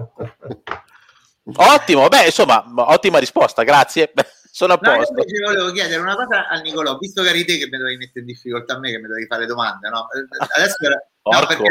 Ottimo, 1.54 2.08
beh, 2.08 2.26
insomma, 2.26 2.64
ottima 2.74 3.18
risposta, 3.18 3.62
grazie 3.62 4.12
sono 4.54 4.74
a 4.74 4.78
posto. 4.78 5.14
No, 5.14 5.22
io 5.24 5.46
volevo 5.46 5.72
chiedere 5.72 6.02
una 6.02 6.14
cosa 6.14 6.46
al 6.46 6.60
Nicolò, 6.60 6.98
visto 6.98 7.22
che 7.22 7.30
eri 7.30 7.46
te 7.46 7.56
che 7.56 7.68
mi 7.70 7.78
dovevi 7.78 7.96
mettere 7.96 8.20
in 8.20 8.26
difficoltà 8.26 8.74
a 8.74 8.78
me, 8.80 8.90
che 8.90 8.98
mi 8.98 9.06
dovevi 9.06 9.24
fare 9.26 9.46
domande, 9.46 9.88
no? 9.88 10.08
Adesso 10.56 10.76
no, 10.88 11.46
perché 11.46 11.62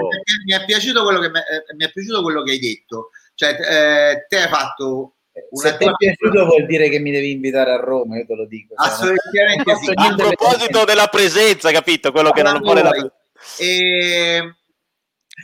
mi 0.45 0.53
è, 0.53 0.65
piaciuto 0.65 1.03
quello 1.03 1.19
che 1.19 1.29
mi, 1.29 1.38
eh, 1.38 1.75
mi 1.75 1.86
è 1.86 1.91
piaciuto 1.91 2.23
quello 2.23 2.41
che 2.41 2.53
hai 2.53 2.59
detto. 2.59 3.11
Cioè, 3.36 3.49
eh, 3.51 4.25
te 4.27 4.38
hai 4.38 4.49
fatto 4.49 5.17
una 5.51 5.69
Se 5.69 5.77
ti 5.77 5.86
è 5.86 5.91
piaciuto 5.95 6.45
vuol 6.47 6.65
dire 6.65 6.89
che 6.89 6.97
mi 6.97 7.11
devi 7.11 7.29
invitare 7.29 7.71
a 7.71 7.77
Roma, 7.77 8.17
io 8.17 8.25
te 8.25 8.34
lo 8.34 8.47
dico. 8.47 8.73
Assolutamente 8.77 9.75
sì. 9.75 9.91
A 9.93 10.15
proposito 10.15 10.84
della 10.84 11.07
presenza, 11.07 11.71
capito? 11.71 12.11
Quello 12.11 12.32
che 12.32 12.41
non 12.41 12.59
vuole 12.61 12.82
la... 12.82 12.91
E... 13.59 14.55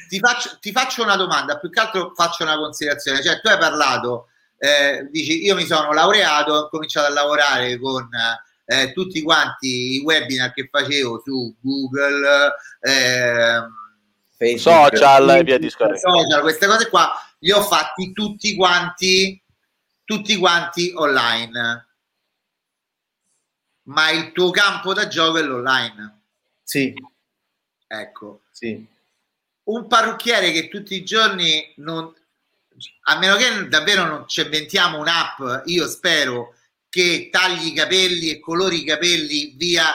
Ti 0.09 0.19
faccio, 0.19 0.57
ti 0.59 0.71
faccio 0.71 1.03
una 1.03 1.15
domanda, 1.15 1.59
più 1.59 1.69
che 1.69 1.79
altro 1.79 2.13
faccio 2.15 2.41
una 2.41 2.57
considerazione. 2.57 3.21
Cioè, 3.21 3.41
tu 3.41 3.49
hai 3.49 3.59
parlato 3.59 4.29
eh, 4.57 5.07
dici 5.11 5.43
io 5.43 5.55
mi 5.55 5.65
sono 5.65 5.91
laureato, 5.93 6.53
ho 6.53 6.69
cominciato 6.69 7.07
a 7.07 7.13
lavorare 7.13 7.77
con 7.79 8.09
eh, 8.65 8.91
tutti 8.93 9.21
quanti 9.21 9.95
i 9.95 9.99
webinar 9.99 10.53
che 10.53 10.67
facevo 10.69 11.21
su 11.23 11.55
Google, 11.61 12.53
eh, 12.81 13.61
Facebook, 14.37 14.97
social 14.97 15.29
e 15.29 15.43
via 15.43 15.57
discorrendo. 15.57 15.99
Social, 15.99 16.41
queste 16.41 16.67
cose 16.67 16.89
qua 16.89 17.13
li 17.39 17.51
ho 17.51 17.61
fatti 17.61 18.11
tutti 18.11 18.55
quanti, 18.55 19.41
tutti 20.03 20.35
quanti 20.37 20.91
online. 20.95 21.85
Ma 23.83 24.09
il 24.11 24.33
tuo 24.33 24.51
campo 24.51 24.93
da 24.93 25.07
gioco 25.07 25.37
è 25.37 25.41
l'online. 25.41 26.21
Sì. 26.61 26.93
Ecco. 27.87 28.41
Sì. 28.51 28.85
Un 29.63 29.87
parrucchiere 29.87 30.51
che 30.51 30.67
tutti 30.67 30.95
i 30.95 31.05
giorni 31.05 31.73
non, 31.77 32.13
a 33.03 33.17
meno 33.17 33.36
che 33.36 33.67
davvero 33.67 34.05
non 34.05 34.28
ci 34.28 34.41
inventiamo 34.41 34.99
un'app, 34.99 35.65
io 35.65 35.88
spero 35.88 36.55
che 36.89 37.30
tagli 37.32 37.67
i 37.67 37.73
capelli 37.73 38.30
e 38.30 38.39
colori 38.39 38.82
i 38.82 38.86
capelli 38.86 39.55
via, 39.57 39.86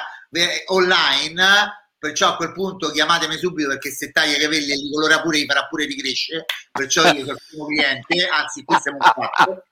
online 0.67 1.81
perciò 2.03 2.31
a 2.31 2.37
quel 2.37 2.53
punto 2.53 2.91
chiamatemi 2.91 3.37
subito 3.37 3.69
perché 3.69 3.93
se 3.93 4.11
taglia 4.11 4.37
i 4.37 4.41
capelli 4.41 4.73
e 4.73 4.77
li 4.77 4.91
colora 4.91 5.21
pure 5.21 5.39
li 5.39 5.47
farà 5.47 5.67
pure 5.69 5.85
ricrescere 5.85 6.47
perciò 6.73 7.05
io 7.13 7.21
sono 7.21 7.33
il 7.33 7.43
primo 7.49 7.67
cliente 7.67 8.27
anzi 8.27 8.65
qui 8.65 8.77
siamo 8.81 8.99
fatto 8.99 9.63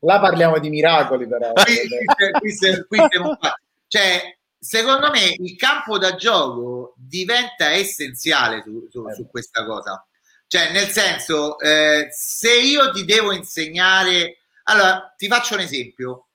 là 0.00 0.20
parliamo 0.20 0.60
di 0.60 0.70
miracoli 0.70 1.26
però. 1.26 1.52
Qui, 1.52 1.74
qui, 1.74 2.54
qui, 2.54 2.86
qui 2.86 3.06
siamo 3.10 3.36
fatti 3.40 3.62
cioè 3.88 4.36
secondo 4.56 5.10
me 5.10 5.34
il 5.36 5.56
campo 5.56 5.98
da 5.98 6.14
gioco 6.14 6.94
diventa 6.96 7.72
essenziale 7.72 8.62
su, 8.62 8.86
su, 8.88 9.04
su 9.16 9.26
questa 9.28 9.64
cosa 9.64 10.06
cioè, 10.52 10.70
nel 10.70 10.90
senso, 10.90 11.58
eh, 11.60 12.08
se 12.12 12.54
io 12.60 12.90
ti 12.90 13.06
devo 13.06 13.32
insegnare... 13.32 14.42
Allora, 14.64 15.14
ti 15.16 15.26
faccio 15.26 15.54
un 15.54 15.60
esempio. 15.60 16.26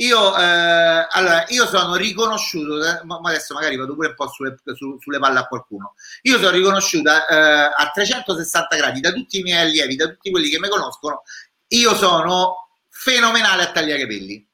Io, 0.00 0.36
eh, 0.36 1.06
allora, 1.08 1.44
io 1.50 1.68
sono 1.68 1.94
riconosciuto, 1.94 2.84
eh, 2.84 3.04
ma 3.04 3.20
adesso 3.22 3.54
magari 3.54 3.76
vado 3.76 3.94
pure 3.94 4.08
un 4.08 4.14
po' 4.16 4.26
sulle, 4.26 4.56
su, 4.74 4.98
sulle 4.98 5.20
palle 5.20 5.38
a 5.38 5.46
qualcuno. 5.46 5.94
Io 6.22 6.38
sono 6.38 6.50
riconosciuta 6.50 7.26
eh, 7.28 7.72
a 7.76 7.90
360 7.94 8.74
gradi 8.76 8.98
da 8.98 9.12
tutti 9.12 9.38
i 9.38 9.42
miei 9.42 9.60
allievi, 9.60 9.94
da 9.94 10.08
tutti 10.08 10.32
quelli 10.32 10.48
che 10.48 10.58
mi 10.58 10.68
conoscono. 10.68 11.22
Io 11.68 11.94
sono 11.94 12.70
fenomenale 12.88 13.62
a 13.62 13.70
tagliare 13.70 14.00
capelli. 14.00 14.48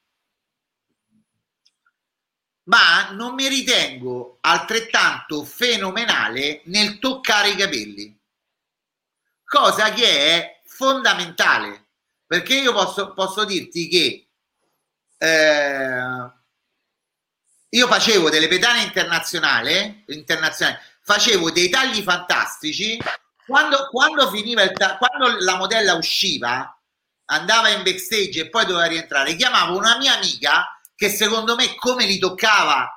ma 2.65 3.09
non 3.11 3.33
mi 3.33 3.47
ritengo 3.47 4.37
altrettanto 4.41 5.43
fenomenale 5.43 6.61
nel 6.65 6.99
toccare 6.99 7.49
i 7.49 7.55
capelli, 7.55 8.16
cosa 9.47 9.91
che 9.93 10.05
è 10.05 10.61
fondamentale, 10.65 11.87
perché 12.27 12.55
io 12.55 12.73
posso, 12.73 13.13
posso 13.13 13.45
dirti 13.45 13.87
che 13.87 14.27
eh, 15.17 16.31
io 17.69 17.87
facevo 17.87 18.29
delle 18.29 18.49
pedane 18.49 18.83
internazionali, 18.83 20.03
internazionali, 20.07 20.77
facevo 21.01 21.49
dei 21.51 21.69
tagli 21.69 22.01
fantastici, 22.01 23.01
quando, 23.45 23.87
quando 23.89 24.29
finiva 24.29 24.61
il 24.63 24.73
ta- 24.73 24.97
quando 24.97 25.37
la 25.39 25.55
modella 25.55 25.93
usciva, 25.93 26.77
andava 27.29 27.69
in 27.69 27.83
backstage 27.83 28.41
e 28.41 28.49
poi 28.49 28.65
doveva 28.65 28.85
rientrare, 28.85 29.35
chiamavo 29.35 29.77
una 29.77 29.97
mia 29.97 30.15
amica 30.15 30.79
che 30.93 31.09
secondo 31.09 31.55
me 31.55 31.75
come 31.75 32.05
li 32.05 32.17
toccava 32.17 32.91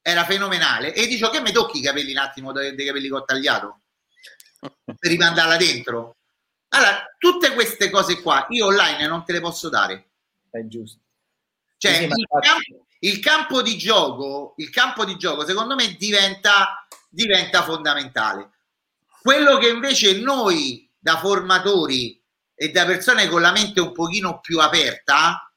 era 0.00 0.24
fenomenale 0.24 0.92
e 0.94 1.06
dicevo 1.06 1.30
che 1.30 1.40
mi 1.40 1.50
tocchi 1.50 1.78
i 1.78 1.82
capelli 1.82 2.12
un 2.12 2.18
attimo 2.18 2.52
dei, 2.52 2.74
dei 2.74 2.86
capelli 2.86 3.08
che 3.08 3.14
ho 3.14 3.24
tagliato 3.24 3.83
per 4.84 5.10
rimandarla 5.10 5.56
dentro. 5.56 6.16
Allora 6.68 7.14
tutte 7.18 7.52
queste 7.52 7.90
cose 7.90 8.20
qua 8.20 8.46
io 8.50 8.66
online 8.66 9.06
non 9.06 9.24
te 9.24 9.32
le 9.32 9.40
posso 9.40 9.68
dare. 9.68 10.10
È 10.50 10.66
giusto. 10.66 11.00
Cioè 11.76 11.94
sì, 11.94 12.04
il, 12.04 12.26
campo, 12.40 12.86
il, 13.00 13.18
campo, 13.20 13.62
di 13.62 13.76
gioco 13.76 14.54
il 14.56 14.70
campo 14.70 15.04
di 15.04 15.16
gioco 15.16 15.44
secondo 15.44 15.74
me 15.74 15.94
diventa 15.98 16.86
diventa 17.08 17.62
fondamentale. 17.62 18.50
Quello 19.20 19.58
che 19.58 19.68
invece 19.68 20.18
noi 20.18 20.90
da 20.98 21.18
formatori 21.18 22.20
e 22.54 22.70
da 22.70 22.84
persone 22.84 23.28
con 23.28 23.40
la 23.40 23.52
mente 23.52 23.80
un 23.80 23.92
pochino 23.92 24.40
più 24.40 24.60
aperta 24.60 25.48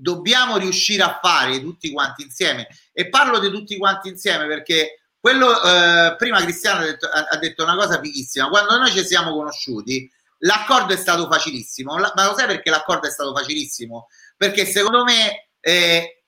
dobbiamo 0.00 0.56
riuscire 0.56 1.02
a 1.02 1.18
fare 1.22 1.60
tutti 1.60 1.90
quanti 1.92 2.22
insieme. 2.22 2.68
E 2.92 3.08
parlo 3.08 3.38
di 3.38 3.50
tutti 3.50 3.76
quanti 3.76 4.08
insieme 4.08 4.46
perché 4.46 4.99
quello, 5.20 5.62
eh, 5.62 6.14
prima 6.16 6.40
Cristiano 6.40 6.80
ha 6.80 6.84
detto, 6.84 7.06
ha 7.06 7.36
detto, 7.38 7.62
una 7.62 7.76
cosa 7.76 8.00
fighissima. 8.00 8.48
Quando 8.48 8.78
noi 8.78 8.90
ci 8.90 9.04
siamo 9.04 9.32
conosciuti, 9.32 10.10
l'accordo 10.38 10.92
è 10.92 10.96
stato 10.96 11.28
facilissimo. 11.30 11.98
La, 11.98 12.12
ma 12.16 12.26
lo 12.26 12.34
sai 12.36 12.46
perché 12.46 12.70
l'accordo 12.70 13.06
è 13.06 13.10
stato 13.10 13.34
facilissimo? 13.34 14.08
Perché 14.36 14.64
secondo 14.64 15.04
me 15.04 15.50
eh, 15.60 16.24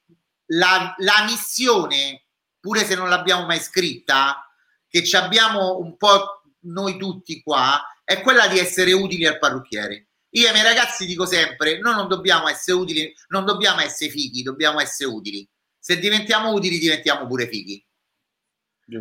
la, 0.47 0.95
la 0.99 1.24
missione, 1.26 2.26
pure 2.61 2.84
se 2.84 2.95
non 2.95 3.09
l'abbiamo 3.09 3.47
mai 3.47 3.61
scritta, 3.61 4.47
che 4.88 5.05
ci 5.05 5.16
abbiamo 5.16 5.78
un 5.78 5.97
po' 5.97 6.43
noi 6.64 6.99
tutti 6.99 7.43
qua, 7.43 7.82
è 8.05 8.20
quella 8.20 8.47
di 8.49 8.59
essere 8.59 8.93
utili 8.93 9.26
al 9.26 9.38
parrucchiere 9.38 10.09
io 10.34 10.47
ai 10.47 10.53
miei 10.53 10.64
ragazzi 10.64 11.05
dico 11.05 11.26
sempre: 11.26 11.78
noi 11.78 11.95
non 11.95 12.09
dobbiamo 12.09 12.49
essere 12.49 12.78
utili, 12.78 13.12
non 13.28 13.45
dobbiamo 13.45 13.80
essere 13.80 14.11
fighi, 14.11 14.43
dobbiamo 14.43 14.80
essere 14.80 15.11
utili. 15.11 15.47
Se 15.78 15.99
diventiamo 15.99 16.53
utili, 16.53 16.78
diventiamo 16.78 17.26
pure 17.26 17.49
fighi. 17.49 17.84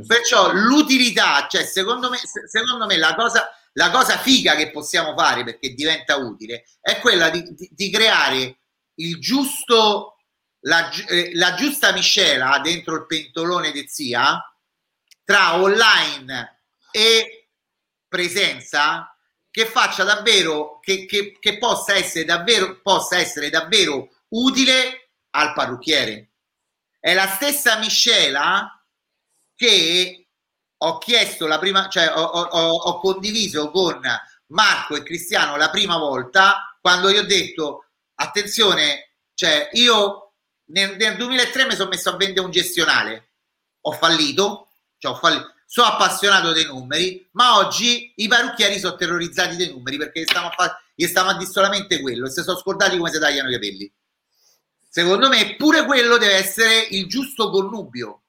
Perciò 0.06 0.52
l'utilità, 0.54 1.48
cioè 1.50 1.66
secondo 1.66 2.10
me, 2.10 2.18
secondo 2.48 2.86
me 2.86 2.98
la, 2.98 3.16
cosa, 3.16 3.50
la 3.74 3.90
cosa 3.90 4.18
figa 4.18 4.56
che 4.56 4.72
possiamo 4.72 5.16
fare 5.16 5.44
perché 5.44 5.74
diventa 5.74 6.16
utile 6.18 6.66
è 6.80 7.00
quella 7.00 7.30
di, 7.30 7.44
di, 7.54 7.70
di 7.72 7.90
creare 7.90 8.60
il 8.96 9.20
giusto, 9.20 10.18
la, 10.62 10.90
eh, 11.08 11.32
la 11.34 11.54
giusta 11.56 11.92
miscela 11.92 12.60
dentro 12.60 12.96
il 12.96 13.06
pentolone 13.06 13.72
di 13.72 13.86
zia 13.88 14.40
tra 15.24 15.56
online 15.56 16.64
e 16.92 17.50
presenza 18.08 19.16
che 19.50 19.66
faccia 19.66 20.04
davvero, 20.04 20.80
che, 20.80 21.06
che, 21.06 21.38
che 21.40 21.58
possa, 21.58 21.94
essere 21.94 22.24
davvero, 22.24 22.80
possa 22.82 23.18
essere 23.18 23.50
davvero 23.50 24.10
utile 24.30 25.12
al 25.32 25.54
parrucchiere. 25.54 26.32
È 27.00 27.14
la 27.14 27.28
stessa 27.28 27.78
miscela 27.78 28.81
che 29.62 30.28
ho 30.76 30.98
chiesto 30.98 31.46
la 31.46 31.60
prima, 31.60 31.88
cioè 31.88 32.12
ho, 32.12 32.24
ho, 32.24 32.70
ho 32.70 33.00
condiviso 33.00 33.70
con 33.70 34.02
Marco 34.48 34.96
e 34.96 35.04
Cristiano 35.04 35.56
la 35.56 35.70
prima 35.70 35.98
volta 35.98 36.76
quando 36.82 37.12
gli 37.12 37.18
ho 37.18 37.26
detto 37.26 37.86
attenzione, 38.16 39.18
cioè 39.36 39.70
io 39.74 40.34
nel, 40.72 40.96
nel 40.96 41.16
2003 41.16 41.66
mi 41.66 41.76
sono 41.76 41.90
messo 41.90 42.10
a 42.10 42.18
vendere 42.18 42.44
un 42.44 42.50
gestionale, 42.50 43.34
ho 43.82 43.92
fallito, 43.92 44.70
cioè 44.98 45.12
ho 45.12 45.16
fallito 45.16 45.54
sono 45.68 45.88
appassionato 45.88 46.52
dei 46.52 46.66
numeri, 46.66 47.30
ma 47.34 47.58
oggi 47.58 48.12
i 48.16 48.28
parrucchieri 48.28 48.80
sono 48.80 48.96
terrorizzati 48.96 49.56
dai 49.56 49.70
numeri 49.70 49.98
perché 49.98 50.24
stiamo 50.24 50.48
a, 50.48 50.52
fa- 50.52 50.82
gli 50.96 51.06
stiamo 51.06 51.30
a 51.30 51.38
dire 51.38 51.50
solamente 51.50 52.02
quello 52.02 52.26
e 52.26 52.32
si 52.32 52.42
sono 52.42 52.58
scordati 52.58 52.98
come 52.98 53.12
si 53.12 53.20
tagliano 53.20 53.50
i 53.50 53.54
capelli. 53.54 53.94
Secondo 54.90 55.30
me 55.30 55.56
pure 55.56 55.86
quello 55.86 56.18
deve 56.18 56.34
essere 56.34 56.88
il 56.90 57.08
giusto 57.08 57.50
connubio. 57.52 58.24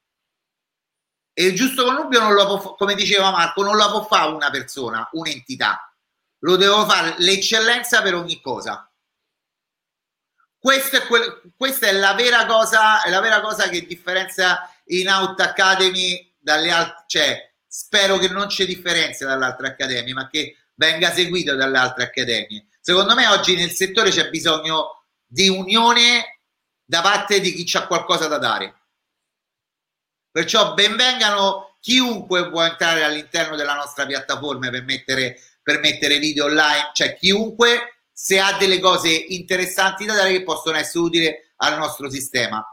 E 1.34 1.44
il 1.46 1.54
giusto 1.54 1.84
connubio 1.84 2.20
non 2.20 2.34
lo 2.34 2.58
può, 2.58 2.74
come 2.74 2.94
diceva 2.94 3.30
Marco, 3.30 3.62
non 3.62 3.76
lo 3.76 3.88
può 3.90 4.04
fare 4.04 4.32
una 4.32 4.50
persona, 4.50 5.08
un'entità. 5.12 5.92
Lo 6.40 6.56
devo 6.56 6.84
fare 6.86 7.14
l'eccellenza 7.18 8.02
per 8.02 8.14
ogni 8.14 8.40
cosa. 8.40 8.90
Questa 10.58 10.98
è, 10.98 11.06
quel, 11.06 11.52
questa 11.56 11.86
è 11.88 11.92
la 11.92 12.14
vera 12.14 12.46
cosa, 12.46 13.02
è 13.02 13.10
la 13.10 13.20
vera 13.20 13.40
cosa 13.40 13.68
che 13.68 13.86
differenzia 13.86 14.68
in 14.86 15.08
Out 15.08 15.40
Academy 15.40 16.34
dalle 16.38 16.70
altre, 16.70 17.04
cioè 17.06 17.52
spero 17.66 18.18
che 18.18 18.28
non 18.28 18.46
c'è 18.46 18.66
differenza 18.66 19.26
dalle 19.26 19.46
altre 19.46 19.68
accademie, 19.68 20.12
ma 20.12 20.28
che 20.28 20.56
venga 20.74 21.10
seguito 21.10 21.54
dalle 21.54 21.78
altre 21.78 22.04
accademie. 22.04 22.66
Secondo 22.80 23.14
me 23.14 23.26
oggi 23.28 23.56
nel 23.56 23.70
settore 23.70 24.10
c'è 24.10 24.28
bisogno 24.28 25.04
di 25.26 25.48
unione 25.48 26.40
da 26.84 27.00
parte 27.00 27.40
di 27.40 27.54
chi 27.54 27.76
ha 27.76 27.86
qualcosa 27.86 28.26
da 28.26 28.38
dare. 28.38 28.81
Perciò 30.32 30.72
benvengano 30.72 31.76
chiunque 31.78 32.48
può 32.48 32.64
entrare 32.64 33.04
all'interno 33.04 33.54
della 33.54 33.74
nostra 33.74 34.06
piattaforma 34.06 34.70
per 34.70 34.82
mettere, 34.84 35.38
per 35.62 35.78
mettere 35.80 36.18
video 36.18 36.46
online, 36.46 36.90
cioè 36.94 37.14
chiunque 37.14 37.98
se 38.10 38.40
ha 38.40 38.56
delle 38.56 38.80
cose 38.80 39.10
interessanti 39.10 40.06
da 40.06 40.14
dare 40.14 40.32
che 40.32 40.42
possono 40.42 40.78
essere 40.78 41.04
utili 41.04 41.30
al 41.56 41.76
nostro 41.76 42.08
sistema. 42.08 42.64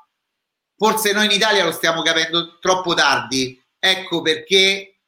Forse 0.77 1.11
noi 1.11 1.25
in 1.25 1.31
Italia 1.31 1.65
lo 1.65 1.71
stiamo 1.73 2.01
capendo 2.01 2.59
troppo 2.59 2.93
tardi, 2.93 3.61
ecco 3.77 4.21
perché 4.21 4.99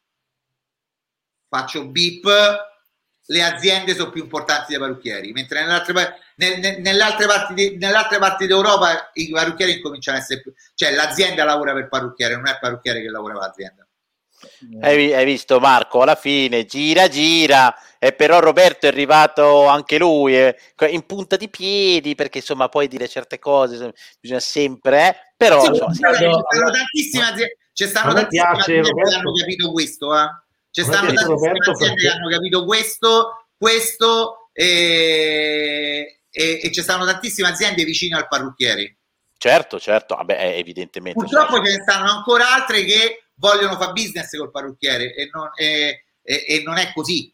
faccio 1.48 1.88
bip, 1.88 2.28
le 3.26 3.44
aziende 3.44 3.96
sono 3.96 4.10
più 4.10 4.24
importanti 4.24 4.72
dei 4.72 4.80
parrucchieri, 4.80 5.32
mentre 5.32 5.62
nelle 5.62 5.74
altre, 5.74 5.94
nel, 5.94 6.16
nelle 6.50 7.04
altre, 7.04 7.28
parti, 7.28 7.54
di, 7.54 7.78
nelle 7.78 7.96
altre 7.96 8.18
parti 8.18 8.48
d'Europa 8.48 9.12
i 9.14 9.30
parrucchieri 9.30 9.74
incominciano 9.74 10.18
a 10.18 10.22
essere 10.22 10.42
più, 10.42 10.54
cioè 10.74 10.92
l'azienda 10.92 11.44
lavora 11.44 11.74
per 11.74 11.88
parrucchiere, 11.88 12.36
non 12.36 12.48
è 12.48 12.52
il 12.52 12.58
parrucchiere 12.60 13.02
che 13.02 13.10
lavora 13.10 13.34
per 13.34 13.42
l'azienda. 13.44 13.86
Hai, 14.82 15.14
hai, 15.14 15.26
visto 15.26 15.60
Marco 15.60 16.02
alla 16.02 16.16
fine 16.16 16.66
gira 16.66 17.08
gira 17.08 17.76
e 18.00 18.12
però 18.14 18.40
Roberto 18.40 18.88
è 18.88 18.90
arrivato 18.90 19.68
anche 19.68 20.00
lui 20.00 20.36
eh, 20.36 20.56
in 20.90 21.06
punta 21.06 21.36
di 21.36 21.48
piedi 21.48 22.16
perché 22.16 22.40
insomma 22.40 22.68
poi 22.68 22.88
dire 22.88 23.08
certe 23.08 23.38
cose 23.38 23.94
bisogna 24.20 24.40
sempre 24.40 25.10
eh, 25.10 25.16
però 25.38 25.62
sì, 25.62 25.68
insomma, 25.68 25.94
ci 25.94 26.00
stanno 26.00 26.72
tantissime 26.72 27.24
aziende 27.24 27.58
ci 27.72 27.86
stanno 27.86 28.14
tantissime 28.14 28.50
aziende 28.50 28.92
che 28.92 29.16
hanno 29.16 29.32
capito 29.34 29.72
questo 29.72 30.18
eh. 30.20 30.28
ci 30.72 30.82
stanno 30.82 31.14
tantissime 31.14 31.52
aziende 31.52 31.96
che 32.02 32.10
hanno 32.10 32.30
capito 32.30 32.66
questo 32.66 33.46
questo 33.56 34.50
e, 34.54 36.21
e, 36.32 36.60
e 36.64 36.72
ci 36.72 36.82
stanno 36.82 37.06
tantissime 37.06 37.50
aziende 37.50 37.84
vicine 37.84 38.16
al 38.16 38.28
parrucchiere 38.28 38.98
certo 39.38 39.80
certo 39.80 40.16
vabbè 40.16 40.56
evidentemente 40.58 41.20
purtroppo 41.20 41.64
ce 41.64 41.78
ne 41.78 41.82
stanno 41.82 42.10
ancora 42.10 42.54
altre 42.54 42.84
che 42.84 43.26
vogliono 43.42 43.76
fare 43.76 43.92
business 43.94 44.38
col 44.38 44.52
parrucchiere 44.52 45.16
e 45.16 45.30
non, 45.34 45.50
e, 45.56 46.04
e, 46.22 46.46
e 46.48 46.62
non 46.64 46.78
è 46.78 46.92
così. 46.94 47.34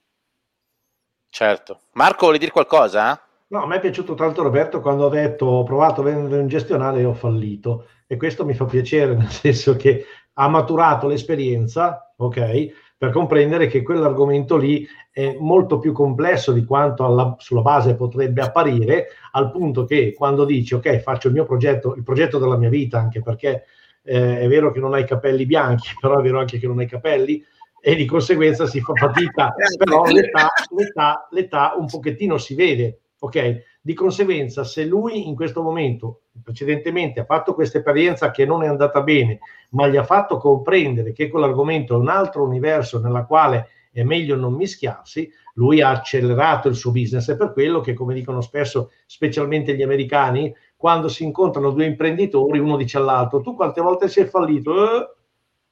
Certo. 1.30 1.82
Marco, 1.92 2.22
vuole 2.22 2.38
dire 2.38 2.52
qualcosa? 2.52 3.22
No, 3.50 3.64
a 3.64 3.68
me 3.68 3.76
è 3.76 3.80
piaciuto 3.82 4.16
tanto 4.16 4.42
Roberto 4.42 4.80
quando 4.80 5.06
ha 5.06 5.10
detto 5.10 5.46
ho 5.46 5.64
provato 5.64 6.02
a 6.02 6.06
vendere 6.06 6.42
un 6.42 6.48
gestionale 6.48 7.02
e 7.02 7.06
ho 7.06 7.14
fallito 7.14 7.88
e 8.08 8.18
questo 8.18 8.46
mi 8.46 8.54
fa 8.54 8.66
piacere 8.66 9.14
nel 9.16 9.30
senso 9.30 9.76
che 9.76 10.06
ha 10.34 10.48
maturato 10.48 11.08
l'esperienza, 11.08 12.14
ok, 12.16 12.87
per 12.98 13.12
comprendere 13.12 13.68
che 13.68 13.84
quell'argomento 13.84 14.58
lì 14.58 14.88
è 15.12 15.36
molto 15.40 15.78
più 15.78 15.92
complesso 15.92 16.52
di 16.52 16.66
quanto 16.66 17.06
alla, 17.06 17.36
sulla 17.38 17.62
base 17.62 17.96
potrebbe 17.96 18.42
apparire, 18.42 19.10
al 19.32 19.52
punto 19.52 19.86
che 19.86 20.14
quando 20.14 20.46
dici 20.46 20.74
ok, 20.74 20.98
faccio 21.00 21.28
il 21.28 21.34
mio 21.34 21.46
progetto, 21.46 21.94
il 21.96 22.04
progetto 22.04 22.40
della 22.40 22.58
mia 22.58 22.70
vita, 22.70 23.00
anche 23.00 23.22
perché 23.22 23.66
eh, 24.04 24.40
è 24.40 24.48
vero 24.48 24.72
che 24.72 24.80
non 24.80 24.94
hai 24.96 25.06
capelli 25.06 25.46
bianchi, 25.46 25.90
però 26.02 26.18
è 26.18 26.24
vero 26.24 26.40
anche 26.40 26.58
che 26.58 26.68
non 26.68 26.80
hai 26.80 26.88
capelli 26.88 27.44
e 27.80 27.96
di 27.96 28.06
conseguenza 28.06 28.66
si 28.66 28.82
fa 28.82 28.94
fatica, 28.94 29.54
però 29.78 30.04
l'età, 30.06 30.50
l'età, 30.76 31.28
l'età 31.32 31.76
un 31.78 31.86
pochettino 31.86 32.38
si 32.38 32.56
vede, 32.56 33.02
ok? 33.20 33.64
Di 33.82 33.94
conseguenza, 33.94 34.64
se 34.64 34.86
lui 34.86 35.28
in 35.28 35.36
questo 35.36 35.62
momento, 35.62 36.22
precedentemente, 36.44 37.22
ha 37.22 37.26
fatto 37.26 37.54
questa 37.54 37.78
esperienza 37.78 38.32
che 38.32 38.46
non 38.46 38.64
è 38.64 38.68
andata 38.68 39.02
bene, 39.02 39.40
ma 39.72 39.88
gli 39.88 39.98
ha 39.98 40.04
fatto 40.04 40.38
comprendere 40.38 41.14
che 41.14 41.30
quell'argomento 41.30 41.94
è 41.94 41.98
un 41.98 42.10
altro 42.10 42.44
universo 42.44 43.00
nella 43.00 43.26
quale 43.26 43.70
è 43.92 44.04
meglio 44.04 44.36
non 44.36 44.54
mischiarsi, 44.54 45.28
lui 45.56 45.82
ha 45.82 45.90
accelerato 45.90 46.68
il 46.68 46.76
suo 46.76 46.92
business. 46.92 47.32
È 47.32 47.36
per 47.36 47.52
quello 47.52 47.80
che, 47.80 47.94
come 47.94 48.14
dicono 48.14 48.42
spesso, 48.42 48.92
specialmente 49.08 49.76
gli 49.76 49.82
americani, 49.82 50.54
quando 50.76 51.08
si 51.08 51.24
incontrano 51.24 51.72
due 51.72 51.86
imprenditori, 51.86 52.60
uno 52.60 52.78
dice 52.78 52.98
all'altro, 52.98 53.42
tu 53.42 53.56
quante 53.56 53.82
volte 53.82 54.08
sei 54.08 54.26
fallito? 54.26 54.76
Eh? 54.76 55.16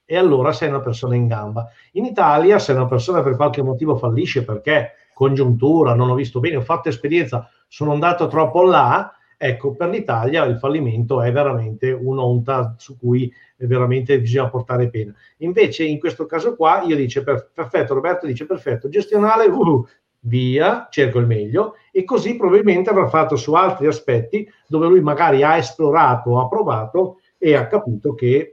E 0.08 0.16
allora 0.16 0.52
sei 0.52 0.68
una 0.68 0.80
persona 0.80 1.14
in 1.14 1.28
gamba. 1.28 1.68
In 1.92 2.04
Italia, 2.04 2.58
se 2.58 2.72
una 2.72 2.86
persona 2.86 3.22
per 3.22 3.36
qualche 3.36 3.62
motivo 3.62 3.96
fallisce 3.96 4.44
perché 4.44 4.92
congiuntura, 5.16 5.94
non 5.94 6.10
ho 6.10 6.14
visto 6.14 6.40
bene, 6.40 6.56
ho 6.56 6.60
fatto 6.60 6.90
esperienza, 6.90 7.48
sono 7.68 7.92
andato 7.92 8.26
troppo 8.26 8.62
là, 8.62 9.10
ecco, 9.38 9.72
per 9.72 9.88
l'Italia 9.88 10.44
il 10.44 10.58
fallimento 10.58 11.22
è 11.22 11.32
veramente 11.32 11.90
un'onta 11.90 12.74
su 12.76 12.98
cui 12.98 13.32
veramente 13.56 14.20
bisogna 14.20 14.50
portare 14.50 14.90
pena. 14.90 15.14
Invece 15.38 15.84
in 15.84 15.98
questo 15.98 16.26
caso 16.26 16.54
qua 16.54 16.82
io 16.82 16.96
dice 16.96 17.22
perfetto, 17.22 17.94
Roberto 17.94 18.26
dice 18.26 18.44
perfetto, 18.44 18.90
gestionale, 18.90 19.46
uh, 19.46 19.86
via, 20.26 20.86
cerco 20.90 21.18
il 21.18 21.26
meglio 21.26 21.76
e 21.90 22.04
così 22.04 22.36
probabilmente 22.36 22.90
avrà 22.90 23.08
fatto 23.08 23.36
su 23.36 23.54
altri 23.54 23.86
aspetti 23.86 24.46
dove 24.66 24.86
lui 24.86 25.00
magari 25.00 25.42
ha 25.42 25.56
esplorato, 25.56 26.38
ha 26.38 26.46
provato 26.46 27.20
e 27.38 27.54
ha 27.54 27.66
capito 27.68 28.14
che 28.14 28.52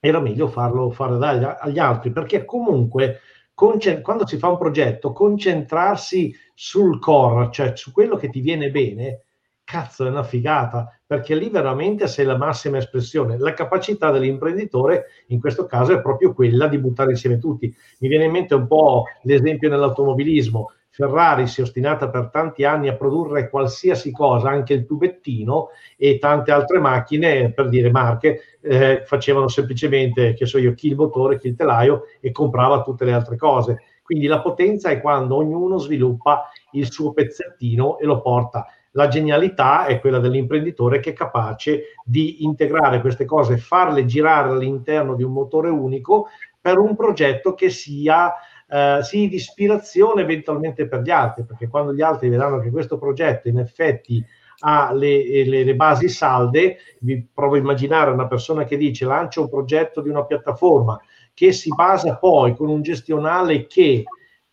era 0.00 0.20
meglio 0.20 0.48
farlo 0.48 0.90
fare 0.90 1.56
agli 1.58 1.78
altri 1.78 2.12
perché 2.12 2.46
comunque 2.46 3.20
quando 3.58 4.24
si 4.24 4.38
fa 4.38 4.50
un 4.50 4.56
progetto 4.56 5.12
concentrarsi 5.12 6.32
sul 6.54 7.00
core, 7.00 7.50
cioè 7.50 7.72
su 7.74 7.90
quello 7.90 8.14
che 8.14 8.30
ti 8.30 8.38
viene 8.38 8.70
bene, 8.70 9.24
cazzo 9.64 10.06
è 10.06 10.10
una 10.10 10.22
figata 10.22 10.96
perché 11.04 11.34
lì 11.34 11.50
veramente 11.50 12.06
sei 12.06 12.24
la 12.24 12.36
massima 12.36 12.78
espressione. 12.78 13.36
La 13.36 13.54
capacità 13.54 14.12
dell'imprenditore 14.12 15.06
in 15.28 15.40
questo 15.40 15.66
caso 15.66 15.92
è 15.92 16.00
proprio 16.00 16.34
quella 16.34 16.68
di 16.68 16.78
buttare 16.78 17.10
insieme 17.10 17.38
tutti. 17.38 17.74
Mi 17.98 18.08
viene 18.08 18.26
in 18.26 18.30
mente 18.30 18.54
un 18.54 18.68
po' 18.68 19.06
l'esempio 19.22 19.68
nell'automobilismo 19.68 20.70
Ferrari 20.98 21.46
si 21.46 21.60
è 21.60 21.62
ostinata 21.62 22.10
per 22.10 22.28
tanti 22.28 22.64
anni 22.64 22.88
a 22.88 22.96
produrre 22.96 23.48
qualsiasi 23.50 24.10
cosa, 24.10 24.48
anche 24.48 24.72
il 24.72 24.84
tubettino, 24.84 25.68
e 25.96 26.18
tante 26.18 26.50
altre 26.50 26.80
macchine, 26.80 27.52
per 27.52 27.68
dire 27.68 27.88
marche, 27.88 28.58
eh, 28.60 29.04
facevano 29.04 29.46
semplicemente, 29.46 30.34
che 30.34 30.44
so 30.44 30.58
io, 30.58 30.74
chi 30.74 30.88
il 30.88 30.96
motore, 30.96 31.38
chi 31.38 31.46
il 31.46 31.54
telaio 31.54 32.06
e 32.20 32.32
comprava 32.32 32.82
tutte 32.82 33.04
le 33.04 33.12
altre 33.12 33.36
cose. 33.36 33.80
Quindi 34.02 34.26
la 34.26 34.40
potenza 34.40 34.88
è 34.88 35.00
quando 35.00 35.36
ognuno 35.36 35.78
sviluppa 35.78 36.50
il 36.72 36.90
suo 36.90 37.12
pezzettino 37.12 37.98
e 38.00 38.04
lo 38.04 38.20
porta. 38.20 38.66
La 38.92 39.06
genialità 39.06 39.86
è 39.86 40.00
quella 40.00 40.18
dell'imprenditore 40.18 40.98
che 40.98 41.10
è 41.10 41.12
capace 41.12 41.94
di 42.02 42.42
integrare 42.42 43.00
queste 43.00 43.24
cose, 43.24 43.56
farle 43.56 44.04
girare 44.04 44.48
all'interno 44.48 45.14
di 45.14 45.22
un 45.22 45.30
motore 45.30 45.68
unico 45.68 46.26
per 46.60 46.76
un 46.78 46.96
progetto 46.96 47.54
che 47.54 47.70
sia 47.70 48.32
eh, 48.68 48.98
sì, 49.02 49.28
di 49.28 49.36
ispirazione 49.36 50.22
eventualmente 50.22 50.86
per 50.86 51.00
gli 51.00 51.10
altri, 51.10 51.44
perché 51.44 51.68
quando 51.68 51.94
gli 51.94 52.02
altri 52.02 52.28
vedranno 52.28 52.60
che 52.60 52.70
questo 52.70 52.98
progetto 52.98 53.48
in 53.48 53.58
effetti 53.58 54.24
ha 54.60 54.92
le, 54.92 55.44
le, 55.44 55.64
le, 55.64 55.74
basi 55.74 56.08
salde, 56.08 56.78
vi 57.00 57.24
provo 57.32 57.54
a 57.54 57.58
immaginare 57.58 58.10
una 58.10 58.26
persona 58.26 58.64
che 58.64 58.76
dice 58.76 59.04
lancia 59.04 59.40
un 59.40 59.48
progetto 59.48 60.00
di 60.00 60.08
una 60.08 60.24
piattaforma 60.24 61.00
che 61.32 61.52
si 61.52 61.72
basa 61.72 62.16
poi 62.16 62.56
con 62.56 62.68
un 62.68 62.82
gestionale 62.82 63.66
che 63.66 64.04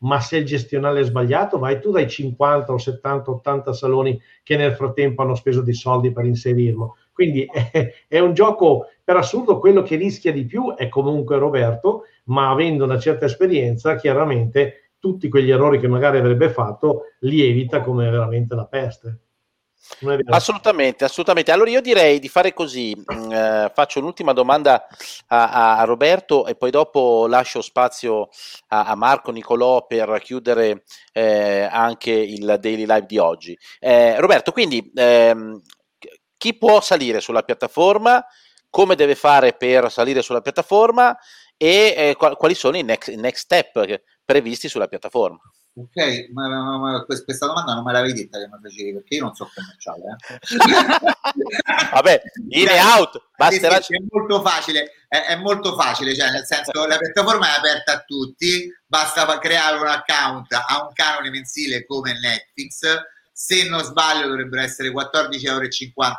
ma 0.05 0.19
se 0.19 0.37
il 0.37 0.45
gestionale 0.45 0.99
è 0.99 1.03
sbagliato, 1.03 1.57
vai 1.57 1.79
tu 1.79 1.89
dai 1.91 2.07
50 2.07 2.71
o 2.71 2.77
70, 2.77 3.31
80 3.31 3.73
saloni 3.73 4.21
che 4.43 4.55
nel 4.55 4.73
frattempo 4.73 5.21
hanno 5.21 5.35
speso 5.35 5.61
dei 5.61 5.73
soldi 5.73 6.11
per 6.11 6.25
inserirlo. 6.25 6.97
Quindi 7.11 7.49
è, 7.51 7.93
è, 8.07 8.19
un 8.19 8.33
gioco, 8.33 8.89
per 9.05 9.17
assurdo, 9.17 9.59
quello 9.59 9.83
che 9.83 9.95
rischia 9.97 10.33
di 10.33 10.45
più 10.45 10.73
è 10.73 10.89
comunque 10.89 11.37
Roberto, 11.37 12.05
ma 12.25 12.49
avendo 12.49 12.85
una 12.85 12.99
certa 12.99 13.25
esperienza, 13.25 13.95
chiaramente 13.95 14.93
tutti 14.99 15.29
quegli 15.29 15.51
errori 15.51 15.79
che 15.79 15.87
magari 15.87 16.17
avrebbe 16.17 16.49
fatto 16.49 17.03
li 17.19 17.47
evita 17.47 17.81
come 17.81 18.09
veramente 18.09 18.55
la 18.55 18.65
peste. 18.65 19.19
Assolutamente, 20.29 21.03
assolutamente. 21.03 21.51
Allora 21.51 21.69
io 21.69 21.81
direi 21.81 22.17
di 22.17 22.27
fare 22.27 22.53
così, 22.53 22.95
mm, 22.95 23.31
eh, 23.31 23.71
faccio 23.71 23.99
un'ultima 23.99 24.33
domanda 24.33 24.87
a, 25.27 25.77
a, 25.77 25.83
Roberto 25.83 26.47
e 26.47 26.55
poi 26.55 26.71
dopo 26.71 27.27
lascio 27.27 27.61
spazio 27.61 28.29
a, 28.69 28.85
a 28.85 28.95
Marco 28.95 29.29
Nicolò 29.29 29.85
per 29.85 30.19
chiudere 30.23 30.85
eh, 31.13 31.69
anche 31.71 32.11
il 32.11 32.57
daily 32.59 32.87
live 32.87 33.05
di 33.05 33.19
oggi. 33.19 33.55
Eh, 33.79 34.19
Roberto, 34.19 34.51
quindi 34.51 34.91
ehm, 34.95 35.61
chi 36.35 36.57
può 36.57 36.81
salire 36.81 37.21
sulla 37.21 37.43
piattaforma, 37.43 38.25
come 38.75 38.95
deve 38.95 39.15
fare 39.15 39.53
per 39.53 39.89
salire 39.89 40.21
sulla 40.21 40.41
piattaforma 40.41 41.17
e 41.55 41.93
eh, 41.95 42.15
quali 42.35 42.53
sono 42.53 42.75
i 42.75 42.83
next, 42.83 43.07
i 43.07 43.15
next 43.15 43.43
step 43.43 44.01
previsti 44.25 44.67
sulla 44.67 44.89
piattaforma. 44.89 45.39
Ok, 45.75 46.29
ma, 46.33 46.49
ma, 46.49 46.77
ma, 46.77 47.05
questa 47.05 47.45
domanda 47.45 47.73
non 47.73 47.85
me 47.85 47.93
l'avevi 47.93 48.23
detta 48.23 48.37
che 48.37 48.49
mi 48.49 48.59
facevi 48.61 48.91
perché 48.95 49.15
io 49.15 49.23
non 49.23 49.33
so 49.33 49.49
commerciale. 49.55 50.17
Eh? 50.27 51.87
Vabbè, 51.93 52.21
in 52.49 52.67
e 52.67 52.81
out, 52.81 53.29
basterà... 53.37 53.77
Sì, 53.77 53.83
sì, 53.83 53.95
è 53.95 54.03
molto 54.09 54.41
facile, 54.41 54.91
è, 55.07 55.21
è, 55.21 55.35
molto 55.37 55.77
facile, 55.77 56.13
cioè 56.13 56.31
nel 56.31 56.45
senso 56.45 56.85
la 56.85 56.97
piattaforma 56.97 57.55
è 57.55 57.57
aperta 57.57 57.93
a 57.93 58.03
tutti, 58.05 58.69
basta 58.85 59.25
creare 59.39 59.77
un 59.79 59.87
account 59.87 60.51
a 60.51 60.81
un 60.81 60.91
canone 60.91 61.29
mensile 61.29 61.85
come 61.85 62.11
Netflix, 62.19 62.81
se 63.31 63.69
non 63.69 63.83
sbaglio 63.83 64.27
dovrebbero 64.27 64.63
essere 64.63 64.89
14,50 64.89 65.39
euro 65.43 65.69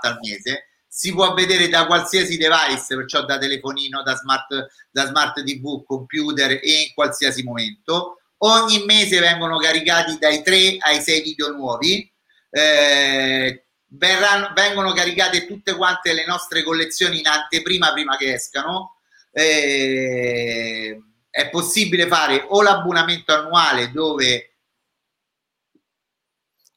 al 0.00 0.18
mese 0.22 0.65
si 0.96 1.12
può 1.12 1.34
vedere 1.34 1.68
da 1.68 1.84
qualsiasi 1.84 2.38
device, 2.38 2.96
perciò 2.96 3.26
da 3.26 3.36
telefonino, 3.36 4.02
da 4.02 4.14
smart, 4.14 4.66
da 4.90 5.04
smart 5.04 5.44
TV, 5.44 5.84
computer 5.84 6.52
e 6.52 6.84
in 6.86 6.94
qualsiasi 6.94 7.42
momento. 7.42 8.22
Ogni 8.38 8.82
mese 8.86 9.20
vengono 9.20 9.58
caricati 9.58 10.16
dai 10.18 10.42
3 10.42 10.78
ai 10.78 11.02
6 11.02 11.20
video 11.20 11.50
nuovi. 11.50 12.10
Eh, 12.48 13.66
verranno, 13.88 14.52
vengono 14.54 14.94
caricate 14.94 15.46
tutte 15.46 15.74
quante 15.74 16.14
le 16.14 16.24
nostre 16.24 16.62
collezioni 16.62 17.18
in 17.18 17.26
anteprima 17.26 17.92
prima 17.92 18.16
che 18.16 18.32
escano. 18.32 18.96
Eh, 19.32 20.98
è 21.28 21.50
possibile 21.50 22.06
fare 22.06 22.42
o 22.48 22.62
l'abbonamento 22.62 23.34
annuale 23.34 23.90
dove 23.90 24.55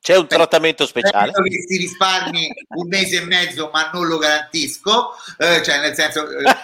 c'è 0.10 0.18
un 0.18 0.26
trattamento 0.26 0.88
speciale. 0.88 1.32
Penso 1.32 1.44
che 1.44 1.62
si 1.68 1.78
risparmi 1.78 2.52
un 2.70 2.88
mese 2.88 3.18
e 3.18 3.26
mezzo, 3.26 3.70
ma 3.72 3.92
non 3.94 4.08
lo 4.08 4.18
garantisco. 4.18 5.12
Eh, 5.38 5.62
cioè, 5.62 5.82
nel 5.82 5.94
senso, 5.94 6.28
eh, 6.28 6.58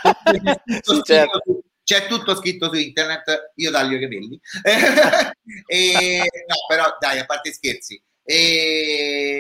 sì, 0.82 1.02
certo. 1.04 1.44
c'è 1.84 2.08
tutto 2.08 2.36
scritto 2.36 2.70
su 2.70 2.80
internet. 2.80 3.52
Io 3.58 3.70
taglio 3.70 3.98
i 3.98 4.02
capelli. 4.02 4.42
e, 5.68 6.18
no, 6.48 6.56
però 6.68 6.98
dai, 7.00 7.20
a 7.20 7.26
parte 7.26 7.54
scherzi. 7.54 8.02
E, 8.24 9.36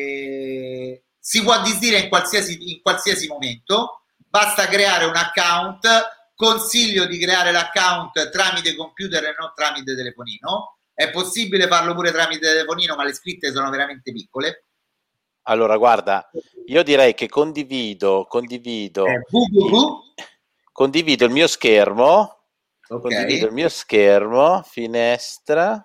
si 1.20 1.42
può 1.42 1.60
disdire 1.64 1.98
in 1.98 2.08
qualsiasi, 2.08 2.74
in 2.74 2.82
qualsiasi 2.84 3.26
momento. 3.26 4.04
Basta 4.18 4.68
creare 4.68 5.06
un 5.06 5.16
account. 5.16 5.88
Consiglio 6.36 7.08
di 7.08 7.18
creare 7.18 7.52
l'account 7.52 8.30
tramite 8.30 8.76
computer 8.76 9.24
e 9.24 9.36
non 9.40 9.52
tramite 9.56 9.96
telefonino 9.96 10.75
è 10.96 11.12
possibile 11.12 11.68
farlo 11.68 11.94
pure 11.94 12.12
tramite 12.12 12.48
telefonino, 12.48 12.96
ma 12.96 13.04
le 13.04 13.14
scritte 13.14 13.52
sono 13.52 13.70
veramente 13.70 14.14
piccole. 14.14 14.64
Allora, 15.44 15.78
guarda, 15.78 16.28
io 16.68 16.82
direi 16.82 17.14
che 17.14 17.28
condivido, 17.28 18.26
condivido, 18.28 19.06
eh, 19.06 19.22
condivido 20.72 21.26
il 21.26 21.32
mio 21.32 21.48
schermo, 21.48 22.46
okay. 22.88 23.00
condivido 23.00 23.48
il 23.48 23.54
mio 23.54 23.70
schermo, 23.70 24.64
finestra, 24.64 25.84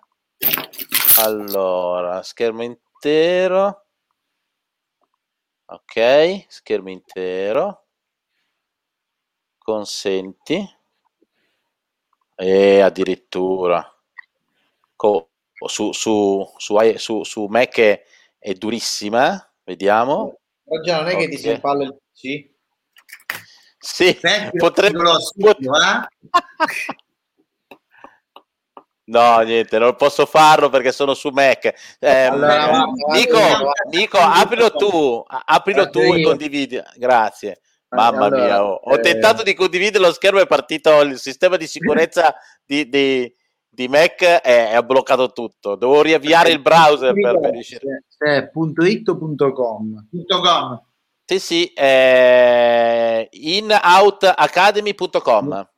allora, 1.19 2.23
schermo 2.23 2.63
intero, 2.63 3.87
ok, 5.67 6.47
schermo 6.49 6.89
intero, 6.89 7.87
consenti, 9.59 10.79
e 12.37 12.81
addirittura 12.81 14.00
co- 15.01 15.31
su, 15.67 15.93
su, 15.93 16.47
su, 16.59 16.77
su, 16.97 17.25
su 17.25 17.47
Mac 17.47 17.79
è, 17.79 18.03
è, 18.39 18.53
durissima, 18.53 19.51
vediamo. 19.65 20.39
Oggi 20.65 20.91
non 20.91 21.09
è 21.09 21.15
okay. 21.15 21.25
che 21.25 21.29
ti 21.31 21.39
si 21.39 21.51
impalla 21.51 21.85
il 21.85 21.97
PC? 22.13 22.51
Sì, 23.79 24.19
Senti, 24.21 24.59
potrebbe... 24.59 24.99
Lo 24.99 25.19
studio, 25.19 25.73
eh? 25.75 26.07
No, 29.11 29.41
niente, 29.41 29.77
non 29.81 29.97
posso 29.97 30.25
farlo 30.25 30.69
perché 30.69 30.93
sono 30.93 31.15
su 31.15 31.31
Mac. 31.31 31.97
Eh, 31.99 32.09
allora, 32.09 32.85
Nico, 33.11 33.41
Nico, 33.91 34.19
aprilo 34.19 34.71
tu, 34.71 35.25
aprilo 35.27 35.91
tu 35.91 35.99
e 35.99 36.23
condividi. 36.23 36.81
Grazie. 36.95 37.61
Mamma 37.89 38.27
allora, 38.27 38.45
mia, 38.45 38.65
oh. 38.65 38.75
ho 38.75 38.95
eh... 38.95 39.01
tentato 39.01 39.43
di 39.43 39.53
condividere 39.55 40.05
lo 40.05 40.13
schermo, 40.13 40.39
è 40.39 40.47
partito 40.47 41.01
il 41.01 41.19
sistema 41.19 41.57
di 41.57 41.67
sicurezza 41.67 42.33
di, 42.65 42.89
di, 42.89 43.35
di 43.71 43.89
Mac 43.89 44.23
è, 44.23 44.73
è 44.73 44.83
bloccato 44.83 45.33
tutto. 45.33 45.77
Devo 45.77 46.03
riavviare 46.03 46.51
il 46.51 46.61
browser 46.61 47.15
per, 47.15 47.39
per 47.39 47.53
riuscire. 47.53 48.05
È 48.19 48.51
.it.com. 48.53 50.09
Sì, 51.25 51.39
sì, 51.39 51.73
è 51.73 53.27
inoutacademy.com. 53.31 55.69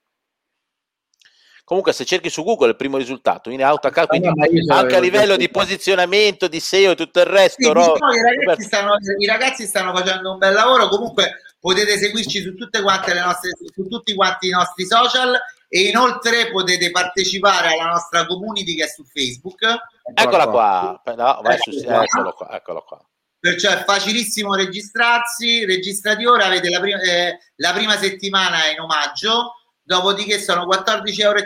Comunque, 1.64 1.92
se 1.92 2.04
cerchi 2.04 2.28
su 2.28 2.42
Google 2.42 2.70
il 2.70 2.76
primo 2.76 2.96
risultato 2.96 3.48
in 3.50 3.62
AutoCAD, 3.62 4.08
quindi 4.08 4.28
no, 4.66 4.74
anche 4.74 4.96
a 4.96 5.00
livello 5.00 5.36
di 5.36 5.48
posizionamento, 5.48 6.48
di 6.48 6.58
SEO 6.58 6.90
e 6.92 6.96
tutto 6.96 7.20
il 7.20 7.26
resto. 7.26 7.62
Sì, 7.62 7.72
no, 7.72 7.94
i, 7.94 8.36
ragazzi 8.36 8.64
stanno, 8.64 8.96
i, 9.18 9.26
ragazzi 9.26 9.64
stanno, 9.66 9.94
facendo 9.94 10.32
un 10.32 10.38
bel 10.38 10.54
lavoro. 10.54 10.88
Comunque, 10.88 11.42
potete 11.60 11.98
seguirci 11.98 12.42
su, 12.42 12.56
tutte 12.56 12.82
quante 12.82 13.14
le 13.14 13.20
nostre, 13.20 13.50
su 13.74 13.86
tutti 13.86 14.12
quanti 14.14 14.48
i 14.48 14.50
nostri 14.50 14.84
social 14.84 15.38
e 15.74 15.88
inoltre 15.88 16.50
potete 16.50 16.90
partecipare 16.90 17.68
alla 17.68 17.92
nostra 17.92 18.26
community 18.26 18.74
che 18.74 18.84
è 18.84 18.88
su 18.88 19.04
Facebook. 19.04 19.64
Eccola 20.12 20.46
qua, 20.48 21.00
no, 21.16 21.40
vai 21.42 21.56
su, 21.58 21.70
eccolo 21.70 22.32
qua, 22.32 22.50
eccolo 22.50 22.82
qua. 22.82 23.02
Perciò 23.38 23.70
è 23.70 23.82
facilissimo 23.82 24.54
registrarsi, 24.54 25.64
registrati 25.64 26.26
ora, 26.26 26.44
avete 26.44 26.68
la 26.68 26.78
prima, 26.78 27.00
eh, 27.00 27.38
la 27.56 27.72
prima 27.72 27.96
settimana 27.96 28.66
in 28.70 28.80
omaggio 28.80 29.54
dopodiché 29.82 30.38
sono 30.38 30.66
14,50 30.66 31.20
euro 31.22 31.40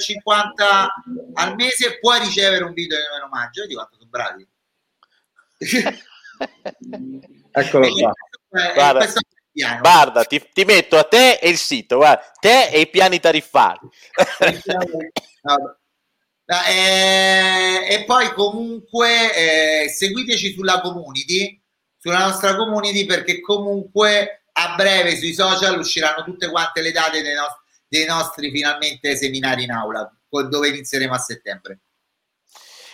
al 1.34 1.54
mese 1.54 1.86
e 1.86 1.98
puoi 2.00 2.18
ricevere 2.18 2.64
un 2.64 2.72
video 2.72 2.98
in 2.98 3.22
omaggio. 3.22 3.60
Vedi 3.60 3.74
quanto 3.74 3.94
sono 3.96 4.10
bravi. 4.10 4.48
Eccolo 7.52 7.86
qua. 7.94 8.12
Guarda, 8.74 9.06
guarda 9.80 10.24
ti, 10.24 10.42
ti, 10.52 10.64
metto 10.64 10.96
a 10.96 11.04
te 11.04 11.34
e 11.34 11.48
il 11.48 11.58
sito, 11.58 11.96
guarda, 11.96 12.22
te 12.38 12.68
e 12.68 12.80
i 12.80 12.88
piani 12.88 13.20
tariffari. 13.20 13.88
eh, 16.68 17.86
e 17.88 18.04
poi 18.04 18.32
comunque 18.32 19.84
eh, 19.84 19.88
seguiteci 19.88 20.52
sulla 20.52 20.80
community, 20.80 21.60
sulla 21.98 22.26
nostra 22.26 22.56
community 22.56 23.06
perché 23.06 23.40
comunque 23.40 24.44
a 24.52 24.74
breve 24.74 25.16
sui 25.16 25.34
social 25.34 25.78
usciranno 25.78 26.24
tutte 26.24 26.50
quante 26.50 26.80
le 26.80 26.92
date 26.92 27.22
dei 27.22 27.34
nostri 27.34 27.64
dei 27.88 28.04
nostri 28.04 28.50
finalmente 28.50 29.16
seminari 29.16 29.64
in 29.64 29.70
aula, 29.70 30.10
dove 30.28 30.68
inizieremo 30.68 31.14
a 31.14 31.18
settembre. 31.18 31.80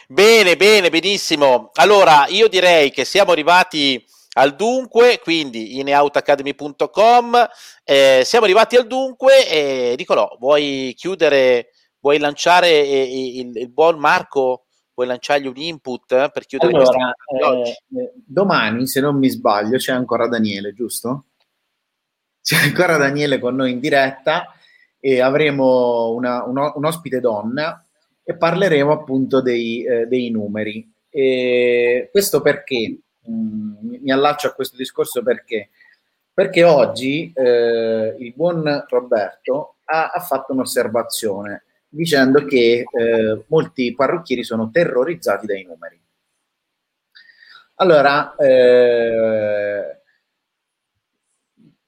Bene, 0.07 0.57
bene, 0.57 0.91
benissimo. 0.91 1.71
Allora, 1.75 2.27
io 2.29 2.49
direi 2.49 2.91
che 2.91 3.05
siamo 3.05 3.33
arrivati 3.33 4.05
al 4.35 4.57
dunque, 4.57 5.21
quindi 5.23 5.79
in 5.79 5.89
outacademy.com 5.89 7.49
eh, 7.85 8.23
siamo 8.25 8.45
arrivati 8.45 8.77
al 8.77 8.87
dunque 8.87 9.49
e 9.49 9.95
Nicolò, 9.97 10.37
vuoi 10.39 10.95
chiudere, 10.97 11.71
vuoi 12.01 12.19
lanciare 12.19 12.69
eh, 12.69 13.41
il, 13.41 13.57
il, 13.57 13.71
buon 13.71 13.99
Marco, 13.99 14.65
vuoi 14.95 15.07
lanciargli 15.07 15.47
un 15.47 15.57
input 15.57 16.13
eh, 16.13 16.31
per 16.33 16.47
chiudere 16.47 16.73
allora, 16.73 17.11
eh, 17.11 18.13
domani, 18.25 18.87
se 18.87 19.01
non 19.01 19.19
mi 19.19 19.29
sbaglio, 19.29 19.77
c'è 19.77 19.93
ancora 19.93 20.27
Daniele, 20.29 20.73
giusto? 20.73 21.27
C'è 22.41 22.57
ancora 22.57 22.97
Daniele 22.97 23.39
con 23.39 23.55
noi 23.55 23.73
in 23.73 23.81
diretta 23.81 24.47
e 24.99 25.21
avremo 25.21 26.11
una, 26.13 26.45
un, 26.45 26.73
un, 26.75 26.85
ospite 26.85 27.21
donna 27.21 27.85
e 28.23 28.37
parleremo 28.37 28.91
appunto 28.91 29.43
dei, 29.43 29.85
eh, 29.85 30.07
dei 30.07 30.31
numeri. 30.31 30.91
E 31.11 32.09
questo 32.11 32.41
perché? 32.41 32.99
Mm, 33.31 33.97
mi 34.03 34.11
allaccio 34.11 34.49
a 34.49 34.53
questo 34.53 34.77
discorso 34.77 35.23
perché? 35.23 35.71
Perché 36.33 36.65
oggi 36.65 37.33
eh, 37.35 38.17
il 38.19 38.33
buon 38.35 38.85
Roberto 38.89 39.77
ha, 39.85 40.11
ha, 40.11 40.21
fatto 40.21 40.53
un'osservazione 40.53 41.65
dicendo 41.89 42.45
che 42.47 42.85
eh, 42.91 43.45
molti 43.49 43.95
parrucchieri 43.95 44.43
sono 44.43 44.71
terrorizzati 44.71 45.47
dai 45.47 45.63
numeri. 45.63 46.01
Allora, 47.77 48.35
eh, 48.37 50.01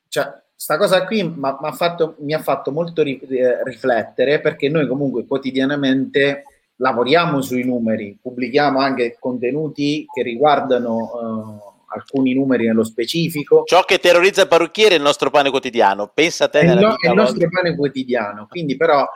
cioè, 0.09 0.43
sta 0.55 0.77
cosa 0.77 1.05
qui 1.07 1.37
fatto, 1.73 2.17
mi 2.19 2.35
ha 2.35 2.41
fatto 2.41 2.71
molto 2.71 3.03
eh, 3.03 3.65
riflettere 3.65 4.41
perché 4.41 4.69
noi 4.69 4.87
comunque 4.87 5.27
quotidianamente 5.27 6.45
lavoriamo 6.77 7.41
sui 7.41 7.65
numeri, 7.65 8.19
pubblichiamo 8.21 8.79
anche 8.79 9.17
contenuti 9.19 10.07
che 10.13 10.23
riguardano 10.23 10.97
uh, 10.97 11.73
alcuni 11.95 12.35
numeri 12.35 12.67
nello 12.67 12.85
specifico. 12.85 13.63
Ciò 13.65 13.83
che 13.83 13.99
terrorizza 13.99 14.43
il 14.43 14.49
parrucchiere 14.49 14.95
è 14.95 14.99
il 14.99 15.05
nostro 15.05 15.31
pane 15.31 15.51
quotidiano, 15.51 16.11
pensa 16.13 16.45
a 16.45 16.49
te. 16.49 16.61
È, 16.61 16.75
no, 16.75 16.97
è 16.97 17.09
il 17.09 17.15
nostro 17.15 17.49
pane 17.49 17.77
quotidiano, 17.77 18.47
quindi 18.49 18.77
però 18.77 19.07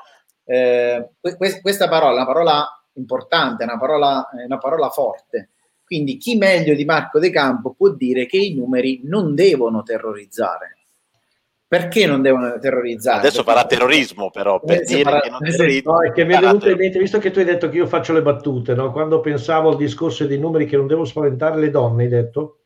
eh, 0.45 1.11
questa 1.63 1.89
parola 1.89 2.13
è 2.13 2.23
una 2.23 2.27
parola 2.27 2.83
importante, 2.95 3.65
è 3.65 3.67
una 3.67 3.79
parola, 3.79 4.29
è 4.31 4.45
una 4.45 4.59
parola 4.59 4.89
forte. 4.91 5.51
Quindi 5.85 6.19
chi 6.19 6.37
meglio 6.37 6.75
di 6.75 6.85
Marco 6.85 7.19
De 7.19 7.31
Campo 7.31 7.73
può 7.73 7.89
dire 7.89 8.27
che 8.27 8.37
i 8.37 8.55
numeri 8.55 9.01
non 9.05 9.35
devono 9.35 9.83
terrorizzare 9.83 10.78
perché 11.69 12.07
non 12.07 12.23
devono 12.23 12.59
terrorizzare? 12.59 13.19
Adesso 13.19 13.43
farà 13.43 13.67
terrorismo, 13.67 14.31
però 14.31 14.59
per 14.59 14.85
dire 14.85 15.03
farà... 15.03 15.21
che 15.21 15.29
non 15.29 15.41
terrorizza. 15.45 15.91
No, 15.91 16.03
è 16.03 16.13
che 16.13 16.25
mi 16.25 16.35
è 16.35 16.39
venuto 16.39 16.71
in 16.71 16.79
mente, 16.79 16.99
visto 16.99 17.19
che 17.19 17.31
tu 17.31 17.41
hai 17.41 17.45
detto 17.45 17.69
che 17.69 17.77
io 17.77 17.87
faccio 17.87 18.15
le 18.15 18.23
battute, 18.23 18.75
no? 18.75 18.91
quando 18.91 19.21
pensavo 19.21 19.69
al 19.69 19.77
discorso 19.77 20.27
dei 20.27 20.39
numeri 20.39 20.65
che 20.65 20.79
non 20.79 20.87
devo 20.87 21.05
spaventare 21.05 21.61
le 21.61 21.71
donne, 21.71 22.05
hai 22.05 22.09
detto? 22.09 22.61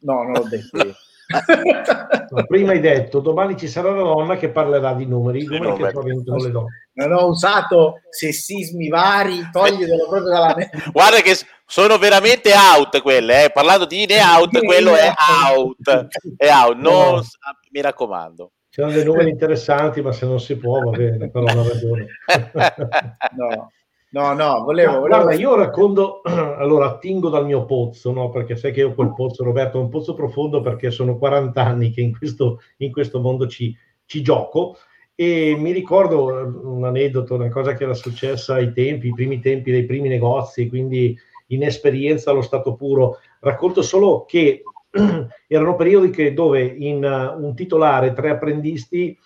No, 0.00 0.22
non 0.22 0.32
l'ho 0.32 0.46
detto 0.48 0.76
io. 0.78 0.94
no, 2.30 2.46
prima 2.46 2.70
hai 2.70 2.80
detto 2.80 3.18
domani 3.18 3.56
ci 3.56 3.66
sarà 3.68 3.90
una 3.90 4.02
donna 4.02 4.36
che 4.36 4.48
parlerà 4.48 4.94
di 4.94 5.06
numeri, 5.06 5.42
i 5.42 5.46
numeri 5.46 5.76
che 5.76 5.90
spaventano 5.90 6.42
le 6.42 6.50
donne. 6.50 6.85
Non 6.96 7.12
ho 7.12 7.26
usato 7.26 8.00
sessismi 8.08 8.88
vari, 8.88 9.48
toglietelo 9.52 10.08
proprio 10.08 10.30
dalla 10.30 10.54
mente. 10.56 10.82
Guarda 10.92 11.20
che 11.20 11.36
sono 11.66 11.98
veramente 11.98 12.52
out 12.54 13.02
quelle, 13.02 13.44
eh. 13.44 13.50
parlando 13.50 13.84
di 13.84 14.02
in 14.02 14.08
out, 14.12 14.58
quello 14.64 14.94
è 14.94 15.12
out, 15.46 16.08
è 16.36 16.48
out, 16.50 16.76
non, 16.76 17.14
no. 17.16 17.22
mi 17.70 17.80
raccomando. 17.82 18.52
C'erano 18.70 18.94
dei 18.94 19.04
numeri 19.04 19.28
interessanti, 19.28 20.00
ma 20.00 20.12
se 20.12 20.24
non 20.24 20.40
si 20.40 20.56
può 20.56 20.80
va 20.80 20.90
bene, 20.90 21.28
però 21.28 21.44
non 21.52 21.68
ragione. 21.68 22.06
no. 23.36 23.70
No, 24.08 24.32
no, 24.32 24.62
volevo, 24.62 25.00
volevo... 25.00 25.22
Guarda, 25.22 25.34
io 25.34 25.54
racconto, 25.56 26.22
allora 26.24 26.86
attingo 26.86 27.28
dal 27.28 27.44
mio 27.44 27.66
pozzo, 27.66 28.12
no? 28.12 28.30
perché 28.30 28.56
sai 28.56 28.72
che 28.72 28.80
io 28.80 28.94
quel 28.94 29.12
pozzo, 29.12 29.44
Roberto, 29.44 29.78
è 29.78 29.82
un 29.82 29.90
pozzo 29.90 30.14
profondo 30.14 30.62
perché 30.62 30.90
sono 30.90 31.18
40 31.18 31.62
anni 31.62 31.90
che 31.90 32.00
in 32.00 32.16
questo, 32.16 32.62
in 32.78 32.90
questo 32.90 33.20
mondo 33.20 33.46
ci, 33.46 33.76
ci 34.06 34.22
gioco 34.22 34.78
e 35.18 35.56
mi 35.58 35.72
ricordo 35.72 36.26
un 36.62 36.84
aneddoto, 36.84 37.34
una 37.34 37.48
cosa 37.48 37.72
che 37.72 37.84
era 37.84 37.94
successa 37.94 38.54
ai 38.54 38.72
tempi, 38.72 39.08
i 39.08 39.14
primi 39.14 39.40
tempi 39.40 39.70
dei 39.70 39.86
primi 39.86 40.08
negozi, 40.08 40.68
quindi 40.68 41.16
in 41.48 41.62
esperienza 41.62 42.30
allo 42.30 42.42
stato 42.42 42.74
puro. 42.74 43.18
Racconto 43.40 43.80
solo 43.80 44.26
che 44.26 44.62
erano 45.48 45.74
periodi 45.74 46.10
che, 46.10 46.34
dove 46.34 46.62
in 46.62 47.02
uh, 47.02 47.42
un 47.42 47.54
titolare, 47.54 48.12
tre 48.12 48.28
apprendisti 48.28 49.16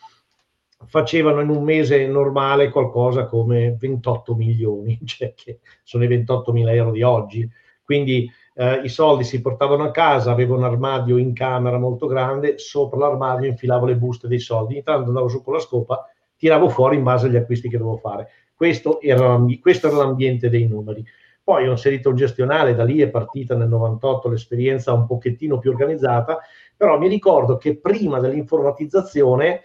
facevano 0.87 1.41
in 1.41 1.49
un 1.49 1.65
mese 1.65 2.07
normale 2.07 2.71
qualcosa 2.71 3.27
come 3.27 3.77
28 3.77 4.35
milioni, 4.37 4.97
cioè 5.05 5.35
che 5.35 5.59
sono 5.83 6.05
i 6.05 6.09
28 6.09 6.53
mila 6.53 6.73
euro 6.73 6.93
di 6.93 7.03
oggi. 7.03 7.51
Quindi 7.83 8.31
eh, 8.55 8.81
i 8.83 8.89
soldi 8.89 9.25
si 9.25 9.41
portavano 9.41 9.85
a 9.85 9.91
casa, 9.91 10.31
avevo 10.31 10.57
un 10.57 10.65
armadio 10.65 11.17
in 11.17 11.33
camera 11.33 11.79
molto 11.79 12.07
grande, 12.07 12.59
sopra 12.59 12.99
l'armadio 12.99 13.49
infilavo 13.49 13.87
le 13.87 13.97
buste 13.97 14.29
dei 14.29 14.41
soldi, 14.41 14.77
intanto 14.77 15.09
andavo 15.09 15.29
su 15.29 15.43
con 15.43 15.55
la 15.55 15.61
scopa, 15.61 16.09
tiravo 16.37 16.69
fuori 16.69 16.97
in 16.97 17.03
base 17.03 17.27
agli 17.27 17.37
acquisti 17.37 17.69
che 17.69 17.79
dovevo 17.79 17.97
fare. 17.99 18.29
Questo 18.55 19.01
era, 19.01 19.39
questo 19.61 19.87
era 19.87 19.97
l'ambiente 19.97 20.51
dei 20.51 20.67
numeri. 20.67 21.05
Poi 21.43 21.67
ho 21.67 21.71
inserito 21.71 22.11
un 22.11 22.17
gestionale, 22.17 22.75
da 22.75 22.85
lì 22.85 23.01
è 23.01 23.09
partita 23.09 23.57
nel 23.57 23.69
98 23.69 24.29
l'esperienza 24.29 24.93
un 24.93 25.07
pochettino 25.07 25.59
più 25.59 25.71
organizzata, 25.71 26.39
però 26.77 26.99
mi 26.99 27.09
ricordo 27.09 27.57
che 27.57 27.79
prima 27.79 28.21
dell'informatizzazione, 28.21 29.63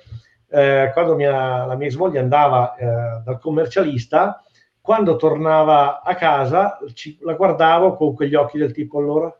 eh, 0.50 0.90
quando 0.94 1.16
mia, 1.16 1.66
la 1.66 1.76
mia 1.76 1.88
ex 1.88 1.96
moglie 1.96 2.20
andava 2.20 2.76
eh, 2.76 2.86
dal 3.24 3.40
commercialista, 3.40 4.45
quando 4.86 5.16
tornava 5.16 6.04
a 6.04 6.14
casa 6.14 6.78
ci, 6.94 7.18
la 7.22 7.34
guardavo 7.34 7.96
con 7.96 8.14
quegli 8.14 8.36
occhi 8.36 8.60
del 8.60 8.72
tipo 8.72 9.00
allora 9.00 9.36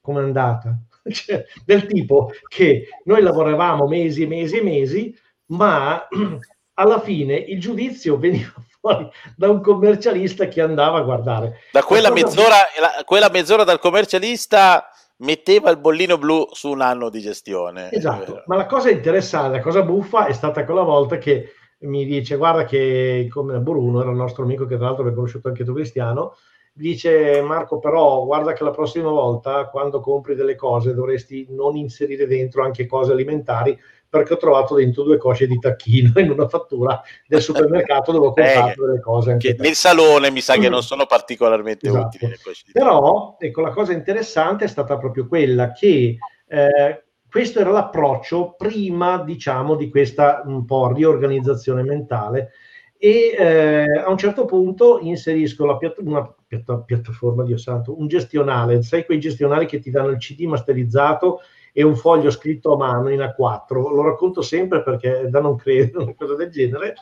com'è 0.00 0.22
andata? 0.22 0.74
Cioè, 1.12 1.44
del 1.66 1.86
tipo 1.86 2.32
che 2.48 2.88
noi 3.04 3.20
lavoravamo 3.20 3.86
mesi 3.86 4.22
e 4.22 4.26
mesi 4.26 4.56
e 4.56 4.62
mesi, 4.62 5.14
ma 5.48 6.08
alla 6.76 6.98
fine 7.00 7.34
il 7.34 7.60
giudizio 7.60 8.16
veniva 8.16 8.54
fuori 8.80 9.06
da 9.36 9.50
un 9.50 9.60
commercialista 9.60 10.48
che 10.48 10.62
andava 10.62 10.96
a 10.96 11.02
guardare. 11.02 11.58
Da 11.70 11.82
quella 11.82 12.10
mezz'ora, 12.10 12.56
quella 13.04 13.28
mezz'ora 13.28 13.64
dal 13.64 13.78
commercialista 13.78 14.88
metteva 15.16 15.68
il 15.68 15.76
bollino 15.76 16.16
blu 16.16 16.48
su 16.52 16.70
un 16.70 16.80
anno 16.80 17.10
di 17.10 17.20
gestione. 17.20 17.90
Esatto, 17.92 18.44
ma 18.46 18.56
la 18.56 18.64
cosa 18.64 18.88
interessante, 18.88 19.58
la 19.58 19.62
cosa 19.62 19.82
buffa 19.82 20.24
è 20.24 20.32
stata 20.32 20.64
quella 20.64 20.84
volta 20.84 21.18
che 21.18 21.52
mi 21.84 22.04
dice 22.04 22.36
guarda 22.36 22.64
che 22.64 23.28
come 23.30 23.58
Bruno 23.58 24.00
era 24.00 24.10
il 24.10 24.16
nostro 24.16 24.44
amico 24.44 24.66
che 24.66 24.76
tra 24.76 24.86
l'altro 24.86 25.02
avevi 25.02 25.16
conosciuto 25.16 25.48
anche 25.48 25.64
tu 25.64 25.72
Cristiano 25.72 26.36
dice 26.76 27.40
Marco 27.40 27.78
però 27.78 28.24
guarda 28.24 28.52
che 28.52 28.64
la 28.64 28.72
prossima 28.72 29.08
volta 29.08 29.68
quando 29.68 30.00
compri 30.00 30.34
delle 30.34 30.56
cose 30.56 30.92
dovresti 30.92 31.46
non 31.50 31.76
inserire 31.76 32.26
dentro 32.26 32.64
anche 32.64 32.86
cose 32.86 33.12
alimentari 33.12 33.78
perché 34.08 34.34
ho 34.34 34.36
trovato 34.36 34.74
dentro 34.74 35.04
due 35.04 35.16
cosce 35.16 35.46
di 35.46 35.58
tacchino 35.58 36.18
in 36.20 36.30
una 36.30 36.48
fattura 36.48 37.00
del 37.28 37.40
supermercato 37.40 38.10
dove 38.10 38.26
ho 38.26 38.32
comprato 38.34 38.82
eh, 38.82 38.86
delle 38.86 39.00
cose 39.00 39.30
anche 39.30 39.54
nel 39.58 39.74
salone 39.74 40.30
mi 40.30 40.40
sa 40.40 40.56
che 40.56 40.68
non 40.68 40.82
sono 40.82 41.06
particolarmente 41.06 41.86
esatto. 41.86 42.16
utili 42.16 42.34
però 42.72 43.36
ecco 43.38 43.60
la 43.60 43.70
cosa 43.70 43.92
interessante 43.92 44.64
è 44.64 44.68
stata 44.68 44.96
proprio 44.98 45.28
quella 45.28 45.70
che 45.70 46.16
eh, 46.46 47.03
questo 47.34 47.58
era 47.58 47.72
l'approccio 47.72 48.54
prima, 48.56 49.20
diciamo, 49.20 49.74
di 49.74 49.90
questa 49.90 50.44
un 50.46 50.64
po' 50.64 50.92
riorganizzazione 50.92 51.82
mentale 51.82 52.52
e 52.96 53.34
eh, 53.36 53.90
a 53.90 54.08
un 54.08 54.16
certo 54.16 54.44
punto 54.44 55.00
inserisco 55.00 55.66
la 55.66 55.76
piatt- 55.76 55.98
una 55.98 56.32
piatt- 56.46 56.84
piattaforma, 56.84 57.42
Dio 57.42 57.56
santo, 57.56 57.98
un 57.98 58.06
gestionale, 58.06 58.84
sai 58.84 59.04
quei 59.04 59.18
gestionali 59.18 59.66
che 59.66 59.80
ti 59.80 59.90
danno 59.90 60.10
il 60.10 60.18
CD 60.18 60.44
masterizzato 60.44 61.40
e 61.72 61.82
un 61.82 61.96
foglio 61.96 62.30
scritto 62.30 62.74
a 62.74 62.76
mano 62.76 63.08
in 63.08 63.18
A4, 63.18 63.92
lo 63.92 64.02
racconto 64.02 64.40
sempre 64.40 64.84
perché 64.84 65.22
è 65.22 65.26
da 65.26 65.40
non 65.40 65.56
credere, 65.56 65.98
una 66.04 66.14
cosa 66.14 66.36
del 66.36 66.50
genere, 66.50 66.94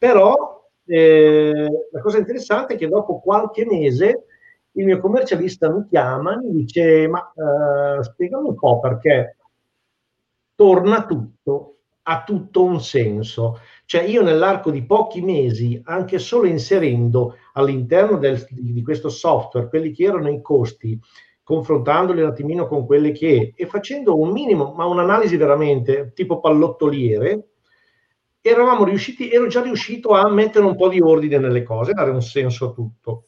però 0.00 0.68
eh, 0.84 1.68
la 1.92 2.00
cosa 2.00 2.18
interessante 2.18 2.74
è 2.74 2.76
che 2.76 2.88
dopo 2.88 3.20
qualche 3.20 3.64
mese 3.64 4.24
il 4.72 4.84
mio 4.84 4.98
commercialista 4.98 5.70
mi 5.70 5.86
chiama 5.86 6.34
e 6.34 6.38
mi 6.38 6.50
dice 6.50 7.06
ma 7.06 7.20
eh, 7.20 8.02
spiegami 8.02 8.48
un 8.48 8.56
po' 8.56 8.80
perché 8.80 9.35
torna 10.56 11.06
tutto, 11.06 11.76
ha 12.02 12.24
tutto 12.24 12.64
un 12.64 12.80
senso. 12.80 13.60
Cioè 13.84 14.02
io 14.02 14.22
nell'arco 14.22 14.70
di 14.70 14.84
pochi 14.84 15.20
mesi, 15.20 15.80
anche 15.84 16.18
solo 16.18 16.46
inserendo 16.46 17.36
all'interno 17.52 18.18
del, 18.18 18.44
di 18.50 18.82
questo 18.82 19.08
software 19.08 19.68
quelli 19.68 19.92
che 19.92 20.04
erano 20.04 20.30
i 20.30 20.40
costi, 20.42 20.98
confrontandoli 21.44 22.22
un 22.22 22.28
attimino 22.28 22.66
con 22.66 22.84
quelle 22.86 23.12
che 23.12 23.52
e 23.54 23.66
facendo 23.66 24.18
un 24.18 24.32
minimo, 24.32 24.72
ma 24.74 24.84
un'analisi 24.86 25.36
veramente 25.36 26.10
tipo 26.12 26.40
pallottoliere, 26.40 27.50
eravamo 28.40 28.84
riusciti, 28.84 29.30
ero 29.30 29.46
già 29.46 29.62
riuscito 29.62 30.10
a 30.10 30.28
mettere 30.28 30.64
un 30.64 30.76
po' 30.76 30.88
di 30.88 31.00
ordine 31.00 31.38
nelle 31.38 31.62
cose, 31.62 31.92
dare 31.92 32.10
un 32.10 32.22
senso 32.22 32.70
a 32.70 32.72
tutto. 32.72 33.24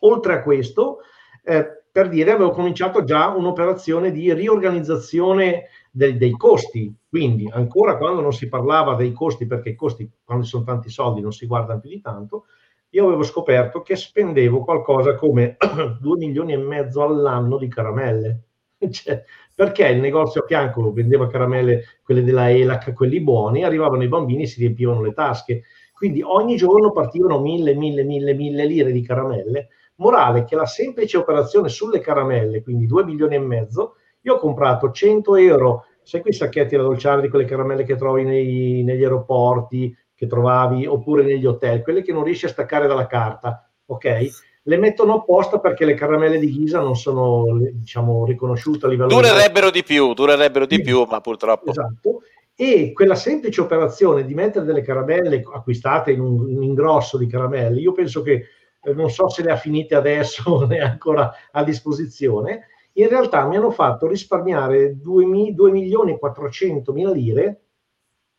Oltre 0.00 0.34
a 0.34 0.42
questo, 0.42 1.00
eh, 1.44 1.82
per 1.90 2.08
dire, 2.08 2.32
avevo 2.32 2.50
cominciato 2.50 3.04
già 3.04 3.28
un'operazione 3.28 4.12
di 4.12 4.32
riorganizzazione 4.32 5.64
dei, 5.90 6.16
dei, 6.16 6.32
costi. 6.32 6.94
Quindi, 7.08 7.48
ancora 7.52 7.96
quando 7.96 8.20
non 8.20 8.32
si 8.32 8.48
parlava 8.48 8.94
dei 8.94 9.12
costi, 9.12 9.46
perché 9.46 9.70
i 9.70 9.74
costi, 9.74 10.08
quando 10.24 10.44
ci 10.44 10.50
sono 10.50 10.64
tanti 10.64 10.88
soldi, 10.90 11.20
non 11.20 11.32
si 11.32 11.46
guardano 11.46 11.80
più 11.80 11.90
di 11.90 12.00
tanto, 12.00 12.44
io 12.90 13.06
avevo 13.06 13.22
scoperto 13.22 13.82
che 13.82 13.96
spendevo 13.96 14.64
qualcosa 14.64 15.14
come 15.14 15.56
2 16.00 16.16
milioni 16.16 16.52
e 16.52 16.56
mezzo 16.56 17.02
all'anno 17.02 17.58
di 17.58 17.68
caramelle. 17.68 18.42
Cioè, 18.90 19.22
perché 19.54 19.86
il 19.88 20.00
negozio 20.00 20.40
a 20.40 20.46
fianco 20.46 20.90
vendeva 20.90 21.26
caramelle, 21.26 21.84
quelle 22.02 22.24
della 22.24 22.50
ELAC, 22.50 22.94
quelli 22.94 23.20
buoni, 23.20 23.62
arrivavano 23.62 24.02
i 24.02 24.08
bambini 24.08 24.44
e 24.44 24.46
si 24.46 24.60
riempivano 24.60 25.02
le 25.02 25.12
tasche. 25.12 25.64
Quindi 25.92 26.22
ogni 26.22 26.56
giorno 26.56 26.92
partivano 26.92 27.40
mille, 27.40 27.74
mille, 27.74 28.02
mille, 28.02 28.32
mille 28.32 28.64
lire 28.64 28.90
di 28.90 29.02
caramelle. 29.02 29.68
Morale 29.96 30.44
che 30.44 30.56
la 30.56 30.64
semplice 30.64 31.18
operazione 31.18 31.68
sulle 31.68 32.00
caramelle, 32.00 32.62
quindi 32.62 32.86
2 32.86 33.04
milioni 33.04 33.34
e 33.34 33.38
mezzo, 33.38 33.96
io 34.22 34.34
ho 34.34 34.38
comprato 34.38 34.90
100 34.90 35.36
euro, 35.36 35.84
sai 36.02 36.20
quei 36.20 36.32
sacchetti 36.32 36.76
da 36.76 36.82
dolciare 36.82 37.20
di 37.20 37.28
quelle 37.28 37.44
caramelle 37.44 37.84
che 37.84 37.96
trovi 37.96 38.24
nei, 38.24 38.82
negli 38.82 39.02
aeroporti, 39.02 39.96
che 40.14 40.26
trovavi, 40.26 40.86
oppure 40.86 41.22
negli 41.22 41.46
hotel, 41.46 41.82
quelle 41.82 42.02
che 42.02 42.12
non 42.12 42.24
riesci 42.24 42.44
a 42.44 42.50
staccare 42.50 42.86
dalla 42.86 43.06
carta, 43.06 43.70
ok? 43.86 44.28
Le 44.64 44.76
mettono 44.76 45.14
apposta 45.14 45.58
perché 45.58 45.86
le 45.86 45.94
caramelle 45.94 46.38
di 46.38 46.50
Ghisa 46.50 46.80
non 46.80 46.94
sono, 46.94 47.58
diciamo, 47.72 48.26
riconosciute 48.26 48.84
a 48.84 48.88
livello... 48.90 49.08
Durerebbero 49.08 49.70
di 49.70 49.82
più, 49.82 50.12
durerebbero 50.12 50.66
di 50.66 50.82
più, 50.82 51.06
ma 51.08 51.20
purtroppo... 51.20 51.70
Esatto. 51.70 52.20
E 52.54 52.92
quella 52.92 53.14
semplice 53.14 53.62
operazione 53.62 54.26
di 54.26 54.34
mettere 54.34 54.66
delle 54.66 54.82
caramelle 54.82 55.42
acquistate 55.50 56.12
in 56.12 56.20
un, 56.20 56.62
ingrosso 56.62 57.16
di 57.16 57.26
caramelle, 57.26 57.80
io 57.80 57.92
penso 57.92 58.20
che 58.20 58.48
eh, 58.82 58.92
non 58.92 59.08
so 59.08 59.30
se 59.30 59.42
le 59.42 59.52
ha 59.52 59.56
finite 59.56 59.94
adesso 59.94 60.50
o 60.50 60.66
ne 60.68 60.80
ha 60.80 60.90
ancora 60.90 61.32
a 61.50 61.64
disposizione, 61.64 62.66
in 63.00 63.08
realtà 63.08 63.46
mi 63.46 63.56
hanno 63.56 63.70
fatto 63.70 64.06
risparmiare 64.06 64.98
2, 64.98 65.24
milioni 65.24 66.12
e 66.12 66.18
400 66.18 66.92
mila 66.92 67.10
lire 67.10 67.60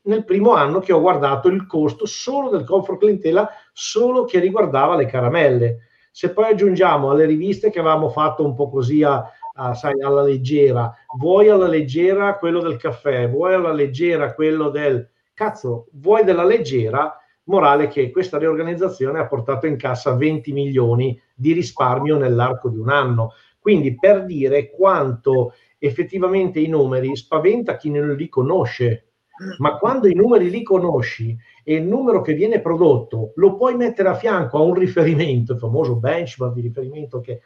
nel 0.03 0.25
primo 0.25 0.53
anno 0.53 0.79
che 0.79 0.93
ho 0.93 0.99
guardato 0.99 1.47
il 1.47 1.65
costo 1.67 2.05
solo 2.05 2.49
del 2.49 2.63
comfort 2.63 2.99
clientela, 2.99 3.49
solo 3.71 4.25
che 4.25 4.39
riguardava 4.39 4.95
le 4.95 5.05
caramelle. 5.05 5.89
Se 6.11 6.31
poi 6.31 6.51
aggiungiamo 6.51 7.11
alle 7.11 7.25
riviste 7.25 7.69
che 7.69 7.79
avevamo 7.79 8.09
fatto 8.09 8.43
un 8.43 8.55
po' 8.55 8.69
così 8.69 9.03
a, 9.03 9.23
a, 9.53 9.73
sai, 9.73 10.01
alla 10.01 10.23
leggera, 10.23 10.93
vuoi 11.17 11.49
alla 11.49 11.67
leggera 11.67 12.37
quello 12.37 12.61
del 12.61 12.77
caffè, 12.77 13.29
vuoi 13.29 13.53
alla 13.53 13.71
leggera 13.71 14.33
quello 14.33 14.69
del 14.69 15.07
cazzo, 15.33 15.87
vuoi 15.93 16.23
della 16.23 16.43
leggera, 16.43 17.15
morale 17.43 17.87
che 17.87 18.11
questa 18.11 18.37
riorganizzazione 18.37 19.19
ha 19.19 19.27
portato 19.27 19.67
in 19.67 19.77
cassa 19.77 20.15
20 20.15 20.51
milioni 20.51 21.19
di 21.33 21.53
risparmio 21.53 22.17
nell'arco 22.17 22.69
di 22.69 22.77
un 22.77 22.89
anno. 22.89 23.33
Quindi 23.61 23.95
per 23.95 24.25
dire 24.25 24.71
quanto 24.71 25.53
effettivamente 25.77 26.59
i 26.59 26.67
numeri 26.67 27.15
spaventa 27.15 27.77
chi 27.77 27.91
non 27.91 28.15
li 28.15 28.27
conosce, 28.27 29.11
ma 29.59 29.77
quando 29.77 30.07
i 30.07 30.15
numeri 30.15 30.49
li 30.49 30.63
conosci 30.63 31.37
e 31.63 31.75
il 31.75 31.83
numero 31.83 32.21
che 32.21 32.33
viene 32.33 32.59
prodotto 32.59 33.33
lo 33.35 33.55
puoi 33.55 33.75
mettere 33.75 34.09
a 34.09 34.15
fianco 34.15 34.57
a 34.57 34.61
un 34.61 34.73
riferimento, 34.73 35.53
il 35.53 35.59
famoso 35.59 35.95
benchmark 35.95 36.53
di 36.55 36.61
riferimento 36.61 37.21
che 37.21 37.41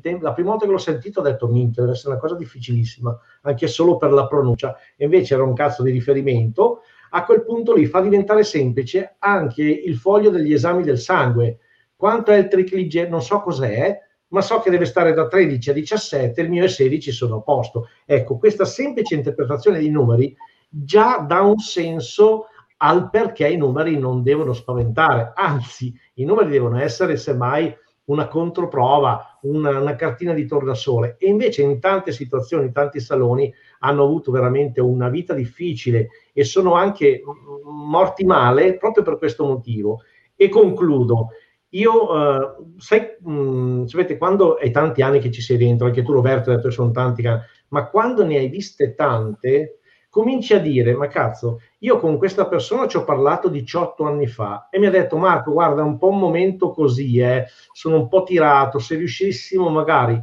tempi, 0.00 0.22
la 0.22 0.32
prima 0.32 0.50
volta 0.50 0.64
che 0.64 0.72
l'ho 0.72 0.78
sentito 0.78 1.20
ho 1.20 1.22
detto 1.22 1.48
minchia, 1.48 1.82
deve 1.82 1.94
essere 1.94 2.12
una 2.12 2.20
cosa 2.20 2.34
difficilissima, 2.34 3.18
anche 3.42 3.66
solo 3.66 3.98
per 3.98 4.10
la 4.10 4.26
pronuncia, 4.26 4.76
e 4.96 5.04
invece 5.04 5.34
era 5.34 5.44
un 5.44 5.54
cazzo 5.54 5.82
di 5.82 5.90
riferimento, 5.90 6.80
a 7.10 7.24
quel 7.24 7.44
punto 7.44 7.74
lì 7.74 7.84
fa 7.84 8.00
diventare 8.00 8.42
semplice 8.42 9.16
anche 9.18 9.62
il 9.62 9.96
foglio 9.96 10.30
degli 10.30 10.52
esami 10.52 10.82
del 10.82 10.98
sangue. 10.98 11.58
Quanto 11.94 12.30
è 12.30 12.38
il 12.38 12.48
triglicerido? 12.48 13.10
Non 13.10 13.22
so 13.22 13.40
cos'è, 13.40 14.00
ma 14.32 14.40
so 14.40 14.60
che 14.60 14.70
deve 14.70 14.86
stare 14.86 15.12
da 15.12 15.28
13 15.28 15.70
a 15.70 15.72
17, 15.74 16.40
il 16.40 16.50
mio 16.50 16.64
è 16.64 16.68
16, 16.68 17.12
sono 17.12 17.36
a 17.36 17.40
posto. 17.40 17.88
Ecco, 18.04 18.38
questa 18.38 18.64
semplice 18.64 19.14
interpretazione 19.14 19.78
di 19.78 19.90
numeri 19.90 20.34
già 20.68 21.18
dà 21.18 21.42
un 21.42 21.58
senso 21.58 22.46
al 22.78 23.10
perché 23.10 23.46
i 23.46 23.56
numeri 23.56 23.98
non 23.98 24.22
devono 24.22 24.54
spaventare, 24.54 25.32
anzi, 25.34 25.94
i 26.14 26.24
numeri 26.24 26.50
devono 26.50 26.80
essere 26.80 27.16
semmai 27.16 27.72
una 28.04 28.26
controprova, 28.26 29.38
una, 29.42 29.78
una 29.78 29.94
cartina 29.94 30.32
di 30.32 30.46
tornasole. 30.46 31.16
E 31.18 31.28
invece 31.28 31.62
in 31.62 31.78
tante 31.78 32.10
situazioni, 32.10 32.66
in 32.66 32.72
tanti 32.72 33.00
saloni 33.00 33.52
hanno 33.80 34.02
avuto 34.02 34.32
veramente 34.32 34.80
una 34.80 35.08
vita 35.08 35.34
difficile 35.34 36.08
e 36.32 36.42
sono 36.42 36.74
anche 36.74 37.22
morti 37.64 38.24
male 38.24 38.78
proprio 38.78 39.04
per 39.04 39.18
questo 39.18 39.44
motivo. 39.44 40.00
E 40.34 40.48
concludo, 40.48 41.28
io, 41.74 42.12
uh, 42.12 42.74
sai, 42.78 43.16
mh, 43.20 43.32
mm, 43.32 43.84
sapete, 43.84 44.18
quando 44.18 44.58
è 44.58 44.70
tanti 44.70 45.02
anni 45.02 45.20
che 45.20 45.30
ci 45.30 45.40
sei 45.40 45.56
dentro, 45.56 45.86
anche 45.86 46.02
tu 46.02 46.12
Roberto 46.12 46.50
hai 46.50 46.56
detto 46.56 46.68
che 46.68 46.74
sono 46.74 46.90
tanti, 46.90 47.22
ma 47.68 47.88
quando 47.88 48.24
ne 48.24 48.36
hai 48.36 48.48
viste 48.48 48.94
tante, 48.94 49.78
cominci 50.10 50.52
a 50.52 50.58
dire, 50.58 50.94
ma 50.94 51.06
cazzo, 51.06 51.60
io 51.78 51.98
con 51.98 52.18
questa 52.18 52.46
persona 52.46 52.86
ci 52.86 52.98
ho 52.98 53.04
parlato 53.04 53.48
18 53.48 54.04
anni 54.04 54.26
fa 54.26 54.68
e 54.70 54.78
mi 54.78 54.86
ha 54.86 54.90
detto, 54.90 55.16
Marco, 55.16 55.52
guarda, 55.52 55.82
un 55.82 55.96
po' 55.96 56.08
un 56.08 56.18
momento 56.18 56.70
così, 56.70 57.18
eh, 57.18 57.46
sono 57.72 57.96
un 57.96 58.08
po' 58.08 58.22
tirato, 58.22 58.78
se 58.78 58.96
riuscissimo 58.96 59.70
magari, 59.70 60.22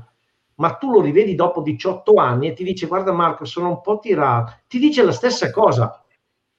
ma 0.56 0.74
tu 0.74 0.92
lo 0.92 1.02
rivedi 1.02 1.34
dopo 1.34 1.62
18 1.62 2.14
anni 2.16 2.50
e 2.50 2.54
ti 2.54 2.64
dice, 2.64 2.86
guarda 2.86 3.12
Marco, 3.12 3.46
sono 3.46 3.70
un 3.70 3.82
po' 3.82 3.98
tirato, 3.98 4.54
ti 4.68 4.78
dice 4.78 5.04
la 5.04 5.12
stessa 5.12 5.50
cosa. 5.50 6.04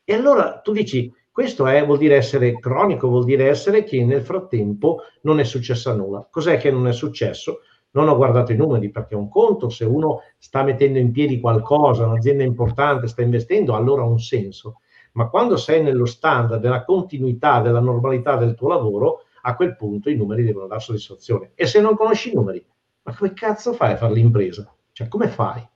E 0.02 0.14
allora 0.14 0.58
tu 0.58 0.72
dici, 0.72 1.14
questo 1.32 1.66
è, 1.66 1.84
vuol 1.86 1.98
dire 1.98 2.16
essere 2.16 2.58
cronico, 2.58 3.08
vuol 3.08 3.24
dire 3.24 3.48
essere 3.48 3.84
che 3.84 4.04
nel 4.04 4.22
frattempo 4.22 5.02
non 5.22 5.38
è 5.38 5.44
successo 5.44 5.94
nulla. 5.94 6.26
Cos'è 6.30 6.58
che 6.58 6.70
non 6.70 6.88
è 6.88 6.92
successo? 6.92 7.60
Non 7.92 8.08
ho 8.08 8.16
guardato 8.16 8.52
i 8.52 8.56
numeri 8.56 8.90
perché 8.90 9.14
è 9.14 9.16
un 9.16 9.28
conto, 9.28 9.68
se 9.68 9.84
uno 9.84 10.22
sta 10.38 10.62
mettendo 10.62 10.98
in 10.98 11.12
piedi 11.12 11.40
qualcosa, 11.40 12.06
un'azienda 12.06 12.42
importante, 12.42 13.06
sta 13.06 13.22
investendo, 13.22 13.74
allora 13.74 14.02
ha 14.02 14.06
un 14.06 14.20
senso. 14.20 14.80
Ma 15.12 15.28
quando 15.28 15.56
sei 15.56 15.82
nello 15.82 16.04
standard 16.04 16.60
della 16.60 16.84
continuità, 16.84 17.60
della 17.60 17.80
normalità 17.80 18.36
del 18.36 18.54
tuo 18.54 18.68
lavoro, 18.68 19.24
a 19.42 19.56
quel 19.56 19.76
punto 19.76 20.10
i 20.10 20.16
numeri 20.16 20.44
devono 20.44 20.66
dare 20.66 20.80
soddisfazione. 20.80 21.52
E 21.54 21.66
se 21.66 21.80
non 21.80 21.96
conosci 21.96 22.30
i 22.30 22.34
numeri, 22.34 22.64
ma 23.02 23.14
come 23.14 23.32
cazzo 23.32 23.72
fai 23.72 23.92
a 23.92 23.96
fare 23.96 24.14
l'impresa? 24.14 24.72
Cioè, 24.92 25.08
come 25.08 25.28
fai? 25.28 25.66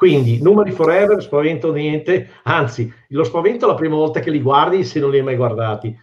Quindi 0.00 0.40
numeri 0.40 0.70
forever, 0.72 1.20
spavento 1.22 1.72
niente, 1.72 2.30
anzi, 2.44 2.90
lo 3.08 3.22
spavento 3.22 3.66
la 3.66 3.74
prima 3.74 3.96
volta 3.96 4.20
che 4.20 4.30
li 4.30 4.40
guardi 4.40 4.82
se 4.82 4.98
non 4.98 5.10
li 5.10 5.18
hai 5.18 5.22
mai 5.22 5.36
guardati. 5.36 5.94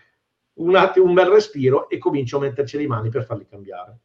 Un 0.60 0.76
attimo, 0.76 1.08
un 1.08 1.16
bel 1.16 1.26
respiro 1.26 1.90
e 1.90 1.98
comincio 1.98 2.38
a 2.38 2.42
metterci 2.42 2.78
le 2.78 2.86
mani 2.86 3.10
per 3.10 3.26
farli 3.26 3.48
cambiare. 3.50 3.98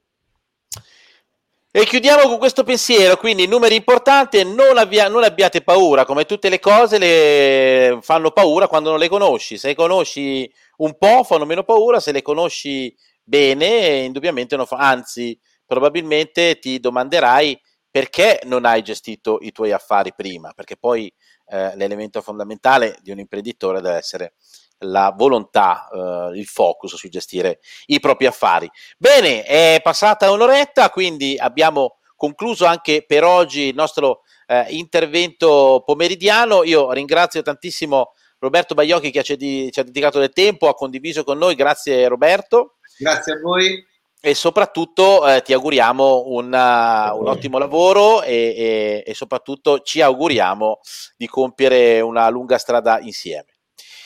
E 1.71 1.85
chiudiamo 1.85 2.27
con 2.27 2.39
questo 2.39 2.65
pensiero, 2.65 3.19
quindi 3.19 3.47
numeri 3.47 3.75
importanti, 3.75 4.43
non, 4.45 4.79
avvia- 4.79 5.09
non 5.09 5.25
abbiate 5.25 5.61
paura, 5.61 6.07
come 6.07 6.25
tutte 6.25 6.49
le 6.49 6.59
cose 6.59 6.97
le 6.97 7.99
fanno 8.01 8.31
paura 8.31 8.69
quando 8.69 8.89
non 8.89 8.99
le 8.99 9.11
conosci, 9.11 9.59
se 9.59 9.67
le 9.67 9.75
conosci 9.75 10.51
un 10.79 10.97
po' 10.97 11.23
fanno 11.23 11.45
meno 11.45 11.65
paura, 11.65 12.01
se 12.01 12.13
le 12.13 12.23
conosci 12.23 12.97
bene 13.23 14.05
indubbiamente 14.05 14.57
non 14.57 14.65
fa- 14.65 14.79
anzi 14.79 15.39
probabilmente 15.67 16.59
ti 16.59 16.81
domanderai 16.81 17.61
perché 17.93 18.41
non 18.45 18.65
hai 18.65 18.83
gestito 18.83 19.39
i 19.43 19.53
tuoi 19.53 19.71
affari 19.71 20.15
prima? 20.15 20.53
Perché 20.55 20.79
poi 20.79 21.13
eh, 21.49 21.77
l'elemento 21.77 22.23
fondamentale 22.23 22.97
di 23.03 23.11
un 23.11 23.19
imprenditore 23.19 23.83
deve 23.83 23.97
essere 23.97 24.33
la 24.79 25.15
volontà, 25.15 25.89
eh, 25.93 26.39
il 26.39 26.47
focus 26.47 26.97
su 26.97 27.09
gestire 27.11 27.61
i 27.87 28.01
propri 28.01 28.25
affari. 28.25 28.69
Bene, 28.97 29.43
è 29.43 29.79
passata 29.83 30.31
un'oretta, 30.31 30.89
quindi 30.89 31.37
abbiamo 31.39 31.99
concluso 32.17 32.65
anche 32.65 33.05
per 33.07 33.25
oggi 33.25 33.69
il 33.69 33.75
nostro 33.75 34.23
eh, 34.47 34.65
intervento 34.71 35.83
pomeridiano. 35.85 36.65
Io 36.65 36.91
ringrazio 36.93 37.43
tantissimo 37.43 38.15
Roberto 38.39 38.75
Baiocchi 38.75 39.11
che 39.11 39.23
ci 39.23 39.35
ha 39.35 39.83
dedicato 39.83 40.19
del 40.19 40.33
tempo, 40.33 40.69
ha 40.69 40.75
condiviso 40.75 41.25
con 41.25 41.37
noi, 41.37 41.55
grazie 41.55 42.09
Roberto. 42.09 42.79
Grazie 42.99 43.35
a 43.35 43.41
voi 43.41 43.91
e 44.25 44.35
soprattutto 44.35 45.27
eh, 45.27 45.43
ti 45.43 45.53
auguriamo 45.53 46.27
una, 46.29 47.13
un 47.13 47.27
ottimo 47.27 47.59
lavoro 47.59 48.23
e, 48.23 48.55
e, 48.57 49.03
e, 49.05 49.15
soprattutto 49.15 49.81
ci 49.81 50.01
auguriamo 50.01 50.79
di 51.17 51.27
compiere 51.27 52.01
una 52.01 52.29
lunga 52.29 52.57
strada 52.57 53.01
insieme. 53.01 53.47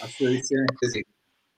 Assolutamente 0.00 0.88
sì. 0.90 1.04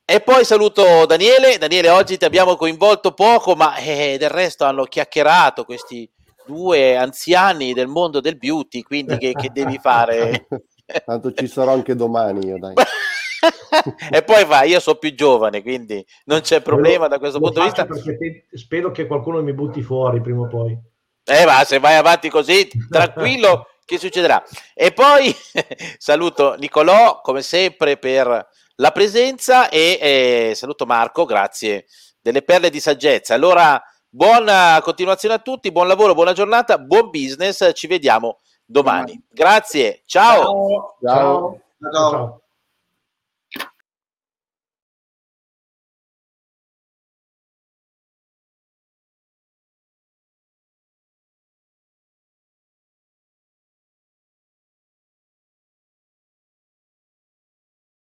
E 0.05 0.21
poi 0.23 0.45
saluto 0.45 1.07
Daniele. 1.07 1.57
Daniele, 1.57 1.91
oggi 1.91 2.17
ti 2.17 2.25
abbiamo 2.25 2.57
coinvolto 2.57 3.13
poco, 3.13 3.55
ma 3.55 3.77
eh, 3.77 4.17
del 4.19 4.31
resto 4.31 4.65
hanno 4.65 4.83
chiacchierato 4.87 5.65
questi 5.65 6.11
due 6.45 6.97
anziani 6.97 7.73
del 7.73 7.87
mondo 7.87 8.19
del 8.19 8.39
beauty, 8.39 8.83
quindi 8.83 9.19
che, 9.19 9.35
che 9.35 9.51
devi 9.53 9.79
fare? 9.79 10.49
Tanto 11.07 11.33
ci 11.33 11.47
sarò 11.47 11.75
anche 11.75 11.95
domani 11.95 12.45
io, 12.45 12.59
dai. 12.59 12.75
e 14.11 14.23
poi 14.23 14.45
va, 14.45 14.63
io 14.63 14.81
sono 14.81 14.99
più 14.99 15.15
giovane, 15.15 15.63
quindi 15.63 16.05
non 16.25 16.41
c'è 16.41 16.61
problema 16.61 17.05
lo, 17.05 17.09
da 17.09 17.19
questo 17.19 17.39
punto 17.39 17.61
di 17.61 17.67
vista. 17.67 17.87
spero 18.53 18.91
che 18.91 19.07
qualcuno 19.07 19.43
mi 19.43 19.53
butti 19.53 19.83
fuori 19.83 20.21
prima 20.21 20.43
o 20.43 20.49
poi. 20.49 20.77
Eh, 21.25 21.45
ma 21.45 21.63
se 21.65 21.79
vai 21.79 21.97
avanti 21.97 22.31
così, 22.31 22.69
tranquillo, 22.89 23.67
che 23.85 23.99
succederà? 23.99 24.43
E 24.75 24.93
poi 24.93 25.35
saluto 25.99 26.55
Nicolò, 26.55 27.21
come 27.21 27.43
sempre, 27.43 27.99
per 27.99 28.49
la 28.77 28.91
presenza 28.93 29.69
e 29.69 29.99
eh, 30.01 30.55
saluto 30.55 30.87
Marco, 30.87 31.25
grazie 31.25 31.87
delle 32.21 32.43
perle 32.43 32.71
di 32.71 32.81
saggezza. 32.81 33.35
Allora, 33.35 33.83
buona 34.09 34.81
continuazione 34.83 35.35
a 35.35 35.39
tutti, 35.39 35.73
buon 35.73 35.87
lavoro, 35.87 36.15
buona 36.15 36.33
giornata, 36.33 36.79
buon 36.79 37.11
business, 37.11 37.71
ci 37.75 37.87
vediamo 37.87 38.39
domani. 38.65 39.21
Grazie, 39.31 40.03
ciao. 40.07 40.43
Ciao. 40.43 40.97
ciao. 41.01 41.61
ciao. 41.81 41.93
ciao. 41.93 42.43